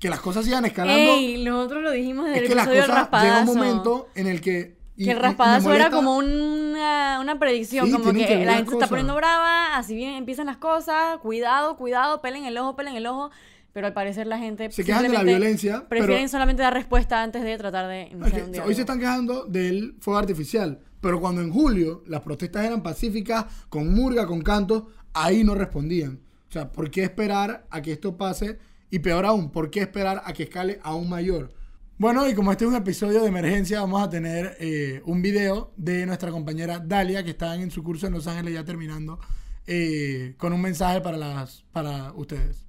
que 0.00 0.08
las 0.08 0.20
cosas 0.20 0.44
sigan 0.44 0.64
escalando 0.64 1.12
Ey, 1.12 1.44
nosotros 1.44 1.82
lo 1.82 1.90
dijimos 1.92 2.26
desde 2.26 2.38
es 2.38 2.42
el 2.42 2.48
que 2.48 2.54
las 2.56 2.66
del 2.66 2.78
cosas 2.78 2.88
llega 2.88 3.02
raspadazo. 3.02 3.50
un 3.50 3.56
momento 3.56 4.08
en 4.14 4.26
el 4.26 4.40
que 4.40 4.77
y- 4.98 5.04
que 5.04 5.12
el 5.12 5.18
raspadazo 5.20 5.72
era 5.72 5.90
como 5.90 6.16
una, 6.16 7.18
una 7.20 7.38
predicción, 7.38 7.86
Sí, 7.86 7.92
como 7.92 8.12
que, 8.12 8.44
la 8.44 8.54
gente 8.54 8.70
se 8.70 8.76
está 8.76 8.86
poniendo 8.88 9.14
brava, 9.14 9.76
así 9.76 9.94
bien 9.94 10.14
empiezan 10.14 10.46
las 10.46 10.56
cosas, 10.58 11.18
cuidado, 11.18 11.76
cuidado, 11.76 12.20
pelen 12.20 12.44
el 12.44 12.58
ojo, 12.58 12.76
pelen 12.76 12.94
el 12.96 13.06
ojo, 13.06 13.30
pero 13.72 13.86
al 13.86 13.92
parecer 13.92 14.26
la 14.26 14.38
gente 14.38 14.70
Se 14.70 14.84
quejan 14.84 15.04
de 15.04 15.08
la 15.10 15.22
violencia, 15.22 15.88
prefieren 15.88 16.16
pero- 16.24 16.28
solamente 16.28 16.62
dar 16.62 16.74
respuesta 16.74 17.22
antes 17.22 17.42
de 17.42 17.56
tratar 17.56 17.88
de 17.88 18.08
que 18.08 18.16
un 18.16 18.60
hoy 18.66 18.74
se 18.74 18.80
están 18.80 18.98
quejando 18.98 19.44
del 19.44 19.94
fuego 20.00 20.18
artificial, 20.18 20.80
pero 21.00 21.20
cuando 21.20 21.40
en 21.42 21.50
julio 21.52 22.02
las 22.06 22.22
protestas 22.22 22.64
eran 22.64 22.82
pacíficas, 22.82 23.46
con 23.68 23.94
murga, 23.94 24.26
con 24.26 24.40
cantos, 24.42 24.84
ahí 25.14 25.44
no 25.44 25.54
respondían. 25.54 26.20
O 26.48 26.52
sea, 26.52 26.72
¿por 26.72 26.90
qué 26.90 27.04
esperar 27.04 27.66
a 27.70 27.82
que 27.82 27.92
esto 27.92 28.16
pase? 28.16 28.58
Y 28.90 29.00
peor 29.00 29.26
aún, 29.26 29.50
¿por 29.50 29.70
qué 29.70 29.80
esperar 29.80 30.22
a 30.24 30.32
que 30.32 30.44
escale 30.44 30.80
aún 30.82 31.08
mayor? 31.08 31.52
Bueno, 32.00 32.28
y 32.28 32.34
como 32.36 32.52
este 32.52 32.64
es 32.64 32.70
un 32.70 32.76
episodio 32.76 33.22
de 33.22 33.26
emergencia, 33.26 33.80
vamos 33.80 34.00
a 34.00 34.08
tener 34.08 34.56
eh, 34.60 35.02
un 35.04 35.20
video 35.20 35.72
de 35.76 36.06
nuestra 36.06 36.30
compañera 36.30 36.78
Dalia, 36.78 37.24
que 37.24 37.30
está 37.30 37.56
en 37.56 37.72
su 37.72 37.82
curso 37.82 38.06
en 38.06 38.12
Los 38.12 38.28
Ángeles 38.28 38.54
ya 38.54 38.64
terminando, 38.64 39.18
eh, 39.66 40.36
con 40.38 40.52
un 40.52 40.62
mensaje 40.62 41.00
para, 41.00 41.16
las, 41.16 41.64
para 41.72 42.12
ustedes. 42.12 42.64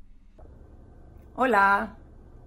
Hola, 1.35 1.95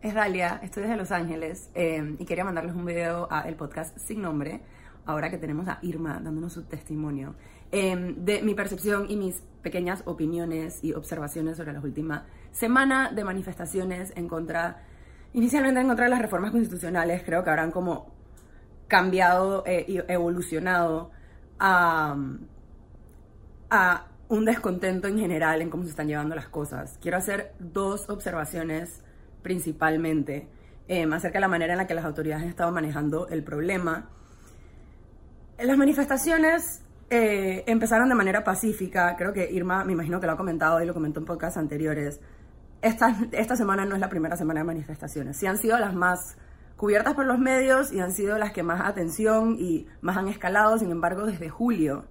es 0.01 0.13
Dalia, 0.13 0.59
estoy 0.65 0.83
desde 0.83 0.97
Los 0.97 1.13
Ángeles 1.13 1.71
eh, 1.77 2.17
y 2.19 2.25
quería 2.25 2.45
mandarles 2.45 2.75
un 2.75 2.85
video 2.85 3.29
a 3.31 3.43
el 3.43 3.55
podcast 3.55 3.97
sin 3.97 4.21
nombre, 4.21 4.61
ahora 5.07 5.31
que 5.31 5.39
tenemos 5.39 5.69
a 5.69 5.79
Irma 5.83 6.15
dándonos 6.15 6.53
su 6.53 6.65
testimonio, 6.65 7.37
eh, 7.71 8.15
de 8.17 8.43
mi 8.43 8.55
percepción 8.55 9.09
y 9.09 9.15
mis 9.15 9.41
pequeñas 9.63 10.03
opiniones 10.05 10.83
y 10.83 10.95
observaciones 10.95 11.59
sobre 11.59 11.75
la 11.75 11.81
última 11.81 12.27
semana 12.51 13.13
de 13.13 13.23
manifestaciones 13.23 14.13
en 14.17 14.27
contra, 14.27 14.83
inicialmente 15.35 15.81
en 15.81 15.87
contra 15.87 16.05
de 16.07 16.11
las 16.11 16.21
reformas 16.23 16.51
constitucionales, 16.51 17.23
creo 17.25 17.43
que 17.43 17.51
habrán 17.51 17.71
como 17.71 18.13
cambiado 18.89 19.65
eh, 19.67 19.85
y 19.89 19.99
evolucionado 20.13 21.11
a, 21.59 22.17
a 23.71 24.07
un 24.29 24.45
descontento 24.45 25.09
en 25.09 25.19
general 25.19 25.63
en 25.63 25.71
cómo 25.71 25.85
se 25.85 25.91
están 25.91 26.09
llevando 26.09 26.35
las 26.35 26.49
cosas. 26.49 26.99
Quiero 27.01 27.17
hacer 27.17 27.55
dos 27.59 28.09
observaciones 28.09 29.03
principalmente. 29.43 30.49
eh, 30.89 31.09
acerca 31.13 31.39
de 31.39 31.41
la 31.41 31.49
manera 31.49 31.73
en 31.73 31.79
la 31.79 31.87
que 31.87 31.95
las 31.95 32.05
autoridades 32.05 32.43
han 32.43 32.49
estado 32.49 32.73
manejando 32.73 33.29
el 33.29 33.43
problema. 33.43 34.11
Las 35.59 35.79
manifestaciones 35.79 36.83
eh, 37.11 37.65
empezaron 37.67 38.09
de 38.09 38.15
manera 38.15 38.43
pacífica, 38.43 39.15
creo 39.17 39.33
que 39.33 39.51
Irma, 39.51 39.85
me 39.85 39.93
imagino 39.93 40.21
que 40.21 40.27
lo 40.27 40.33
ha 40.33 40.37
comentado 40.37 40.83
y 40.83 40.87
lo 40.87 40.95
comentó 40.95 41.21
en 41.21 41.27
podcasts 41.27 41.57
anteriores. 41.57 42.21
Esta, 42.83 43.17
esta 43.33 43.57
semana 43.57 43.85
no 43.85 43.95
es 43.95 44.01
la 44.01 44.09
primera 44.09 44.37
semana 44.37 44.61
de 44.61 44.65
manifestaciones, 44.65 45.37
sí 45.37 45.47
han 45.47 45.57
sido 45.57 45.79
las 45.79 45.95
más 45.95 46.37
cubiertas 46.77 47.15
por 47.15 47.27
los 47.27 47.39
medios 47.39 47.93
y 47.93 48.01
han 48.01 48.13
sido 48.13 48.39
las 48.39 48.51
que 48.53 48.65
más 48.65 48.81
atención 48.81 49.57
y 49.57 49.87
más 50.01 50.17
han 50.17 50.27
escalado, 50.27 50.77
sin 50.79 50.91
embargo, 50.91 51.25
desde 51.25 51.49
julio 51.49 52.07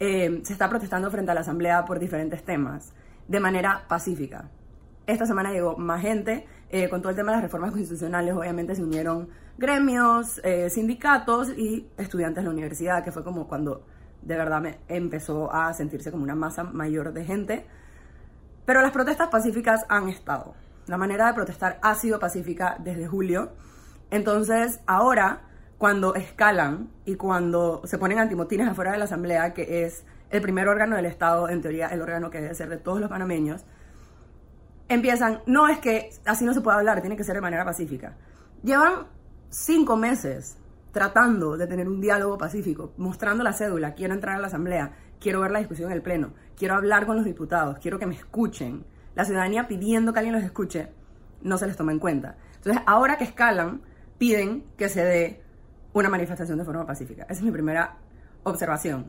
eh, 0.00 0.40
se 0.42 0.52
está 0.52 0.68
protestando 0.68 1.10
frente 1.12 1.30
a 1.30 1.34
la 1.34 1.42
Asamblea 1.42 1.84
por 1.84 2.00
diferentes 2.00 2.42
temas, 2.42 2.92
de 3.28 3.38
manera 3.38 3.84
pacífica. 3.86 4.50
Esta 5.06 5.26
semana 5.26 5.52
llegó 5.52 5.76
más 5.76 6.02
gente, 6.02 6.44
eh, 6.70 6.88
con 6.88 7.02
todo 7.02 7.10
el 7.10 7.16
tema 7.16 7.30
de 7.30 7.36
las 7.36 7.42
reformas 7.42 7.70
constitucionales, 7.70 8.34
obviamente 8.34 8.74
se 8.74 8.82
unieron 8.82 9.28
gremios, 9.58 10.40
eh, 10.42 10.70
sindicatos 10.70 11.50
y 11.50 11.88
estudiantes 11.98 12.42
de 12.42 12.48
la 12.48 12.54
universidad, 12.54 13.04
que 13.04 13.12
fue 13.12 13.22
como 13.22 13.46
cuando 13.46 13.86
de 14.22 14.36
verdad 14.36 14.60
me 14.60 14.78
empezó 14.88 15.52
a 15.52 15.72
sentirse 15.72 16.10
como 16.10 16.24
una 16.24 16.34
masa 16.34 16.64
mayor 16.64 17.12
de 17.12 17.24
gente. 17.24 17.66
Pero 18.64 18.82
las 18.82 18.92
protestas 18.92 19.28
pacíficas 19.28 19.84
han 19.88 20.08
estado. 20.08 20.54
La 20.86 20.96
manera 20.96 21.26
de 21.26 21.34
protestar 21.34 21.78
ha 21.82 21.94
sido 21.94 22.18
pacífica 22.18 22.76
desde 22.78 23.06
julio. 23.06 23.52
Entonces, 24.10 24.80
ahora, 24.86 25.42
cuando 25.78 26.14
escalan 26.14 26.90
y 27.04 27.14
cuando 27.14 27.80
se 27.84 27.96
ponen 27.96 28.18
antimotines 28.18 28.68
afuera 28.68 28.92
de 28.92 28.98
la 28.98 29.04
Asamblea, 29.04 29.54
que 29.54 29.84
es 29.84 30.04
el 30.30 30.42
primer 30.42 30.68
órgano 30.68 30.96
del 30.96 31.06
Estado, 31.06 31.48
en 31.48 31.62
teoría 31.62 31.88
el 31.88 32.02
órgano 32.02 32.30
que 32.30 32.40
debe 32.40 32.54
ser 32.54 32.68
de 32.68 32.76
todos 32.76 33.00
los 33.00 33.08
panameños, 33.08 33.64
empiezan, 34.88 35.40
no 35.46 35.68
es 35.68 35.78
que 35.78 36.10
así 36.26 36.44
no 36.44 36.52
se 36.52 36.60
puede 36.60 36.76
hablar, 36.76 37.00
tiene 37.00 37.16
que 37.16 37.24
ser 37.24 37.36
de 37.36 37.40
manera 37.40 37.64
pacífica. 37.64 38.16
Llevan 38.62 39.06
cinco 39.48 39.96
meses 39.96 40.58
tratando 40.92 41.56
de 41.56 41.66
tener 41.66 41.88
un 41.88 42.00
diálogo 42.00 42.36
pacífico, 42.36 42.92
mostrando 42.96 43.44
la 43.44 43.52
cédula, 43.52 43.94
quiero 43.94 44.14
entrar 44.14 44.36
a 44.36 44.40
la 44.40 44.48
asamblea, 44.48 44.92
quiero 45.20 45.40
ver 45.40 45.50
la 45.50 45.58
discusión 45.58 45.90
en 45.90 45.96
el 45.96 46.02
pleno, 46.02 46.32
quiero 46.56 46.74
hablar 46.74 47.06
con 47.06 47.16
los 47.16 47.24
diputados, 47.24 47.78
quiero 47.78 47.98
que 47.98 48.06
me 48.06 48.14
escuchen. 48.14 48.84
La 49.14 49.24
ciudadanía 49.24 49.68
pidiendo 49.68 50.12
que 50.12 50.20
alguien 50.20 50.34
los 50.34 50.44
escuche, 50.44 50.88
no 51.42 51.58
se 51.58 51.66
les 51.66 51.76
toma 51.76 51.92
en 51.92 51.98
cuenta. 51.98 52.36
Entonces, 52.56 52.82
ahora 52.86 53.18
que 53.18 53.24
escalan, 53.24 53.82
piden 54.18 54.64
que 54.76 54.88
se 54.88 55.04
dé 55.04 55.42
una 55.92 56.08
manifestación 56.08 56.58
de 56.58 56.64
forma 56.64 56.86
pacífica. 56.86 57.24
Esa 57.24 57.34
es 57.34 57.42
mi 57.42 57.50
primera 57.50 57.96
observación. 58.44 59.06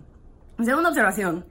Mi 0.58 0.66
segunda 0.66 0.90
observación, 0.90 1.46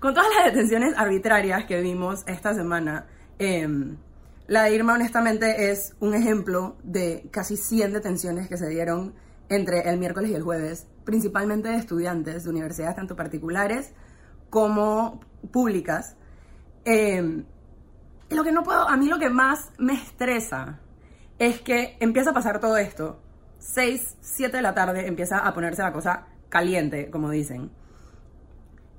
con 0.00 0.14
todas 0.14 0.28
las 0.36 0.52
detenciones 0.52 0.94
arbitrarias 0.96 1.64
que 1.64 1.80
vimos 1.80 2.24
esta 2.26 2.54
semana, 2.54 3.06
eh, 3.38 3.68
la 4.46 4.64
de 4.64 4.74
Irma, 4.74 4.94
honestamente, 4.94 5.70
es 5.70 5.94
un 6.00 6.14
ejemplo 6.14 6.76
de 6.82 7.28
casi 7.30 7.56
100 7.56 7.92
detenciones 7.92 8.48
que 8.48 8.56
se 8.56 8.68
dieron 8.68 9.14
entre 9.48 9.88
el 9.88 9.98
miércoles 9.98 10.30
y 10.30 10.34
el 10.34 10.42
jueves, 10.42 10.88
principalmente 11.04 11.68
de 11.68 11.76
estudiantes 11.76 12.44
de 12.44 12.50
universidades 12.50 12.96
tanto 12.96 13.16
particulares 13.16 13.92
como 14.50 15.20
públicas. 15.50 16.16
Eh, 16.84 17.44
lo 18.30 18.44
que 18.44 18.52
no 18.52 18.62
puedo, 18.62 18.88
a 18.88 18.96
mí 18.96 19.08
lo 19.08 19.18
que 19.18 19.30
más 19.30 19.70
me 19.78 19.94
estresa 19.94 20.80
es 21.38 21.60
que 21.60 21.96
empieza 22.00 22.30
a 22.30 22.34
pasar 22.34 22.60
todo 22.60 22.76
esto. 22.76 23.20
6, 23.58 24.16
7 24.20 24.56
de 24.56 24.62
la 24.62 24.74
tarde 24.74 25.06
empieza 25.06 25.38
a 25.38 25.54
ponerse 25.54 25.82
la 25.82 25.92
cosa 25.92 26.26
caliente, 26.48 27.10
como 27.10 27.30
dicen. 27.30 27.70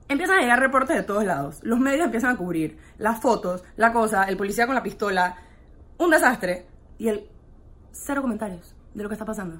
Empiezan 0.07 0.37
a 0.37 0.41
llegar 0.41 0.59
reportes 0.59 0.95
de 0.95 1.03
todos 1.03 1.23
lados. 1.23 1.59
Los 1.63 1.79
medios 1.79 2.05
empiezan 2.05 2.31
a 2.31 2.37
cubrir 2.37 2.77
las 2.97 3.19
fotos, 3.21 3.63
la 3.75 3.93
cosa, 3.93 4.23
el 4.23 4.37
policía 4.37 4.65
con 4.65 4.75
la 4.75 4.83
pistola. 4.83 5.37
Un 5.97 6.11
desastre. 6.11 6.67
Y 6.97 7.07
el 7.07 7.29
cero 7.91 8.21
comentarios 8.21 8.75
de 8.93 9.03
lo 9.03 9.09
que 9.09 9.15
está 9.15 9.25
pasando. 9.25 9.59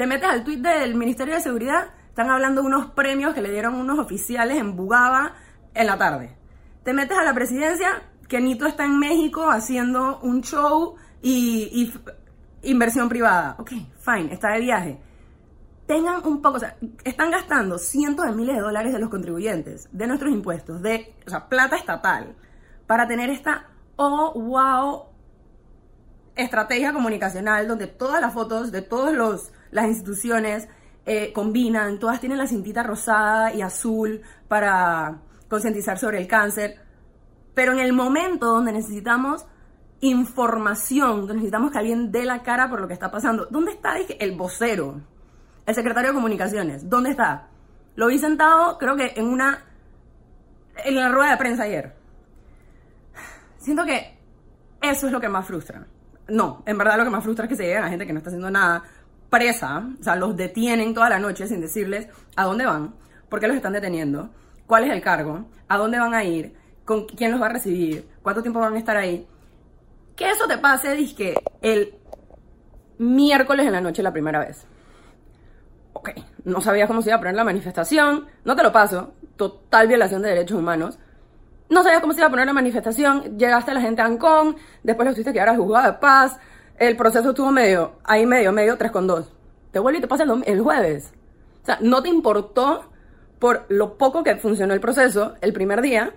Te 0.00 0.06
metes 0.06 0.30
al 0.30 0.44
tweet 0.44 0.62
del 0.62 0.94
Ministerio 0.94 1.34
de 1.34 1.42
Seguridad, 1.42 1.90
están 2.08 2.30
hablando 2.30 2.62
de 2.62 2.68
unos 2.68 2.92
premios 2.92 3.34
que 3.34 3.42
le 3.42 3.50
dieron 3.50 3.74
unos 3.74 3.98
oficiales 3.98 4.56
en 4.56 4.74
Bugaba 4.74 5.34
en 5.74 5.86
la 5.86 5.98
tarde. 5.98 6.38
Te 6.82 6.94
metes 6.94 7.18
a 7.18 7.22
la 7.22 7.34
presidencia, 7.34 8.04
que 8.26 8.40
Nito 8.40 8.64
está 8.64 8.86
en 8.86 8.98
México 8.98 9.50
haciendo 9.50 10.18
un 10.20 10.40
show 10.40 10.94
y, 11.20 11.92
inversión 12.62 13.10
privada. 13.10 13.56
Ok, 13.58 13.72
fine, 13.98 14.32
está 14.32 14.52
de 14.52 14.60
viaje 14.60 15.00
tengan 15.86 16.24
un 16.24 16.40
poco, 16.40 16.56
o 16.56 16.60
sea, 16.60 16.76
están 17.04 17.30
gastando 17.30 17.76
cientos 17.76 18.24
de 18.24 18.32
miles 18.32 18.56
de 18.56 18.62
dólares 18.62 18.94
de 18.94 19.00
los 19.00 19.10
contribuyentes, 19.10 19.88
de 19.92 20.06
nuestros 20.06 20.32
impuestos, 20.32 20.80
de, 20.80 21.14
plata 21.50 21.76
estatal, 21.76 22.36
para 22.86 23.06
tener 23.06 23.28
esta, 23.28 23.66
oh, 23.96 24.32
wow, 24.32 25.10
estrategia 26.36 26.94
comunicacional 26.94 27.68
donde 27.68 27.86
todas 27.86 28.22
las 28.22 28.32
fotos 28.32 28.72
de 28.72 28.80
todas 28.80 29.12
las 29.70 29.86
instituciones 29.86 30.68
eh, 31.06 31.32
combinan, 31.32 31.98
todas 31.98 32.20
tienen 32.20 32.38
la 32.38 32.46
cintita 32.46 32.82
rosada 32.82 33.54
y 33.54 33.62
azul 33.62 34.20
para 34.48 35.18
concientizar 35.48 35.98
sobre 35.98 36.18
el 36.18 36.26
cáncer, 36.26 36.76
pero 37.54 37.72
en 37.72 37.80
el 37.80 37.92
momento 37.92 38.46
donde 38.46 38.72
necesitamos 38.72 39.46
información, 40.00 41.20
donde 41.20 41.34
necesitamos 41.34 41.70
que 41.70 41.78
alguien 41.78 42.10
dé 42.12 42.24
la 42.24 42.42
cara 42.42 42.70
por 42.70 42.80
lo 42.80 42.88
que 42.88 42.94
está 42.94 43.10
pasando, 43.10 43.46
¿dónde 43.50 43.72
está 43.72 43.96
el 43.98 44.36
vocero? 44.36 45.00
El 45.66 45.74
secretario 45.74 46.10
de 46.10 46.14
Comunicaciones, 46.14 46.88
¿dónde 46.88 47.10
está? 47.10 47.48
Lo 47.96 48.06
vi 48.06 48.18
sentado, 48.18 48.78
creo 48.78 48.96
que 48.96 49.12
en 49.16 49.26
una. 49.26 49.64
en 50.84 50.94
la 50.94 51.10
rueda 51.10 51.32
de 51.32 51.36
prensa 51.36 51.64
ayer. 51.64 51.94
Siento 53.58 53.84
que 53.84 54.18
eso 54.80 55.06
es 55.06 55.12
lo 55.12 55.20
que 55.20 55.28
más 55.28 55.46
frustra. 55.46 55.86
No, 56.28 56.62
en 56.64 56.78
verdad 56.78 56.96
lo 56.96 57.04
que 57.04 57.10
más 57.10 57.22
frustra 57.22 57.44
es 57.44 57.48
que 57.50 57.56
se 57.56 57.64
llegue 57.64 57.78
a 57.78 57.88
gente 57.88 58.06
que 58.06 58.12
no 58.12 58.18
está 58.18 58.30
haciendo 58.30 58.50
nada 58.50 58.84
presa, 59.30 59.88
o 59.98 60.02
sea, 60.02 60.16
los 60.16 60.36
detienen 60.36 60.92
toda 60.92 61.08
la 61.08 61.18
noche 61.18 61.46
sin 61.46 61.60
decirles 61.60 62.08
a 62.36 62.44
dónde 62.44 62.66
van, 62.66 62.94
por 63.28 63.40
qué 63.40 63.48
los 63.48 63.56
están 63.56 63.72
deteniendo, 63.72 64.30
cuál 64.66 64.84
es 64.84 64.90
el 64.90 65.00
cargo, 65.00 65.46
a 65.68 65.78
dónde 65.78 65.98
van 65.98 66.14
a 66.14 66.24
ir, 66.24 66.54
con 66.84 67.06
quién 67.06 67.30
los 67.30 67.40
va 67.40 67.46
a 67.46 67.50
recibir, 67.50 68.08
cuánto 68.22 68.42
tiempo 68.42 68.60
van 68.60 68.74
a 68.74 68.78
estar 68.78 68.96
ahí. 68.96 69.26
Que 70.16 70.30
eso 70.30 70.46
te 70.46 70.58
pase, 70.58 71.14
que 71.14 71.34
el 71.62 71.94
miércoles 72.98 73.66
en 73.66 73.72
la 73.72 73.80
noche 73.80 74.02
la 74.02 74.12
primera 74.12 74.40
vez 74.40 74.66
ok, 76.00 76.10
no 76.44 76.60
sabías 76.60 76.88
cómo 76.88 77.02
se 77.02 77.10
iba 77.10 77.16
a 77.16 77.20
poner 77.20 77.34
la 77.34 77.44
manifestación, 77.44 78.26
no 78.44 78.56
te 78.56 78.62
lo 78.62 78.72
paso, 78.72 79.12
total 79.36 79.86
violación 79.86 80.22
de 80.22 80.30
derechos 80.30 80.58
humanos. 80.58 80.98
No 81.68 81.82
sabías 81.84 82.00
cómo 82.00 82.12
se 82.12 82.18
iba 82.18 82.26
a 82.26 82.30
poner 82.30 82.46
la 82.46 82.52
manifestación, 82.52 83.38
llegaste 83.38 83.70
a 83.70 83.74
la 83.74 83.80
gente 83.80 84.02
a 84.02 84.06
Ancón, 84.06 84.56
después 84.82 85.06
lo 85.06 85.12
tuviste 85.12 85.32
que 85.32 85.38
llevar 85.38 85.50
al 85.50 85.58
juzgado 85.58 85.92
de 85.92 85.98
paz, 85.98 86.38
el 86.80 86.96
proceso 86.96 87.30
estuvo 87.30 87.52
medio, 87.52 87.92
ahí 88.02 88.26
medio, 88.26 88.50
medio, 88.50 88.76
3 88.76 88.90
con 88.90 89.06
2. 89.06 89.32
Te 89.70 89.78
vuelve 89.78 89.98
y 89.98 90.00
te 90.00 90.08
pasa 90.08 90.24
el, 90.24 90.60
jueves. 90.60 91.12
O 91.62 91.66
sea, 91.66 91.78
no 91.80 92.02
te 92.02 92.08
importó 92.08 92.90
por 93.38 93.66
lo 93.68 93.96
poco 93.96 94.24
que 94.24 94.34
funcionó 94.36 94.74
el 94.74 94.80
proceso 94.80 95.34
el 95.40 95.52
primer 95.52 95.82
día, 95.82 96.14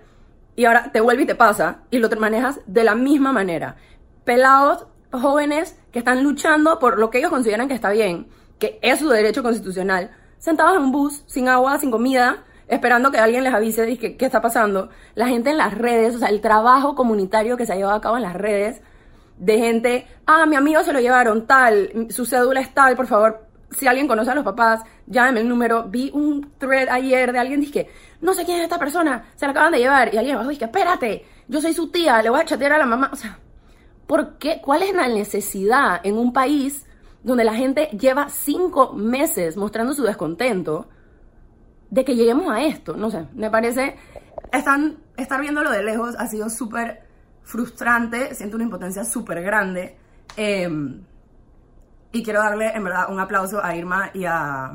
y 0.56 0.64
ahora 0.64 0.90
te 0.92 1.00
vuelve 1.00 1.22
y 1.22 1.26
te 1.26 1.34
pasa, 1.34 1.82
y 1.90 1.98
lo 1.98 2.08
te 2.08 2.16
manejas 2.16 2.60
de 2.66 2.82
la 2.82 2.94
misma 2.94 3.32
manera. 3.32 3.76
Pelados, 4.24 4.86
jóvenes 5.12 5.78
que 5.92 6.00
están 6.00 6.24
luchando 6.24 6.78
por 6.78 6.98
lo 6.98 7.10
que 7.10 7.18
ellos 7.18 7.30
consideran 7.30 7.68
que 7.68 7.74
está 7.74 7.90
bien 7.90 8.26
que 8.58 8.78
es 8.82 8.98
su 8.98 9.08
derecho 9.08 9.42
constitucional, 9.42 10.10
sentados 10.38 10.76
en 10.76 10.82
un 10.82 10.92
bus, 10.92 11.22
sin 11.26 11.48
agua, 11.48 11.78
sin 11.78 11.90
comida, 11.90 12.44
esperando 12.68 13.10
que 13.10 13.18
alguien 13.18 13.44
les 13.44 13.52
avise 13.52 13.84
de 13.84 13.98
qué, 13.98 14.16
qué 14.16 14.24
está 14.24 14.40
pasando. 14.40 14.88
La 15.14 15.28
gente 15.28 15.50
en 15.50 15.58
las 15.58 15.76
redes, 15.76 16.14
o 16.14 16.18
sea, 16.18 16.28
el 16.28 16.40
trabajo 16.40 16.94
comunitario 16.94 17.56
que 17.56 17.66
se 17.66 17.72
ha 17.72 17.76
llevado 17.76 17.96
a 17.96 18.00
cabo 18.00 18.16
en 18.16 18.22
las 18.22 18.34
redes, 18.34 18.80
de 19.38 19.58
gente, 19.58 20.06
ah, 20.26 20.46
mi 20.46 20.56
amigo 20.56 20.82
se 20.82 20.92
lo 20.92 21.00
llevaron, 21.00 21.46
tal, 21.46 22.08
su 22.10 22.24
cédula 22.24 22.60
es 22.60 22.72
tal, 22.72 22.96
por 22.96 23.06
favor, 23.06 23.46
si 23.70 23.86
alguien 23.86 24.06
conoce 24.06 24.30
a 24.30 24.34
los 24.34 24.44
papás, 24.44 24.82
llámeme 25.06 25.40
el 25.40 25.48
número. 25.48 25.84
Vi 25.88 26.10
un 26.14 26.52
thread 26.58 26.88
ayer 26.88 27.32
de 27.32 27.38
alguien, 27.38 27.60
dije, 27.60 27.88
no 28.20 28.32
sé 28.32 28.44
quién 28.44 28.58
es 28.58 28.64
esta 28.64 28.78
persona, 28.78 29.24
se 29.34 29.46
la 29.46 29.50
acaban 29.50 29.72
de 29.72 29.78
llevar. 29.78 30.14
Y 30.14 30.16
alguien 30.16 30.36
abajo 30.36 30.50
dije, 30.50 30.66
espérate, 30.66 31.24
yo 31.48 31.60
soy 31.60 31.74
su 31.74 31.88
tía, 31.90 32.22
le 32.22 32.30
voy 32.30 32.40
a 32.40 32.44
chatear 32.44 32.72
a 32.72 32.78
la 32.78 32.86
mamá. 32.86 33.10
O 33.12 33.16
sea, 33.16 33.38
¿por 34.06 34.38
qué? 34.38 34.60
¿Cuál 34.62 34.84
es 34.84 34.94
la 34.94 35.08
necesidad 35.08 36.00
en 36.04 36.16
un 36.16 36.32
país 36.32 36.86
donde 37.24 37.42
la 37.42 37.54
gente 37.54 37.88
lleva 37.98 38.28
cinco 38.28 38.92
meses 38.92 39.56
mostrando 39.56 39.94
su 39.94 40.04
descontento 40.04 40.86
de 41.90 42.04
que 42.04 42.14
lleguemos 42.14 42.52
a 42.52 42.62
esto. 42.62 42.96
No 42.96 43.10
sé, 43.10 43.26
me 43.34 43.50
parece, 43.50 43.96
están, 44.52 44.98
estar 45.16 45.40
viéndolo 45.40 45.70
de 45.70 45.82
lejos 45.82 46.14
ha 46.18 46.26
sido 46.26 46.50
súper 46.50 47.03
frustrante, 47.44 48.34
siento 48.34 48.56
una 48.56 48.64
impotencia 48.64 49.04
súper 49.04 49.42
grande. 49.42 49.96
Em, 50.36 51.02
y 52.12 52.22
quiero 52.22 52.40
darle, 52.40 52.72
en 52.74 52.84
verdad, 52.84 53.06
un 53.10 53.20
aplauso 53.20 53.62
a 53.62 53.76
Irma 53.76 54.10
y 54.14 54.24
a 54.24 54.72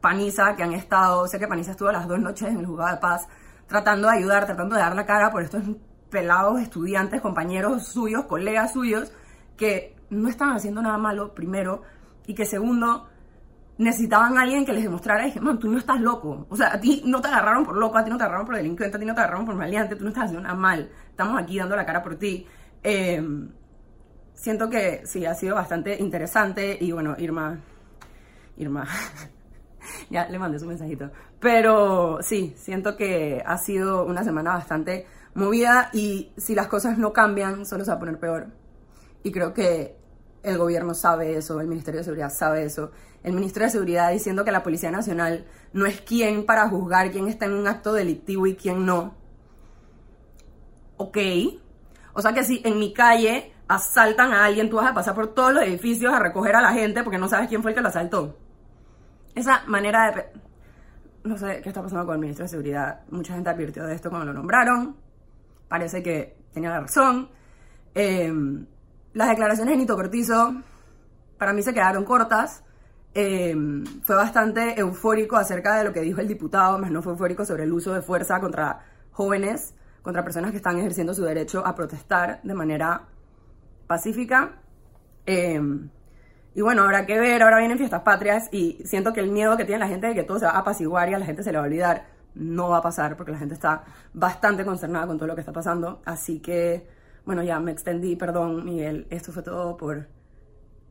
Panisa, 0.00 0.54
que 0.56 0.62
han 0.62 0.72
estado, 0.72 1.26
sé 1.26 1.38
que 1.38 1.48
Panisa 1.48 1.72
estuvo 1.72 1.90
las 1.90 2.06
dos 2.06 2.18
noches 2.18 2.48
en 2.48 2.58
el 2.58 2.66
juzgado 2.66 2.94
de 2.94 3.00
paz, 3.00 3.26
tratando 3.66 4.08
de 4.08 4.16
ayudar, 4.16 4.46
tratando 4.46 4.74
de 4.74 4.80
dar 4.80 4.94
la 4.94 5.06
cara 5.06 5.30
por 5.30 5.42
estos 5.42 5.62
pelados 6.10 6.60
estudiantes, 6.60 7.20
compañeros 7.20 7.86
suyos, 7.86 8.24
colegas 8.24 8.72
suyos, 8.72 9.12
que 9.56 9.96
no 10.10 10.28
estaban 10.28 10.56
haciendo 10.56 10.80
nada 10.82 10.98
malo, 10.98 11.34
primero, 11.34 11.82
y 12.26 12.34
que 12.34 12.44
segundo, 12.44 13.08
necesitaban 13.78 14.36
a 14.36 14.42
alguien 14.42 14.66
que 14.66 14.72
les 14.72 14.82
demostrara, 14.82 15.24
dije, 15.24 15.40
man, 15.40 15.58
tú 15.58 15.70
no 15.70 15.78
estás 15.78 16.00
loco. 16.00 16.46
O 16.50 16.56
sea, 16.56 16.74
a 16.74 16.80
ti 16.80 17.02
no 17.06 17.20
te 17.20 17.28
agarraron 17.28 17.64
por 17.64 17.76
loco, 17.76 17.96
a 17.96 18.04
ti 18.04 18.10
no 18.10 18.18
te 18.18 18.24
agarraron 18.24 18.46
por 18.46 18.56
delincuente, 18.56 18.96
a 18.96 19.00
ti 19.00 19.06
no 19.06 19.14
te 19.14 19.20
agarraron 19.20 19.46
por 19.46 19.54
maleante, 19.54 19.96
tú 19.96 20.02
no 20.02 20.08
estás 20.08 20.24
haciendo 20.24 20.42
nada 20.42 20.56
mal. 20.56 20.90
Estamos 21.10 21.40
aquí 21.40 21.58
dando 21.58 21.76
la 21.76 21.86
cara 21.86 22.02
por 22.02 22.16
ti. 22.16 22.44
Em, 22.82 23.48
siento 24.34 24.68
que 24.68 25.02
sí, 25.06 25.24
ha 25.24 25.34
sido 25.34 25.54
bastante 25.54 25.96
interesante 26.00 26.76
y 26.80 26.90
bueno, 26.92 27.14
Irma, 27.18 27.58
Irma, 28.56 28.86
ya 30.10 30.28
le 30.28 30.38
mandé 30.38 30.58
su 30.58 30.66
mensajito, 30.66 31.10
pero 31.40 32.18
sí, 32.20 32.54
siento 32.56 32.96
que 32.96 33.42
ha 33.44 33.58
sido 33.58 34.04
una 34.04 34.24
semana 34.24 34.54
bastante 34.54 35.06
movida 35.34 35.90
y 35.92 36.32
si 36.36 36.54
las 36.54 36.66
cosas 36.66 36.98
no 36.98 37.12
cambian, 37.12 37.64
solo 37.64 37.84
se 37.84 37.90
va 37.92 37.96
a 37.96 38.00
poner 38.00 38.18
peor. 38.18 38.48
Y 39.22 39.30
creo 39.32 39.52
que 39.52 39.96
el 40.42 40.58
gobierno 40.58 40.94
sabe 40.94 41.36
eso, 41.36 41.60
el 41.60 41.66
Ministerio 41.66 41.98
de 41.98 42.04
Seguridad 42.04 42.30
sabe 42.30 42.64
eso. 42.64 42.90
El 43.22 43.32
Ministerio 43.32 43.66
de 43.66 43.72
Seguridad 43.72 44.10
diciendo 44.10 44.44
que 44.44 44.52
la 44.52 44.62
Policía 44.62 44.90
Nacional 44.90 45.46
no 45.72 45.86
es 45.86 46.00
quien 46.00 46.46
para 46.46 46.68
juzgar 46.68 47.10
quién 47.10 47.28
está 47.28 47.46
en 47.46 47.54
un 47.54 47.66
acto 47.66 47.92
delictivo 47.92 48.46
y 48.46 48.54
quién 48.54 48.86
no. 48.86 49.14
Ok. 50.96 51.18
O 52.12 52.22
sea 52.22 52.32
que 52.32 52.44
si 52.44 52.62
en 52.64 52.78
mi 52.78 52.92
calle 52.92 53.52
asaltan 53.68 54.32
a 54.32 54.44
alguien, 54.44 54.70
tú 54.70 54.76
vas 54.76 54.90
a 54.90 54.94
pasar 54.94 55.14
por 55.14 55.34
todos 55.34 55.52
los 55.52 55.62
edificios 55.62 56.12
a 56.12 56.18
recoger 56.18 56.56
a 56.56 56.60
la 56.60 56.72
gente 56.72 57.02
porque 57.02 57.18
no 57.18 57.28
sabes 57.28 57.48
quién 57.48 57.62
fue 57.62 57.72
el 57.72 57.74
que 57.76 57.82
lo 57.82 57.88
asaltó. 57.88 58.36
Esa 59.34 59.62
manera 59.66 60.10
de... 60.12 60.26
No 61.24 61.36
sé 61.36 61.60
qué 61.62 61.68
está 61.68 61.82
pasando 61.82 62.06
con 62.06 62.14
el 62.14 62.20
Ministro 62.20 62.44
de 62.44 62.48
Seguridad. 62.48 63.00
Mucha 63.10 63.34
gente 63.34 63.50
advirtió 63.50 63.84
de 63.84 63.94
esto 63.94 64.08
cuando 64.08 64.26
lo 64.26 64.32
nombraron. 64.32 64.96
Parece 65.68 66.02
que 66.02 66.36
tenía 66.52 66.70
la 66.70 66.80
razón. 66.80 67.28
Em, 67.94 68.66
las 69.14 69.28
declaraciones 69.28 69.72
de 69.72 69.78
Nito 69.78 69.96
Cortizo 69.96 70.54
para 71.38 71.52
mí 71.52 71.62
se 71.62 71.72
quedaron 71.72 72.04
cortas. 72.04 72.64
Em, 73.14 73.84
fue 74.02 74.16
bastante 74.16 74.78
eufórico 74.78 75.36
acerca 75.36 75.76
de 75.76 75.84
lo 75.84 75.92
que 75.92 76.00
dijo 76.00 76.20
el 76.20 76.28
diputado, 76.28 76.78
más 76.78 76.90
no 76.90 77.02
fue 77.02 77.12
eufórico 77.12 77.44
sobre 77.44 77.64
el 77.64 77.72
uso 77.72 77.94
de 77.94 78.02
fuerza 78.02 78.38
contra 78.40 78.84
jóvenes, 79.12 79.74
contra 80.02 80.22
personas 80.22 80.50
que 80.50 80.58
están 80.58 80.78
ejerciendo 80.78 81.14
su 81.14 81.24
derecho 81.24 81.66
a 81.66 81.74
protestar 81.74 82.40
de 82.42 82.54
manera 82.54 83.06
pacífica. 83.86 84.60
Em, 85.26 85.88
y 86.54 86.60
bueno, 86.60 86.82
habrá 86.82 87.06
que 87.06 87.18
ver, 87.18 87.42
ahora 87.42 87.58
vienen 87.58 87.78
fiestas 87.78 88.02
patrias 88.02 88.48
y 88.52 88.82
siento 88.84 89.12
que 89.12 89.20
el 89.20 89.30
miedo 89.30 89.56
que 89.56 89.64
tiene 89.64 89.80
la 89.80 89.88
gente 89.88 90.08
de 90.08 90.14
que 90.14 90.24
todo 90.24 90.38
se 90.38 90.46
va 90.46 90.52
a 90.52 90.58
apaciguar 90.58 91.08
y 91.08 91.14
a 91.14 91.18
la 91.18 91.26
gente 91.26 91.42
se 91.42 91.52
le 91.52 91.58
va 91.58 91.64
a 91.64 91.66
olvidar, 91.66 92.06
no 92.34 92.68
va 92.68 92.78
a 92.78 92.82
pasar 92.82 93.16
porque 93.16 93.32
la 93.32 93.38
gente 93.38 93.54
está 93.54 93.84
bastante 94.12 94.64
consternada 94.64 95.06
con 95.06 95.18
todo 95.18 95.28
lo 95.28 95.34
que 95.34 95.40
está 95.40 95.52
pasando. 95.52 96.02
Así 96.04 96.40
que, 96.40 96.86
bueno, 97.28 97.42
ya 97.42 97.60
me 97.60 97.72
extendí, 97.72 98.16
perdón 98.16 98.64
Miguel, 98.64 99.06
esto 99.10 99.32
fue 99.32 99.42
todo 99.42 99.76
por 99.76 100.08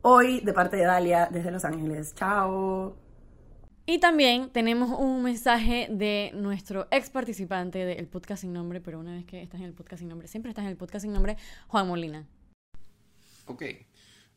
hoy 0.04 0.40
de 0.42 0.54
parte 0.54 0.78
de 0.78 0.84
Dalia 0.84 1.28
desde 1.32 1.50
Los 1.50 1.66
Ángeles. 1.66 2.14
Chao. 2.14 2.96
Y 3.88 4.00
también 4.00 4.52
tenemos 4.52 4.92
un 5.00 5.24
mensaje 5.24 5.88
de 5.90 6.30
nuestro 6.36 6.88
ex 6.92 7.10
participante 7.10 7.86
del 7.86 8.06
podcast 8.06 8.42
sin 8.42 8.54
nombre, 8.54 8.82
pero 8.82 9.00
una 9.00 9.16
vez 9.16 9.26
que 9.26 9.42
estás 9.42 9.62
en 9.62 9.66
el 9.66 9.74
podcast 9.74 10.02
sin 10.02 10.10
nombre, 10.10 10.28
siempre 10.28 10.52
estás 10.52 10.66
en 10.66 10.70
el 10.70 10.78
podcast 10.78 11.06
sin 11.06 11.12
nombre, 11.12 11.38
Juan 11.70 11.88
Molina. 11.88 12.28
Ok. 13.48 13.64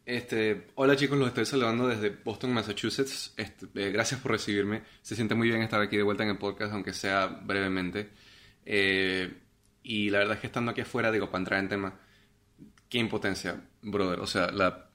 Este, 0.06 0.68
hola 0.76 0.96
chicos, 0.96 1.18
los 1.18 1.28
estoy 1.28 1.44
saludando 1.44 1.86
desde 1.86 2.08
Boston, 2.08 2.54
Massachusetts. 2.54 3.34
Este, 3.36 3.66
eh, 3.74 3.90
gracias 3.90 4.20
por 4.20 4.32
recibirme. 4.32 4.84
Se 5.02 5.14
siente 5.14 5.34
muy 5.34 5.48
bien 5.48 5.60
estar 5.60 5.82
aquí 5.82 5.98
de 5.98 6.02
vuelta 6.02 6.22
en 6.22 6.30
el 6.30 6.38
podcast, 6.38 6.72
aunque 6.72 6.94
sea 6.94 7.26
brevemente. 7.26 8.08
Eh, 8.64 9.49
y 9.82 10.10
la 10.10 10.18
verdad 10.18 10.34
es 10.34 10.40
que 10.40 10.46
estando 10.46 10.70
aquí 10.70 10.82
afuera, 10.82 11.10
digo, 11.10 11.30
para 11.30 11.40
entrar 11.40 11.60
en 11.60 11.68
tema, 11.68 11.94
qué 12.88 12.98
impotencia, 12.98 13.60
brother. 13.82 14.20
O 14.20 14.26
sea, 14.26 14.50
la, 14.50 14.90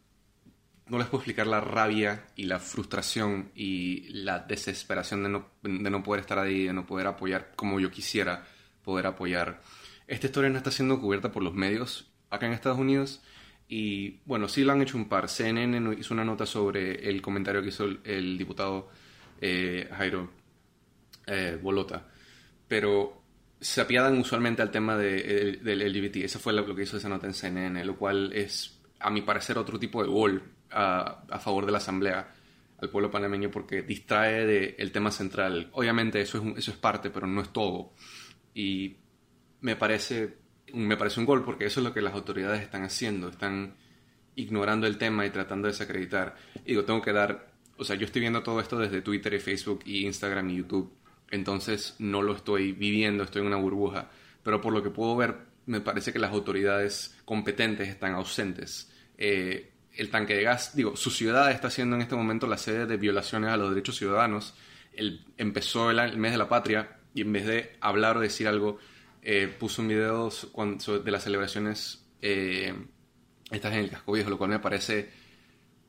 no 0.88 0.98
les 0.98 1.08
puedo 1.08 1.22
explicar 1.22 1.48
la 1.48 1.62
rabia 1.62 2.28
y 2.36 2.44
la 2.44 2.60
frustración 2.60 3.52
y 3.56 4.08
la 4.10 4.40
desesperación 4.40 5.24
de 5.24 5.30
no, 5.30 5.50
de 5.64 5.90
no 5.90 6.04
poder 6.04 6.22
estar 6.22 6.38
ahí, 6.38 6.68
de 6.68 6.74
no 6.74 6.86
poder 6.86 7.08
apoyar 7.08 7.54
como 7.56 7.80
yo 7.80 7.90
quisiera 7.90 8.46
poder 8.84 9.08
apoyar. 9.08 9.62
Esta 10.08 10.28
historia 10.28 10.50
no 10.50 10.58
está 10.58 10.70
siendo 10.70 11.02
cubierta 11.02 11.32
por 11.32 11.42
los 11.42 11.56
medios 11.56 12.12
acá 12.30 12.46
en 12.46 12.54
Estados 12.54 12.78
Unidos 12.78 13.24
y 13.68 14.20
bueno, 14.26 14.48
sí 14.48 14.64
lo 14.64 14.74
han 14.74 14.82
hecho 14.82 14.98
un 14.98 15.10
par. 15.10 15.28
CNN 15.28 15.96
hizo 15.98 16.14
una 16.14 16.24
nota 16.24 16.46
sobre 16.46 17.10
el 17.10 17.22
comentario 17.22 17.64
que 17.64 17.70
hizo 17.70 17.86
el, 18.04 18.38
diputado 18.38 18.90
eh, 19.42 19.90
Jairo 19.98 20.30
eh, 21.26 21.58
Bolota, 21.60 22.08
pero 22.68 23.25
se 23.66 23.82
apiadan 23.82 24.18
usualmente 24.18 24.62
al 24.62 24.72
tema 24.72 24.98
de, 24.98 25.60
del 25.62 25.80
LGBT. 25.80 26.18
Eso 26.18 26.40
fue 26.40 26.54
lo, 26.54 26.76
que 26.76 26.84
hizo 26.84 26.98
esa 26.98 27.10
nota 27.10 27.28
en 27.28 27.34
CNN, 27.34 27.84
lo 27.86 27.96
cual 27.98 28.32
es, 28.34 28.80
a 29.00 29.10
mi 29.10 29.22
parecer, 29.22 29.58
otro 29.58 29.80
tipo 29.80 30.04
de 30.04 30.10
gol 30.10 30.44
a, 30.72 31.24
a 31.30 31.40
favor 31.40 31.66
de 31.66 31.72
la 31.72 31.80
Asamblea 31.80 32.34
al 32.78 32.90
pueblo 32.90 33.10
panameño 33.10 33.50
porque 33.50 33.82
distrae 33.82 34.46
del 34.46 34.92
tema 34.92 35.12
central. 35.12 35.70
Obviamente 35.72 36.22
eso 36.22 36.38
es, 36.38 36.58
eso 36.58 36.72
es 36.72 36.78
parte, 36.78 37.10
pero 37.10 37.26
no 37.26 37.42
es 37.42 37.52
todo. 37.52 37.94
Y 38.54 38.98
me 39.62 39.76
parece 39.76 40.38
me 40.74 40.98
parece 40.98 41.20
un 41.20 41.26
gol 41.26 41.44
porque 41.44 41.66
eso 41.66 41.80
es 41.80 41.86
lo 41.86 41.94
que 41.94 42.02
las 42.02 42.14
autoridades 42.14 42.62
están 42.62 42.84
haciendo, 42.84 43.30
están 43.30 43.76
ignorando 44.36 44.88
el 44.88 44.98
tema 44.98 45.26
y 45.26 45.30
tratando 45.30 45.68
de 45.68 45.74
desacreditar. 45.74 46.36
Y 46.66 46.70
digo, 46.70 46.84
tengo 46.84 47.02
que 47.02 47.14
dar, 47.14 47.52
o 47.78 47.84
sea, 47.84 47.96
yo 47.96 48.06
estoy 48.06 48.22
viendo 48.22 48.44
todo 48.44 48.60
esto 48.60 48.78
desde 48.78 49.02
Twitter 49.02 49.34
y 49.34 49.40
Facebook 49.40 49.82
y 49.86 50.06
Instagram 50.06 50.50
y 50.50 50.58
YouTube, 50.58 50.92
entonces 51.32 51.96
no 52.00 52.22
lo 52.22 52.36
estoy 52.36 52.72
viviendo, 52.72 53.24
estoy 53.24 53.42
en 53.42 53.48
una 53.48 53.58
burbuja, 53.58 54.10
pero 54.44 54.62
por 54.62 54.74
lo 54.74 54.84
que 54.84 54.90
puedo 54.90 55.16
ver, 55.16 55.36
me 55.66 55.82
parece 55.82 56.14
que 56.14 56.20
las 56.20 56.32
autoridades 56.32 57.18
competentes 57.26 57.90
están 57.90 58.14
ausentes. 58.14 58.92
Eh, 59.18 59.72
el 59.94 60.10
tanque 60.10 60.36
de 60.36 60.44
gas, 60.44 60.76
digo, 60.76 60.96
su 60.96 61.10
ciudad 61.10 61.52
está 61.52 61.70
siendo 61.70 61.96
en 61.96 62.02
este 62.02 62.16
momento 62.16 62.48
la 62.48 62.58
sede 62.58 62.86
de 62.86 62.98
violaciones 62.98 63.50
a 63.50 63.58
los 63.58 63.70
derechos 63.70 63.98
ciudadanos. 63.98 64.54
El, 64.94 65.26
empezó 65.38 65.90
el, 65.90 66.00
el 66.00 66.18
mes 66.18 66.34
de 66.34 66.38
la 66.38 66.50
patria 66.50 66.98
y 67.14 67.22
en 67.22 67.32
vez 67.32 67.46
de 67.46 67.76
hablar 67.80 68.18
o 68.18 68.20
decir 68.20 68.48
algo 68.48 68.78
eh, 69.28 69.48
puso 69.48 69.82
un 69.82 69.88
video 69.88 70.30
de 70.30 71.12
las 71.12 71.24
celebraciones 71.24 72.06
eh, 72.22 72.76
estas 73.50 73.74
en 73.74 73.80
el 73.80 73.90
casco 73.90 74.12
viejo, 74.12 74.30
lo 74.30 74.38
cual 74.38 74.52
me 74.52 74.60
parece 74.60 75.10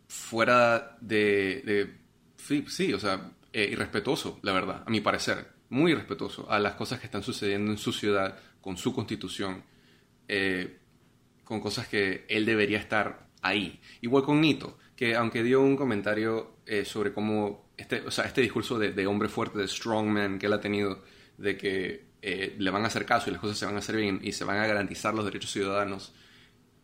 fuera 0.09 0.97
de... 1.03 1.97
sí, 2.39 2.95
o 2.95 2.99
sea, 2.99 3.31
eh, 3.57 3.69
irrespetuoso, 3.71 4.39
la 4.43 4.53
verdad, 4.53 4.83
a 4.87 4.91
mi 4.91 5.01
parecer. 5.01 5.53
Muy 5.69 5.93
irrespetuoso 5.93 6.51
a 6.51 6.59
las 6.59 6.75
cosas 6.75 7.01
que 7.01 7.07
están 7.07 7.23
sucediendo 7.23 7.71
en 7.73 7.79
su 7.79 7.93
ciudad, 7.93 8.39
con 8.61 8.77
su 8.77 8.95
constitución, 8.95 9.65
con 11.45 11.61
cosas 11.61 11.89
que 11.89 12.25
él 12.29 12.45
debería 12.47 12.79
estar 12.79 13.29
ahí. 13.43 13.81
Igual 14.01 14.25
con 14.25 14.41
Nito, 14.41 14.79
que 14.95 15.17
aunque 15.17 15.43
dio 15.43 15.61
un 15.61 15.77
comentario 15.77 16.59
sobre 16.85 17.13
cómo 17.13 17.67
este, 17.77 18.01
o 18.01 18.11
sea, 18.11 18.25
este 18.25 18.41
discurso 18.41 18.79
de, 18.79 19.07
hombre 19.07 19.29
fuerte, 19.29 19.59
de 19.59 19.69
strongman 19.69 20.39
que 20.39 20.47
él 20.47 20.53
ha 20.53 20.61
tenido, 20.61 21.03
de 21.37 21.57
que 21.57 22.07
eh, 22.23 22.57
le 22.59 22.71
van 22.71 22.85
a 22.85 22.87
hacer 22.87 23.05
caso 23.05 23.29
y 23.29 23.33
las 23.33 23.41
cosas 23.41 23.59
se 23.59 23.67
van 23.67 23.77
a 23.77 23.79
hacer 23.79 23.97
bien 23.97 24.21
y 24.23 24.33
se 24.33 24.45
van 24.45 24.59
a 24.59 24.67
garantizar 24.67 25.15
los 25.15 25.25
derechos 25.25 25.53
ciudadanos. 25.53 26.15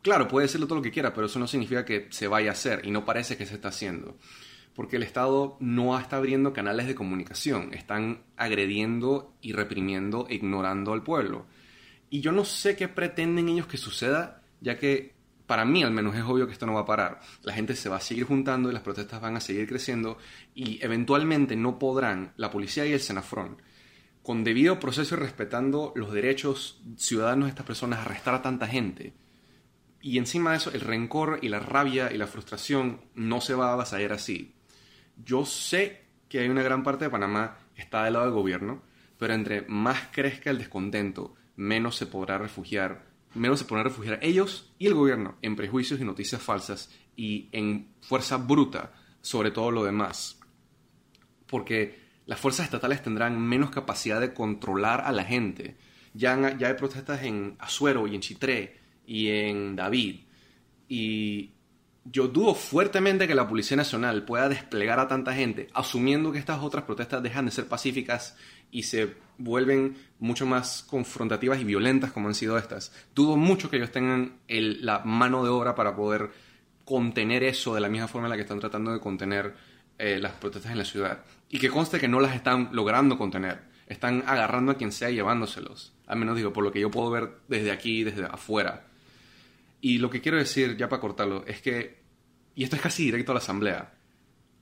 Claro, 0.02 0.28
puede 0.28 0.48
serlo 0.48 0.66
todo 0.66 0.76
lo 0.76 0.82
que 0.82 0.90
quiera, 0.90 1.14
pero 1.14 1.26
eso 1.26 1.38
no 1.38 1.46
significa 1.46 1.84
que 1.84 2.08
se 2.10 2.28
vaya 2.28 2.50
a 2.50 2.52
hacer 2.52 2.82
y 2.84 2.90
no 2.90 3.04
parece 3.04 3.36
que 3.36 3.46
se 3.46 3.54
está 3.54 3.68
haciendo. 3.68 4.18
Porque 4.74 4.96
el 4.96 5.02
Estado 5.02 5.56
no 5.60 5.98
está 5.98 6.16
abriendo 6.16 6.52
canales 6.52 6.86
de 6.86 6.94
comunicación, 6.94 7.74
están 7.74 8.22
agrediendo 8.36 9.34
y 9.40 9.52
reprimiendo 9.52 10.26
e 10.28 10.34
ignorando 10.36 10.92
al 10.92 11.02
pueblo. 11.02 11.46
Y 12.10 12.20
yo 12.20 12.32
no 12.32 12.44
sé 12.44 12.76
qué 12.76 12.88
pretenden 12.88 13.48
ellos 13.48 13.66
que 13.66 13.76
suceda, 13.76 14.42
ya 14.60 14.78
que 14.78 15.14
para 15.46 15.64
mí 15.64 15.82
al 15.82 15.90
menos 15.90 16.14
es 16.16 16.22
obvio 16.22 16.46
que 16.46 16.52
esto 16.52 16.66
no 16.66 16.74
va 16.74 16.80
a 16.80 16.86
parar. 16.86 17.20
La 17.42 17.52
gente 17.52 17.76
se 17.76 17.88
va 17.88 17.96
a 17.96 18.00
seguir 18.00 18.24
juntando 18.24 18.70
y 18.70 18.72
las 18.72 18.82
protestas 18.82 19.20
van 19.20 19.36
a 19.36 19.40
seguir 19.40 19.68
creciendo 19.68 20.16
y 20.54 20.82
eventualmente 20.82 21.56
no 21.56 21.78
podrán 21.78 22.32
la 22.36 22.50
policía 22.50 22.86
y 22.86 22.92
el 22.92 23.00
Senafrón 23.00 23.58
con 24.22 24.44
debido 24.44 24.78
proceso 24.78 25.16
y 25.16 25.18
respetando 25.18 25.92
los 25.96 26.12
derechos 26.12 26.80
ciudadanos 26.96 27.46
de 27.46 27.50
estas 27.50 27.66
personas, 27.66 28.00
arrestar 28.00 28.34
a 28.34 28.42
tanta 28.42 28.68
gente. 28.68 29.14
Y 30.00 30.18
encima 30.18 30.52
de 30.52 30.58
eso, 30.58 30.72
el 30.72 30.80
rencor 30.80 31.40
y 31.42 31.48
la 31.48 31.60
rabia 31.60 32.12
y 32.12 32.18
la 32.18 32.26
frustración 32.26 33.02
no 33.14 33.40
se 33.40 33.54
va 33.54 33.72
a 33.72 33.76
vasallar 33.76 34.12
así. 34.12 34.54
Yo 35.24 35.44
sé 35.44 36.02
que 36.28 36.40
hay 36.40 36.48
una 36.48 36.62
gran 36.62 36.82
parte 36.82 37.04
de 37.04 37.10
Panamá 37.10 37.58
que 37.74 37.82
está 37.82 38.04
del 38.04 38.14
lado 38.14 38.26
del 38.26 38.34
gobierno, 38.34 38.82
pero 39.18 39.34
entre 39.34 39.62
más 39.62 40.08
crezca 40.10 40.50
el 40.50 40.58
descontento, 40.58 41.34
menos 41.56 41.96
se 41.96 42.06
podrá 42.06 42.38
refugiar, 42.38 43.06
menos 43.34 43.60
se 43.60 43.64
podrán 43.64 43.84
refugiar 43.84 44.18
ellos 44.22 44.72
y 44.78 44.86
el 44.86 44.94
gobierno 44.94 45.36
en 45.42 45.56
prejuicios 45.56 46.00
y 46.00 46.04
noticias 46.04 46.42
falsas 46.42 46.90
y 47.16 47.48
en 47.52 47.88
fuerza 48.00 48.36
bruta 48.36 48.92
sobre 49.20 49.50
todo 49.50 49.70
lo 49.70 49.84
demás. 49.84 50.38
Porque 51.46 52.00
las 52.26 52.40
fuerzas 52.40 52.66
estatales 52.66 53.02
tendrán 53.02 53.40
menos 53.40 53.70
capacidad 53.70 54.20
de 54.20 54.34
controlar 54.34 55.02
a 55.02 55.12
la 55.12 55.24
gente. 55.24 55.76
Ya, 56.14 56.56
ya 56.56 56.68
hay 56.68 56.74
protestas 56.74 57.22
en 57.22 57.56
Azuero 57.58 58.06
y 58.06 58.14
en 58.14 58.20
Chitré 58.20 58.80
y 59.06 59.28
en 59.28 59.76
David. 59.76 60.20
Y 60.88 61.52
yo 62.04 62.28
dudo 62.28 62.54
fuertemente 62.54 63.28
que 63.28 63.34
la 63.34 63.48
Policía 63.48 63.76
Nacional 63.76 64.24
pueda 64.24 64.48
desplegar 64.48 64.98
a 64.98 65.08
tanta 65.08 65.34
gente, 65.34 65.68
asumiendo 65.72 66.32
que 66.32 66.38
estas 66.38 66.62
otras 66.62 66.84
protestas 66.84 67.22
dejan 67.22 67.46
de 67.46 67.52
ser 67.52 67.66
pacíficas 67.66 68.36
y 68.70 68.84
se 68.84 69.14
vuelven 69.38 69.96
mucho 70.18 70.46
más 70.46 70.82
confrontativas 70.82 71.60
y 71.60 71.64
violentas 71.64 72.10
como 72.10 72.28
han 72.28 72.34
sido 72.34 72.58
estas. 72.58 72.92
Dudo 73.14 73.36
mucho 73.36 73.70
que 73.70 73.76
ellos 73.76 73.92
tengan 73.92 74.38
la 74.48 75.00
mano 75.00 75.44
de 75.44 75.50
obra 75.50 75.74
para 75.74 75.94
poder 75.94 76.30
contener 76.84 77.44
eso 77.44 77.74
de 77.74 77.80
la 77.80 77.88
misma 77.88 78.08
forma 78.08 78.26
en 78.26 78.30
la 78.30 78.36
que 78.36 78.42
están 78.42 78.60
tratando 78.60 78.92
de 78.92 79.00
contener 79.00 79.54
eh, 79.98 80.18
las 80.18 80.32
protestas 80.32 80.72
en 80.72 80.78
la 80.78 80.84
ciudad. 80.84 81.24
Y 81.48 81.58
que 81.58 81.68
conste 81.68 82.00
que 82.00 82.08
no 82.08 82.18
las 82.18 82.34
están 82.34 82.70
logrando 82.72 83.16
contener. 83.16 83.60
Están 83.86 84.24
agarrando 84.26 84.72
a 84.72 84.76
quien 84.76 84.90
sea 84.90 85.10
y 85.10 85.14
llevándoselos. 85.14 85.92
Al 86.06 86.18
menos 86.18 86.36
digo, 86.36 86.52
por 86.52 86.64
lo 86.64 86.72
que 86.72 86.80
yo 86.80 86.90
puedo 86.90 87.10
ver 87.10 87.30
desde 87.46 87.70
aquí, 87.70 88.02
desde 88.02 88.24
afuera. 88.24 88.86
Y 89.84 89.98
lo 89.98 90.10
que 90.10 90.20
quiero 90.20 90.38
decir, 90.38 90.76
ya 90.76 90.88
para 90.88 91.00
cortarlo, 91.00 91.44
es 91.44 91.60
que, 91.60 92.04
y 92.54 92.62
esto 92.62 92.76
es 92.76 92.82
casi 92.82 93.04
directo 93.04 93.32
a 93.32 93.34
la 93.34 93.40
asamblea, 93.40 93.92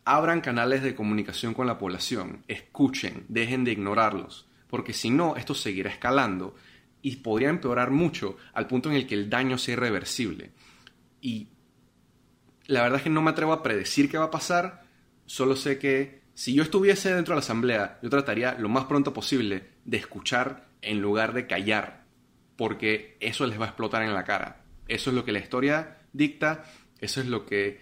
abran 0.06 0.40
canales 0.40 0.82
de 0.82 0.94
comunicación 0.94 1.52
con 1.52 1.66
la 1.66 1.76
población, 1.76 2.42
escuchen, 2.48 3.26
dejen 3.28 3.62
de 3.62 3.72
ignorarlos, 3.72 4.48
porque 4.66 4.94
si 4.94 5.10
no, 5.10 5.36
esto 5.36 5.54
seguirá 5.54 5.90
escalando 5.90 6.54
y 7.02 7.16
podría 7.16 7.50
empeorar 7.50 7.90
mucho 7.90 8.38
al 8.54 8.66
punto 8.66 8.88
en 8.88 8.96
el 8.96 9.06
que 9.06 9.14
el 9.14 9.28
daño 9.28 9.58
sea 9.58 9.74
irreversible. 9.74 10.52
Y 11.20 11.48
la 12.66 12.82
verdad 12.82 12.96
es 12.96 13.02
que 13.02 13.10
no 13.10 13.20
me 13.20 13.30
atrevo 13.30 13.52
a 13.52 13.62
predecir 13.62 14.10
qué 14.10 14.16
va 14.16 14.24
a 14.24 14.30
pasar, 14.30 14.84
solo 15.26 15.54
sé 15.54 15.78
que 15.78 16.22
si 16.32 16.54
yo 16.54 16.62
estuviese 16.62 17.14
dentro 17.14 17.34
de 17.34 17.40
la 17.40 17.44
asamblea, 17.44 17.98
yo 18.02 18.08
trataría 18.08 18.54
lo 18.58 18.70
más 18.70 18.86
pronto 18.86 19.12
posible 19.12 19.68
de 19.84 19.98
escuchar 19.98 20.70
en 20.80 21.02
lugar 21.02 21.34
de 21.34 21.46
callar, 21.46 22.06
porque 22.56 23.18
eso 23.20 23.46
les 23.46 23.60
va 23.60 23.66
a 23.66 23.68
explotar 23.68 24.02
en 24.02 24.14
la 24.14 24.24
cara. 24.24 24.59
Eso 24.90 25.10
es 25.10 25.16
lo 25.16 25.24
que 25.24 25.32
la 25.32 25.38
historia 25.38 25.98
dicta, 26.12 26.64
eso 27.00 27.20
es 27.20 27.26
lo 27.26 27.46
que 27.46 27.80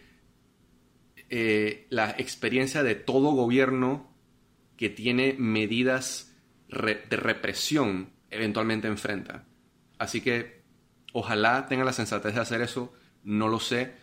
eh, 1.30 1.86
la 1.90 2.11
experiencia 2.18 2.82
de 2.82 2.94
todo 2.94 3.32
gobierno 3.32 4.14
que 4.76 4.90
tiene 4.90 5.34
medidas 5.38 6.36
de 6.68 7.16
represión 7.16 8.11
eventualmente 8.30 8.88
enfrenta. 8.88 9.46
Así 9.98 10.20
que 10.20 10.62
ojalá 11.12 11.66
tenga 11.66 11.84
la 11.84 11.92
sensatez 11.92 12.34
de 12.34 12.40
hacer 12.40 12.61
eso, 12.61 12.92
no 13.24 13.48
lo 13.48 13.59
sé, 13.59 13.94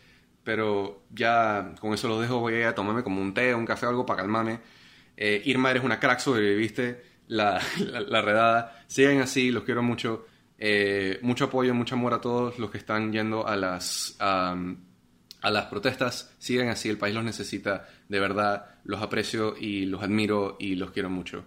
pero 0.43 1.05
ya 1.11 1.75
con 1.79 1.93
eso 1.93 2.07
lo 2.07 2.19
dejo, 2.19 2.39
voy 2.39 2.63
a 2.63 2.75
tomarme 2.75 3.03
como 3.03 3.21
un 3.21 3.33
té, 3.33 3.53
un 3.53 3.65
café 3.65 3.85
o 3.85 3.89
algo 3.89 4.05
para 4.05 4.21
calmarme. 4.21 4.59
Eh, 5.15 5.41
Irma, 5.45 5.69
eres 5.71 5.83
una 5.83 5.99
crack, 5.99 6.19
sobreviviste 6.19 7.03
la, 7.27 7.61
la, 7.79 8.21
redada. 8.21 8.83
Sigan 8.87 9.19
así, 9.19 9.51
los 9.51 9.63
quiero 9.63 9.83
mucho. 9.83 10.25
Eh, 10.57 11.19
mucho 11.21 11.45
apoyo, 11.45 11.73
mucho 11.73 11.95
amor 11.95 12.13
a 12.13 12.21
todos 12.21 12.59
los 12.59 12.71
que 12.71 12.77
están 12.77 13.11
yendo 13.11 13.47
a 13.47 13.55
las, 13.55 14.15
a 14.19 14.55
las 15.41 15.65
protestas. 15.65 16.33
Sigan 16.39 16.69
así, 16.69 16.89
el 16.89 16.97
país 16.97 17.15
los 17.15 17.23
necesita. 17.23 17.87
De 18.07 18.19
verdad, 18.19 18.65
los 18.83 19.01
aprecio 19.01 19.55
y 19.57 19.85
los 19.85 20.01
admiro 20.01 20.57
y 20.59 20.75
los 20.75 20.91
quiero 20.91 21.09
mucho. 21.09 21.45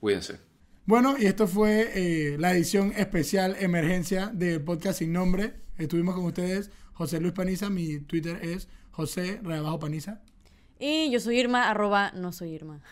Cuídense. 0.00 0.38
Bueno, 0.86 1.16
y 1.18 1.24
esto 1.24 1.46
fue 1.46 1.92
eh, 1.94 2.36
la 2.38 2.52
edición 2.52 2.92
especial 2.94 3.56
emergencia 3.58 4.26
del 4.26 4.60
podcast 4.60 4.98
sin 4.98 5.14
nombre. 5.14 5.54
Estuvimos 5.78 6.14
con 6.14 6.26
ustedes 6.26 6.70
José 6.92 7.20
Luis 7.20 7.32
Paniza, 7.32 7.70
mi 7.70 8.00
Twitter 8.00 8.38
es 8.42 8.68
José 8.90 9.40
Rebajo 9.42 9.78
Paniza. 9.78 10.20
Y 10.78 11.10
yo 11.10 11.20
soy 11.20 11.38
Irma, 11.38 11.70
arroba 11.70 12.12
no 12.12 12.32
soy 12.32 12.50
Irma. 12.50 12.82